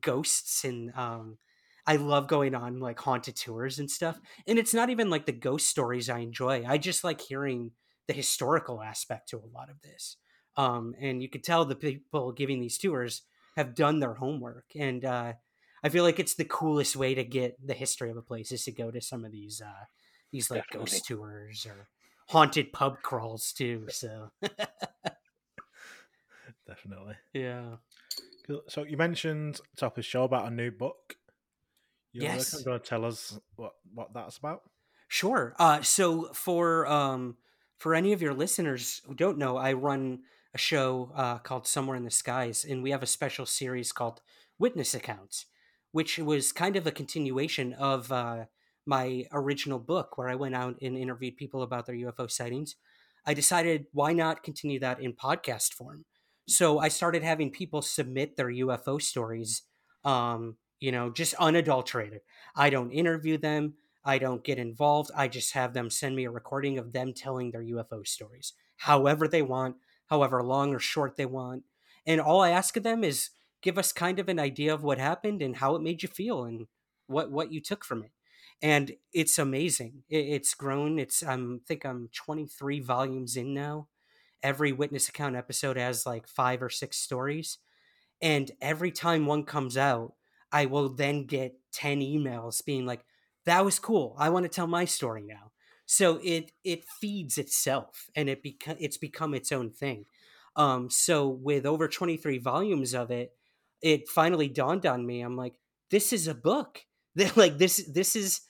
ghosts 0.00 0.64
and 0.64 0.92
um, 0.96 1.38
I 1.86 1.96
love 1.96 2.26
going 2.26 2.54
on 2.54 2.80
like 2.80 2.98
haunted 2.98 3.36
tours 3.36 3.78
and 3.78 3.88
stuff. 3.88 4.20
And 4.46 4.58
it's 4.58 4.74
not 4.74 4.90
even 4.90 5.08
like 5.08 5.26
the 5.26 5.32
ghost 5.32 5.68
stories 5.68 6.10
I 6.10 6.18
enjoy. 6.18 6.64
I 6.66 6.78
just 6.78 7.04
like 7.04 7.20
hearing 7.20 7.70
the 8.06 8.14
historical 8.14 8.82
aspect 8.82 9.28
to 9.30 9.38
a 9.38 9.52
lot 9.52 9.70
of 9.70 9.80
this. 9.82 10.16
Um, 10.56 10.94
and 10.98 11.22
you 11.22 11.28
could 11.28 11.44
tell 11.44 11.64
the 11.64 11.76
people 11.76 12.32
giving 12.32 12.60
these 12.60 12.78
tours 12.78 13.22
have 13.56 13.74
done 13.74 14.00
their 14.00 14.14
homework. 14.14 14.66
And 14.74 15.04
uh, 15.04 15.34
I 15.82 15.88
feel 15.88 16.04
like 16.04 16.18
it's 16.18 16.34
the 16.34 16.44
coolest 16.44 16.96
way 16.96 17.14
to 17.14 17.24
get 17.24 17.56
the 17.64 17.74
history 17.74 18.10
of 18.10 18.16
a 18.16 18.22
place 18.22 18.52
is 18.52 18.64
to 18.64 18.72
go 18.72 18.90
to 18.90 19.00
some 19.00 19.24
of 19.24 19.32
these 19.32 19.60
uh, 19.60 19.84
these 20.32 20.50
like 20.50 20.62
Definitely. 20.62 20.90
ghost 20.90 21.06
tours 21.06 21.66
or 21.66 21.88
haunted 22.28 22.72
pub 22.72 23.02
crawls 23.02 23.52
too. 23.52 23.86
So 23.90 24.30
Definitely. 26.66 27.14
yeah. 27.32 27.76
Cool. 28.46 28.62
So 28.68 28.84
you 28.84 28.96
mentioned 28.96 29.60
top 29.76 29.92
of 29.92 29.96
the 29.96 30.02
show 30.02 30.24
about 30.24 30.46
a 30.46 30.54
new 30.54 30.70
book. 30.70 31.16
You're 32.12 32.24
Yes. 32.24 32.62
going 32.64 32.80
to 32.80 32.84
tell 32.84 33.04
us 33.04 33.38
what 33.56 33.74
what 33.92 34.14
that's 34.14 34.38
about. 34.38 34.62
Sure. 35.08 35.54
Uh, 35.58 35.82
so 35.82 36.32
for 36.32 36.86
um, 36.86 37.36
for 37.78 37.94
any 37.94 38.12
of 38.12 38.22
your 38.22 38.34
listeners 38.34 39.02
who 39.06 39.14
don't 39.14 39.38
know, 39.38 39.56
I 39.56 39.72
run 39.72 40.20
a 40.54 40.58
show 40.58 41.12
uh, 41.14 41.38
called 41.38 41.66
Somewhere 41.66 41.96
in 41.96 42.04
the 42.04 42.10
Skies, 42.10 42.64
and 42.64 42.82
we 42.82 42.90
have 42.90 43.02
a 43.02 43.06
special 43.06 43.46
series 43.46 43.92
called 43.92 44.22
Witness 44.58 44.94
Accounts, 44.94 45.46
which 45.92 46.18
was 46.18 46.52
kind 46.52 46.76
of 46.76 46.86
a 46.86 46.92
continuation 46.92 47.74
of 47.74 48.10
uh, 48.10 48.46
my 48.86 49.24
original 49.32 49.78
book, 49.78 50.16
where 50.16 50.28
I 50.28 50.34
went 50.34 50.54
out 50.54 50.76
and 50.80 50.96
interviewed 50.96 51.36
people 51.36 51.62
about 51.62 51.86
their 51.86 51.96
UFO 51.96 52.30
sightings. 52.30 52.76
I 53.26 53.34
decided 53.34 53.86
why 53.92 54.12
not 54.12 54.42
continue 54.42 54.78
that 54.80 55.00
in 55.00 55.12
podcast 55.12 55.74
form. 55.74 56.04
So 56.48 56.78
I 56.78 56.88
started 56.88 57.22
having 57.22 57.50
people 57.50 57.82
submit 57.82 58.36
their 58.36 58.48
UFO 58.48 59.02
stories, 59.02 59.62
um, 60.04 60.56
you 60.80 60.92
know, 60.92 61.10
just 61.10 61.34
unadulterated. 61.34 62.20
I 62.54 62.70
don't 62.70 62.92
interview 62.92 63.36
them. 63.36 63.74
I 64.06 64.18
don't 64.18 64.44
get 64.44 64.58
involved. 64.58 65.10
I 65.16 65.26
just 65.28 65.52
have 65.54 65.74
them 65.74 65.90
send 65.90 66.14
me 66.16 66.24
a 66.24 66.30
recording 66.30 66.78
of 66.78 66.92
them 66.92 67.12
telling 67.12 67.50
their 67.50 67.62
UFO 67.62 68.06
stories, 68.06 68.52
however 68.76 69.26
they 69.26 69.42
want, 69.42 69.76
however 70.06 70.42
long 70.44 70.72
or 70.72 70.78
short 70.78 71.16
they 71.16 71.26
want. 71.26 71.64
And 72.06 72.20
all 72.20 72.40
I 72.40 72.50
ask 72.50 72.76
of 72.76 72.84
them 72.84 73.02
is 73.02 73.30
give 73.62 73.78
us 73.78 73.92
kind 73.92 74.20
of 74.20 74.28
an 74.28 74.38
idea 74.38 74.72
of 74.72 74.84
what 74.84 74.98
happened 74.98 75.42
and 75.42 75.56
how 75.56 75.74
it 75.74 75.82
made 75.82 76.04
you 76.04 76.08
feel 76.08 76.44
and 76.44 76.68
what 77.08 77.32
what 77.32 77.52
you 77.52 77.60
took 77.60 77.84
from 77.84 78.04
it. 78.04 78.12
And 78.62 78.92
it's 79.12 79.38
amazing. 79.38 80.04
It's 80.08 80.54
grown. 80.54 81.00
It's 81.00 81.22
I'm 81.22 81.60
think 81.66 81.84
I'm 81.84 82.08
23 82.14 82.80
volumes 82.80 83.36
in 83.36 83.52
now. 83.52 83.88
Every 84.42 84.72
witness 84.72 85.08
account 85.08 85.34
episode 85.34 85.76
has 85.76 86.06
like 86.06 86.28
five 86.28 86.62
or 86.62 86.70
six 86.70 86.96
stories. 86.96 87.58
And 88.22 88.52
every 88.60 88.92
time 88.92 89.26
one 89.26 89.44
comes 89.44 89.76
out, 89.76 90.14
I 90.52 90.66
will 90.66 90.88
then 90.88 91.26
get 91.26 91.58
10 91.72 92.00
emails 92.00 92.64
being 92.64 92.86
like, 92.86 93.04
that 93.46 93.64
was 93.64 93.78
cool. 93.78 94.14
I 94.18 94.28
want 94.30 94.44
to 94.44 94.48
tell 94.48 94.66
my 94.66 94.84
story 94.84 95.22
now. 95.22 95.52
So 95.86 96.20
it 96.22 96.52
it 96.64 96.84
feeds 96.84 97.38
itself 97.38 98.10
and 98.16 98.28
it 98.28 98.42
beca- 98.42 98.76
it's 98.80 98.96
become 98.98 99.34
its 99.34 99.52
own 99.52 99.70
thing. 99.70 100.06
Um, 100.56 100.90
so 100.90 101.28
with 101.28 101.66
over 101.66 101.88
23 101.88 102.38
volumes 102.38 102.94
of 102.94 103.10
it, 103.10 103.32
it 103.82 104.08
finally 104.08 104.48
dawned 104.48 104.86
on 104.86 105.06
me. 105.06 105.20
I'm 105.20 105.36
like, 105.36 105.60
this 105.90 106.12
is 106.12 106.26
a 106.26 106.34
book. 106.34 106.86
like 107.36 107.58
this 107.58 107.88
this 107.92 108.16
is 108.16 108.40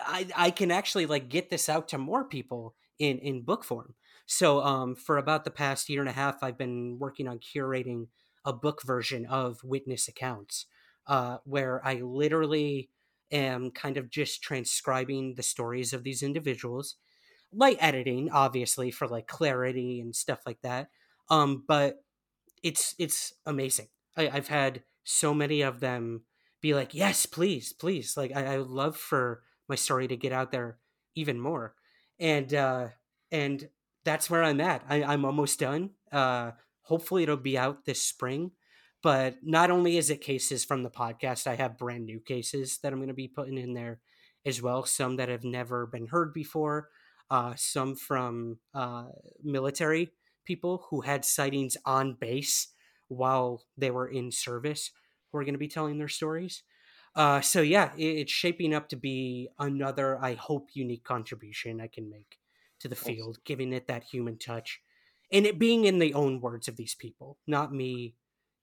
I 0.00 0.28
I 0.36 0.50
can 0.50 0.70
actually 0.70 1.06
like 1.06 1.28
get 1.28 1.50
this 1.50 1.68
out 1.68 1.88
to 1.88 1.98
more 1.98 2.24
people 2.24 2.74
in 2.98 3.18
in 3.18 3.42
book 3.42 3.64
form. 3.64 3.94
So 4.26 4.62
um 4.62 4.94
for 4.94 5.18
about 5.18 5.44
the 5.44 5.50
past 5.50 5.88
year 5.88 6.00
and 6.00 6.08
a 6.08 6.12
half 6.12 6.42
I've 6.42 6.58
been 6.58 6.98
working 6.98 7.28
on 7.28 7.38
curating 7.38 8.08
a 8.44 8.52
book 8.52 8.82
version 8.82 9.26
of 9.26 9.62
witness 9.64 10.08
accounts 10.08 10.66
uh 11.06 11.38
where 11.44 11.84
I 11.86 11.94
literally 11.96 12.90
am 13.32 13.70
kind 13.70 13.96
of 13.96 14.10
just 14.10 14.42
transcribing 14.42 15.34
the 15.34 15.42
stories 15.42 15.92
of 15.92 16.04
these 16.04 16.22
individuals. 16.22 16.96
Light 17.52 17.78
editing 17.80 18.30
obviously 18.30 18.90
for 18.90 19.08
like 19.08 19.26
clarity 19.26 20.00
and 20.00 20.14
stuff 20.14 20.40
like 20.46 20.60
that 20.62 20.88
um 21.30 21.64
but 21.66 22.04
it's 22.62 22.94
it's 22.98 23.32
amazing. 23.46 23.88
I, 24.16 24.28
i've 24.28 24.48
had 24.48 24.82
so 25.04 25.32
many 25.34 25.62
of 25.62 25.80
them 25.80 26.24
be 26.60 26.74
like 26.74 26.94
yes 26.94 27.26
please 27.26 27.72
please 27.72 28.16
like 28.16 28.32
I, 28.34 28.54
I 28.54 28.58
would 28.58 28.68
love 28.68 28.96
for 28.96 29.42
my 29.68 29.74
story 29.76 30.08
to 30.08 30.16
get 30.16 30.32
out 30.32 30.52
there 30.52 30.78
even 31.14 31.40
more 31.40 31.74
and 32.18 32.52
uh 32.54 32.88
and 33.32 33.68
that's 34.04 34.28
where 34.30 34.42
i'm 34.42 34.60
at. 34.60 34.82
I, 34.88 35.02
i'm 35.02 35.24
almost 35.24 35.58
done. 35.60 35.90
Uh 36.12 36.52
hopefully 36.82 37.22
it'll 37.22 37.36
be 37.36 37.58
out 37.58 37.84
this 37.84 38.02
spring 38.02 38.52
but 39.02 39.36
not 39.42 39.70
only 39.70 39.96
is 39.96 40.10
it 40.10 40.20
cases 40.20 40.64
from 40.64 40.82
the 40.82 40.90
podcast 40.90 41.46
i 41.46 41.54
have 41.54 41.78
brand 41.78 42.04
new 42.04 42.20
cases 42.20 42.78
that 42.82 42.92
i'm 42.92 42.98
going 42.98 43.08
to 43.08 43.14
be 43.14 43.28
putting 43.28 43.58
in 43.58 43.74
there 43.74 44.00
as 44.46 44.62
well 44.62 44.84
some 44.84 45.16
that 45.16 45.28
have 45.28 45.44
never 45.44 45.86
been 45.86 46.06
heard 46.06 46.32
before 46.32 46.88
uh, 47.30 47.54
some 47.56 47.94
from 47.94 48.58
uh, 48.74 49.06
military 49.42 50.10
people 50.44 50.86
who 50.90 51.02
had 51.02 51.24
sightings 51.24 51.76
on 51.84 52.14
base 52.14 52.68
while 53.08 53.62
they 53.76 53.90
were 53.90 54.08
in 54.08 54.32
service 54.32 54.90
who 55.30 55.38
are 55.38 55.44
going 55.44 55.54
to 55.54 55.58
be 55.58 55.68
telling 55.68 55.98
their 55.98 56.08
stories. 56.08 56.62
Uh, 57.14 57.40
so 57.40 57.60
yeah 57.60 57.92
it, 57.96 58.04
it's 58.04 58.32
shaping 58.32 58.72
up 58.72 58.88
to 58.88 58.94
be 58.94 59.48
another 59.58 60.16
i 60.24 60.34
hope 60.34 60.68
unique 60.74 61.02
contribution 61.02 61.80
i 61.80 61.88
can 61.88 62.08
make 62.08 62.38
to 62.78 62.86
the 62.86 62.94
field 62.94 63.38
giving 63.44 63.72
it 63.72 63.88
that 63.88 64.04
human 64.04 64.38
touch 64.38 64.80
and 65.32 65.44
it 65.44 65.58
being 65.58 65.84
in 65.86 65.98
the 65.98 66.14
own 66.14 66.40
words 66.40 66.68
of 66.68 66.76
these 66.76 66.94
people 66.94 67.36
not 67.48 67.74
me 67.74 68.14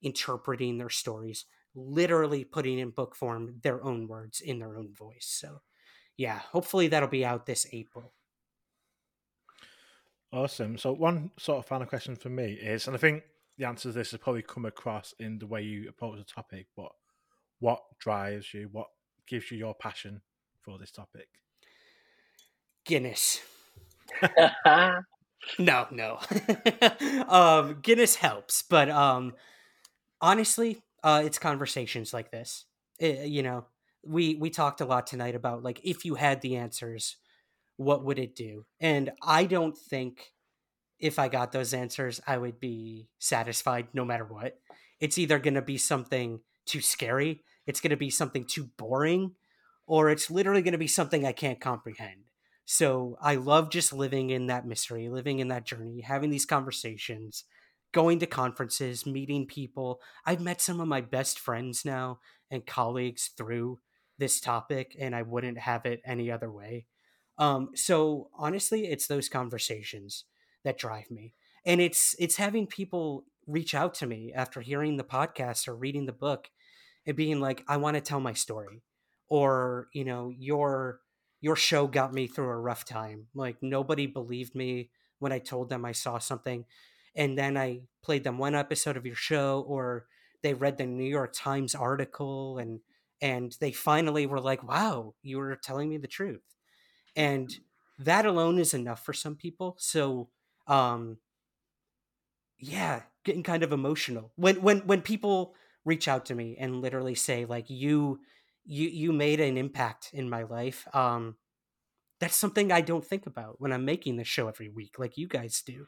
interpreting 0.01 0.77
their 0.77 0.89
stories 0.89 1.45
literally 1.75 2.43
putting 2.43 2.79
in 2.79 2.89
book 2.89 3.15
form 3.15 3.59
their 3.61 3.83
own 3.83 4.07
words 4.07 4.41
in 4.41 4.59
their 4.59 4.77
own 4.77 4.93
voice 4.93 5.27
so 5.27 5.61
yeah 6.17 6.39
hopefully 6.39 6.87
that'll 6.87 7.09
be 7.09 7.25
out 7.25 7.45
this 7.45 7.67
april 7.71 8.13
Awesome. 10.33 10.77
So 10.77 10.91
one 10.91 11.31
sort 11.39 11.59
of 11.59 11.65
final 11.65 11.87
question 11.87 12.15
for 12.15 12.29
me 12.29 12.51
is, 12.51 12.87
and 12.87 12.95
I 12.95 12.99
think 12.99 13.23
the 13.57 13.65
answer 13.65 13.89
to 13.89 13.93
this 13.93 14.11
has 14.11 14.19
probably 14.19 14.41
come 14.41 14.65
across 14.65 15.13
in 15.19 15.39
the 15.39 15.47
way 15.47 15.61
you 15.61 15.87
approach 15.87 16.17
the 16.17 16.25
topic, 16.25 16.67
but 16.75 16.91
what 17.59 17.81
drives 17.97 18.53
you? 18.53 18.67
What 18.71 18.87
gives 19.25 19.51
you 19.51 19.57
your 19.57 19.73
passion 19.73 20.21
for 20.61 20.77
this 20.77 20.91
topic? 20.91 21.29
guinness 22.87 23.41
no 25.59 25.87
no 25.91 26.19
um 27.27 27.79
guinness 27.81 28.15
helps 28.15 28.63
but 28.63 28.89
um 28.89 29.33
honestly 30.21 30.81
uh 31.03 31.21
it's 31.25 31.39
conversations 31.39 32.13
like 32.13 32.31
this. 32.31 32.65
Eh, 32.99 33.23
you 33.23 33.43
know 33.43 33.65
we 34.05 34.35
we 34.35 34.49
talked 34.49 34.81
a 34.81 34.85
lot 34.85 35.07
tonight 35.07 35.35
about 35.35 35.63
like 35.63 35.81
if 35.83 36.05
you 36.05 36.15
had 36.15 36.41
the 36.41 36.55
answers 36.55 37.17
what 37.77 38.03
would 38.03 38.19
it 38.19 38.35
do? 38.35 38.65
And 38.79 39.11
i 39.21 39.45
don't 39.45 39.77
think 39.77 40.31
if 40.99 41.19
i 41.19 41.27
got 41.27 41.51
those 41.51 41.73
answers 41.73 42.19
i 42.25 42.37
would 42.37 42.59
be 42.59 43.07
satisfied 43.19 43.87
no 43.93 44.05
matter 44.05 44.25
what. 44.25 44.59
It's 44.99 45.17
either 45.19 45.37
going 45.39 45.53
to 45.53 45.61
be 45.61 45.77
something 45.77 46.39
too 46.65 46.81
scary 46.81 47.43
it's 47.67 47.81
going 47.81 47.91
to 47.91 47.97
be 47.97 48.09
something 48.09 48.45
too 48.45 48.69
boring 48.77 49.33
or 49.85 50.09
it's 50.09 50.31
literally 50.31 50.61
going 50.61 50.71
to 50.71 50.77
be 50.77 50.87
something 50.87 51.25
i 51.25 51.31
can't 51.31 51.61
comprehend. 51.61 52.29
So 52.65 53.17
I 53.21 53.35
love 53.35 53.69
just 53.69 53.93
living 53.93 54.29
in 54.29 54.47
that 54.47 54.67
mystery, 54.67 55.07
living 55.07 55.39
in 55.39 55.47
that 55.47 55.65
journey, 55.65 56.01
having 56.01 56.31
these 56.31 56.45
conversations, 56.45 57.45
going 57.93 58.19
to 58.19 58.25
conferences, 58.25 59.05
meeting 59.05 59.45
people. 59.45 60.01
I've 60.25 60.41
met 60.41 60.61
some 60.61 60.79
of 60.79 60.87
my 60.87 61.01
best 61.01 61.39
friends 61.39 61.85
now 61.85 62.19
and 62.51 62.65
colleagues 62.65 63.31
through 63.37 63.79
this 64.17 64.39
topic, 64.39 64.95
and 64.99 65.15
I 65.15 65.21
wouldn't 65.21 65.59
have 65.59 65.85
it 65.85 66.01
any 66.05 66.31
other 66.31 66.51
way. 66.51 66.85
Um, 67.37 67.69
so 67.75 68.29
honestly, 68.33 68.87
it's 68.87 69.07
those 69.07 69.29
conversations 69.29 70.25
that 70.63 70.77
drive 70.77 71.11
me, 71.11 71.33
and 71.65 71.79
it's 71.79 72.15
it's 72.19 72.37
having 72.37 72.67
people 72.67 73.25
reach 73.45 73.73
out 73.73 73.93
to 73.95 74.07
me 74.07 74.33
after 74.33 74.61
hearing 74.61 74.97
the 74.97 75.03
podcast 75.03 75.67
or 75.67 75.75
reading 75.75 76.05
the 76.07 76.13
book, 76.13 76.49
and 77.05 77.15
being 77.15 77.39
like, 77.39 77.63
"I 77.67 77.77
want 77.77 77.95
to 77.95 78.01
tell 78.01 78.19
my 78.19 78.33
story," 78.33 78.81
or 79.29 79.87
you 79.93 80.03
know, 80.03 80.29
your 80.29 81.01
your 81.41 81.55
show 81.55 81.87
got 81.87 82.13
me 82.13 82.27
through 82.27 82.49
a 82.49 82.57
rough 82.57 82.85
time. 82.85 83.27
Like 83.35 83.57
nobody 83.61 84.07
believed 84.07 84.55
me 84.55 84.89
when 85.19 85.31
I 85.31 85.39
told 85.39 85.69
them 85.69 85.85
I 85.85 85.91
saw 85.91 86.17
something, 86.17 86.65
and 87.15 87.37
then 87.37 87.57
I 87.57 87.81
played 88.03 88.23
them 88.23 88.37
one 88.37 88.55
episode 88.55 88.97
of 88.97 89.05
your 89.05 89.15
show, 89.15 89.61
or 89.67 90.07
they 90.43 90.53
read 90.53 90.77
the 90.77 90.85
New 90.85 91.03
York 91.09 91.33
Times 91.33 91.75
article 91.75 92.57
and 92.57 92.81
and 93.21 93.55
they 93.59 93.71
finally 93.71 94.25
were 94.27 94.39
like, 94.41 94.63
"Wow, 94.63 95.15
you 95.23 95.37
were 95.39 95.55
telling 95.55 95.89
me 95.89 95.97
the 95.97 96.07
truth." 96.07 96.43
And 97.15 97.51
that 97.99 98.25
alone 98.25 98.59
is 98.59 98.73
enough 98.73 99.03
for 99.03 99.13
some 99.13 99.35
people. 99.35 99.75
So, 99.79 100.29
um 100.67 101.19
yeah, 102.59 103.03
getting 103.23 103.43
kind 103.43 103.63
of 103.63 103.71
emotional. 103.71 104.31
When 104.35 104.61
when 104.61 104.79
when 104.81 105.01
people 105.01 105.55
reach 105.85 106.07
out 106.07 106.25
to 106.27 106.35
me 106.35 106.57
and 106.59 106.81
literally 106.81 107.15
say 107.15 107.45
like 107.45 107.69
you 107.69 108.19
you 108.65 108.89
you 108.89 109.13
made 109.13 109.39
an 109.39 109.57
impact 109.57 110.09
in 110.13 110.29
my 110.29 110.43
life. 110.43 110.87
Um 110.95 111.37
that's 112.19 112.35
something 112.37 112.71
I 112.71 112.81
don't 112.81 113.05
think 113.05 113.27
about 113.27 113.61
when 113.61 113.73
I'm 113.73 113.85
making 113.85 114.17
the 114.17 114.25
show 114.25 114.47
every 114.47 114.69
week 114.69 114.99
like 114.99 115.17
you 115.17 115.27
guys 115.27 115.61
do. 115.65 115.87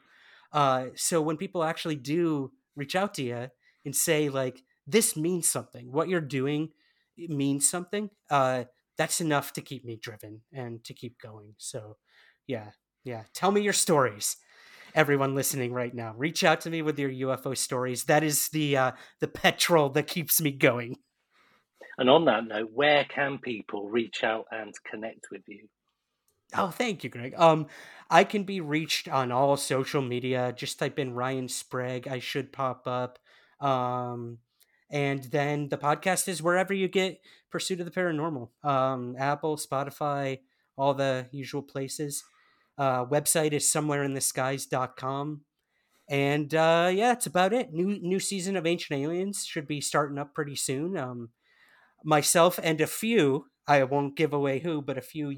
Uh 0.52 0.86
so 0.96 1.20
when 1.20 1.36
people 1.36 1.64
actually 1.64 1.96
do 1.96 2.52
reach 2.76 2.96
out 2.96 3.14
to 3.14 3.22
you 3.22 3.48
and 3.84 3.94
say 3.94 4.28
like 4.28 4.62
this 4.90 5.16
means 5.16 5.48
something. 5.48 5.92
What 5.92 6.08
you're 6.08 6.20
doing 6.20 6.70
means 7.16 7.68
something. 7.68 8.10
Uh, 8.28 8.64
that's 8.98 9.20
enough 9.20 9.52
to 9.54 9.60
keep 9.60 9.84
me 9.84 9.96
driven 9.96 10.42
and 10.52 10.82
to 10.84 10.94
keep 10.94 11.20
going. 11.20 11.54
So, 11.58 11.96
yeah, 12.46 12.70
yeah. 13.04 13.24
Tell 13.32 13.50
me 13.50 13.62
your 13.62 13.72
stories, 13.72 14.36
everyone 14.94 15.34
listening 15.34 15.72
right 15.72 15.94
now. 15.94 16.14
Reach 16.16 16.44
out 16.44 16.60
to 16.62 16.70
me 16.70 16.82
with 16.82 16.98
your 16.98 17.10
UFO 17.10 17.56
stories. 17.56 18.04
That 18.04 18.22
is 18.22 18.48
the 18.48 18.76
uh, 18.76 18.92
the 19.20 19.28
petrol 19.28 19.90
that 19.90 20.06
keeps 20.06 20.40
me 20.40 20.50
going. 20.50 20.96
And 21.96 22.10
on 22.10 22.24
that 22.26 22.46
note, 22.46 22.70
where 22.72 23.04
can 23.04 23.38
people 23.38 23.88
reach 23.88 24.24
out 24.24 24.46
and 24.50 24.74
connect 24.90 25.26
with 25.30 25.42
you? 25.46 25.68
Oh, 26.56 26.68
thank 26.70 27.04
you, 27.04 27.10
Greg. 27.10 27.34
Um, 27.36 27.66
I 28.10 28.24
can 28.24 28.42
be 28.42 28.60
reached 28.60 29.08
on 29.08 29.30
all 29.30 29.56
social 29.56 30.02
media. 30.02 30.52
Just 30.56 30.78
type 30.78 30.98
in 30.98 31.14
Ryan 31.14 31.48
Sprague. 31.48 32.08
I 32.08 32.18
should 32.18 32.52
pop 32.52 32.86
up. 32.86 33.18
Um, 33.60 34.38
and 34.90 35.22
then 35.24 35.68
the 35.68 35.78
podcast 35.78 36.26
is 36.26 36.42
wherever 36.42 36.74
you 36.74 36.88
get 36.88 37.20
Pursuit 37.50 37.80
of 37.80 37.86
the 37.86 37.92
Paranormal 37.92 38.48
um, 38.64 39.14
Apple, 39.18 39.56
Spotify, 39.56 40.40
all 40.76 40.94
the 40.94 41.28
usual 41.30 41.62
places. 41.62 42.24
Uh, 42.76 43.04
website 43.04 43.52
is 43.52 43.64
somewhereintheskies.com. 43.64 45.42
And 46.08 46.54
uh, 46.54 46.90
yeah, 46.92 47.08
that's 47.08 47.26
about 47.26 47.52
it. 47.52 47.72
New 47.72 48.00
new 48.00 48.18
season 48.18 48.56
of 48.56 48.66
Ancient 48.66 48.98
Aliens 48.98 49.44
should 49.44 49.68
be 49.68 49.80
starting 49.80 50.18
up 50.18 50.34
pretty 50.34 50.56
soon. 50.56 50.96
Um, 50.96 51.30
myself 52.04 52.58
and 52.62 52.80
a 52.80 52.86
few, 52.88 53.46
I 53.68 53.84
won't 53.84 54.16
give 54.16 54.32
away 54.32 54.58
who, 54.58 54.82
but 54.82 54.98
a 54.98 55.02
few 55.02 55.28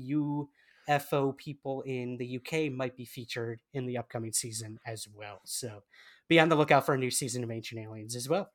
UFO 0.88 1.36
people 1.36 1.82
in 1.82 2.16
the 2.16 2.38
UK 2.38 2.72
might 2.72 2.96
be 2.96 3.04
featured 3.04 3.60
in 3.72 3.86
the 3.86 3.98
upcoming 3.98 4.32
season 4.32 4.78
as 4.86 5.06
well. 5.12 5.40
So 5.44 5.82
be 6.28 6.40
on 6.40 6.48
the 6.48 6.56
lookout 6.56 6.86
for 6.86 6.94
a 6.94 6.98
new 6.98 7.10
season 7.10 7.44
of 7.44 7.50
Ancient 7.50 7.80
Aliens 7.80 8.16
as 8.16 8.28
well. 8.28 8.50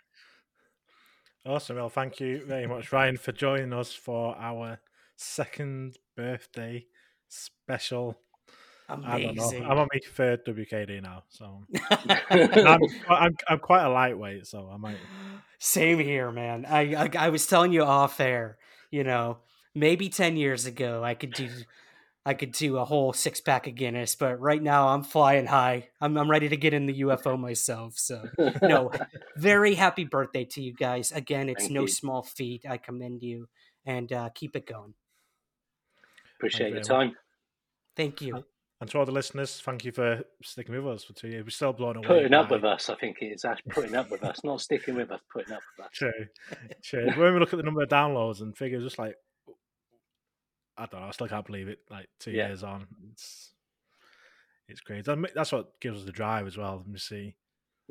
Awesome. 1.45 1.77
Well, 1.77 1.89
thank 1.89 2.19
you 2.19 2.43
very 2.45 2.67
much, 2.67 2.91
Ryan, 2.91 3.17
for 3.17 3.31
joining 3.31 3.71
us 3.71 3.93
for 3.93 4.35
our 4.37 4.79
second 5.15 5.97
birthday 6.15 6.85
special. 7.29 8.19
Amazing. 8.89 9.63
I 9.65 9.71
am 9.71 9.79
on 9.79 9.87
my 9.93 9.99
third 10.13 10.45
WKD 10.45 11.01
now, 11.01 11.23
so 11.29 11.63
I'm, 12.29 12.81
I'm, 13.09 13.35
I'm 13.47 13.59
quite 13.59 13.83
a 13.83 13.89
lightweight, 13.89 14.47
so 14.47 14.69
I 14.71 14.77
might. 14.77 14.97
Same 15.59 15.99
here, 15.99 16.31
man. 16.31 16.65
I, 16.65 16.95
I 16.95 17.09
I 17.17 17.29
was 17.29 17.45
telling 17.47 17.73
you 17.73 17.83
off 17.83 18.19
air. 18.21 18.57
You 18.89 19.03
know, 19.03 19.39
maybe 19.75 20.07
ten 20.07 20.37
years 20.37 20.65
ago, 20.65 21.03
I 21.03 21.15
could 21.15 21.33
do 21.33 21.49
I 22.27 22.33
could 22.33 22.51
do 22.51 22.75
a 22.77 22.83
whole 22.83 23.13
six 23.13 23.39
pack 23.39 23.67
of 23.67 23.75
Guinness, 23.75 24.15
but 24.15 24.41
right 24.41 24.61
now 24.61 24.89
I'm 24.89 25.03
flying 25.03 25.45
high. 25.45 25.87
I'm, 26.01 26.17
I'm 26.17 26.29
ready 26.29 26.49
to 26.49 26.57
get 26.57 26.73
in 26.73 26.85
the 26.85 26.99
UFO 26.99 27.39
myself. 27.39 27.93
So, 27.97 28.21
no, 28.61 28.91
very 29.37 29.75
happy 29.75 30.03
birthday 30.03 30.43
to 30.43 30.61
you 30.61 30.73
guys. 30.73 31.13
Again, 31.13 31.47
it's 31.47 31.63
Thank 31.63 31.71
no 31.71 31.83
you. 31.83 31.87
small 31.87 32.23
feat. 32.23 32.65
I 32.69 32.79
commend 32.79 33.23
you 33.23 33.47
and 33.85 34.11
uh, 34.11 34.29
keep 34.35 34.57
it 34.57 34.67
going. 34.67 34.93
Appreciate 36.35 36.65
Thank 36.65 36.69
your 36.71 36.79
you 36.79 36.87
very 36.87 37.07
time. 37.07 37.15
Thank 37.95 38.21
you. 38.21 38.43
And 38.81 38.89
to 38.89 38.99
all 38.99 39.05
the 39.05 39.13
listeners, 39.13 39.61
thank 39.63 39.85
you 39.85 39.93
for 39.93 40.21
sticking 40.43 40.75
with 40.75 40.95
us 40.95 41.05
for 41.05 41.13
two 41.13 41.29
years. 41.29 41.45
We're 41.45 41.51
still 41.51 41.71
blown 41.71 41.95
away. 41.95 42.07
Putting 42.07 42.33
up 42.33 42.49
by- 42.49 42.57
with 42.57 42.65
us, 42.65 42.89
I 42.89 42.95
think 42.95 43.19
it 43.21 43.27
is. 43.27 43.41
That's 43.43 43.61
putting 43.69 43.95
up 43.95 44.11
with 44.11 44.25
us, 44.25 44.43
not 44.43 44.59
sticking 44.59 44.95
with 44.95 45.11
us, 45.11 45.21
putting 45.31 45.53
up 45.53 45.61
with 45.77 45.85
us. 45.85 45.91
True, 45.93 46.11
true. 46.83 47.07
when 47.15 47.33
we 47.33 47.39
look 47.39 47.53
at 47.53 47.57
the 47.57 47.63
number 47.63 47.81
of 47.83 47.89
downloads 47.89 48.41
and 48.41 48.55
figures, 48.55 48.83
just 48.83 48.99
like 48.99 49.15
I 50.77 50.85
don't 50.85 51.01
know, 51.01 51.07
I 51.07 51.11
still 51.11 51.27
can't 51.27 51.45
believe 51.45 51.67
it. 51.67 51.79
Like 51.89 52.07
two 52.19 52.31
Yeah. 52.31 52.47
years 52.47 52.63
on, 52.63 52.87
it's 53.11 53.51
it's 54.67 54.81
crazy. 54.81 55.09
And 55.11 55.27
That's 55.33 55.51
what 55.51 55.79
gives 55.79 55.99
us 55.99 56.05
the 56.05 56.11
drive 56.11 56.45
as 56.47 56.57
well. 56.57 56.83
To 56.91 56.99
see 56.99 57.35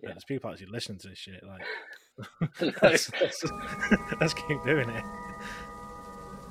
that 0.03 0.09
Yeah. 0.09 0.13
there's 0.15 0.25
people 0.25 0.51
actually 0.51 0.67
listening 0.67 0.99
to 0.99 1.09
this 1.09 1.19
shit. 1.19 1.43
Like, 1.43 1.63
No. 2.61 2.73
let's, 2.83 3.11
let's, 3.21 3.45
let's 4.21 4.35
keep 4.35 4.63
doing 4.65 4.89
it. 4.91 5.05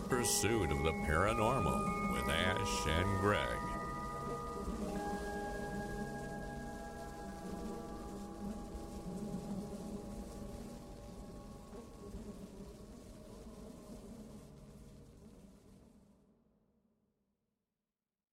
Pursuit 0.10 0.72
of 0.72 0.78
the 0.84 0.92
Paranormal 1.08 2.14
with 2.14 2.30
Ash 2.30 2.88
and 2.88 3.20
Greg. 3.22 3.58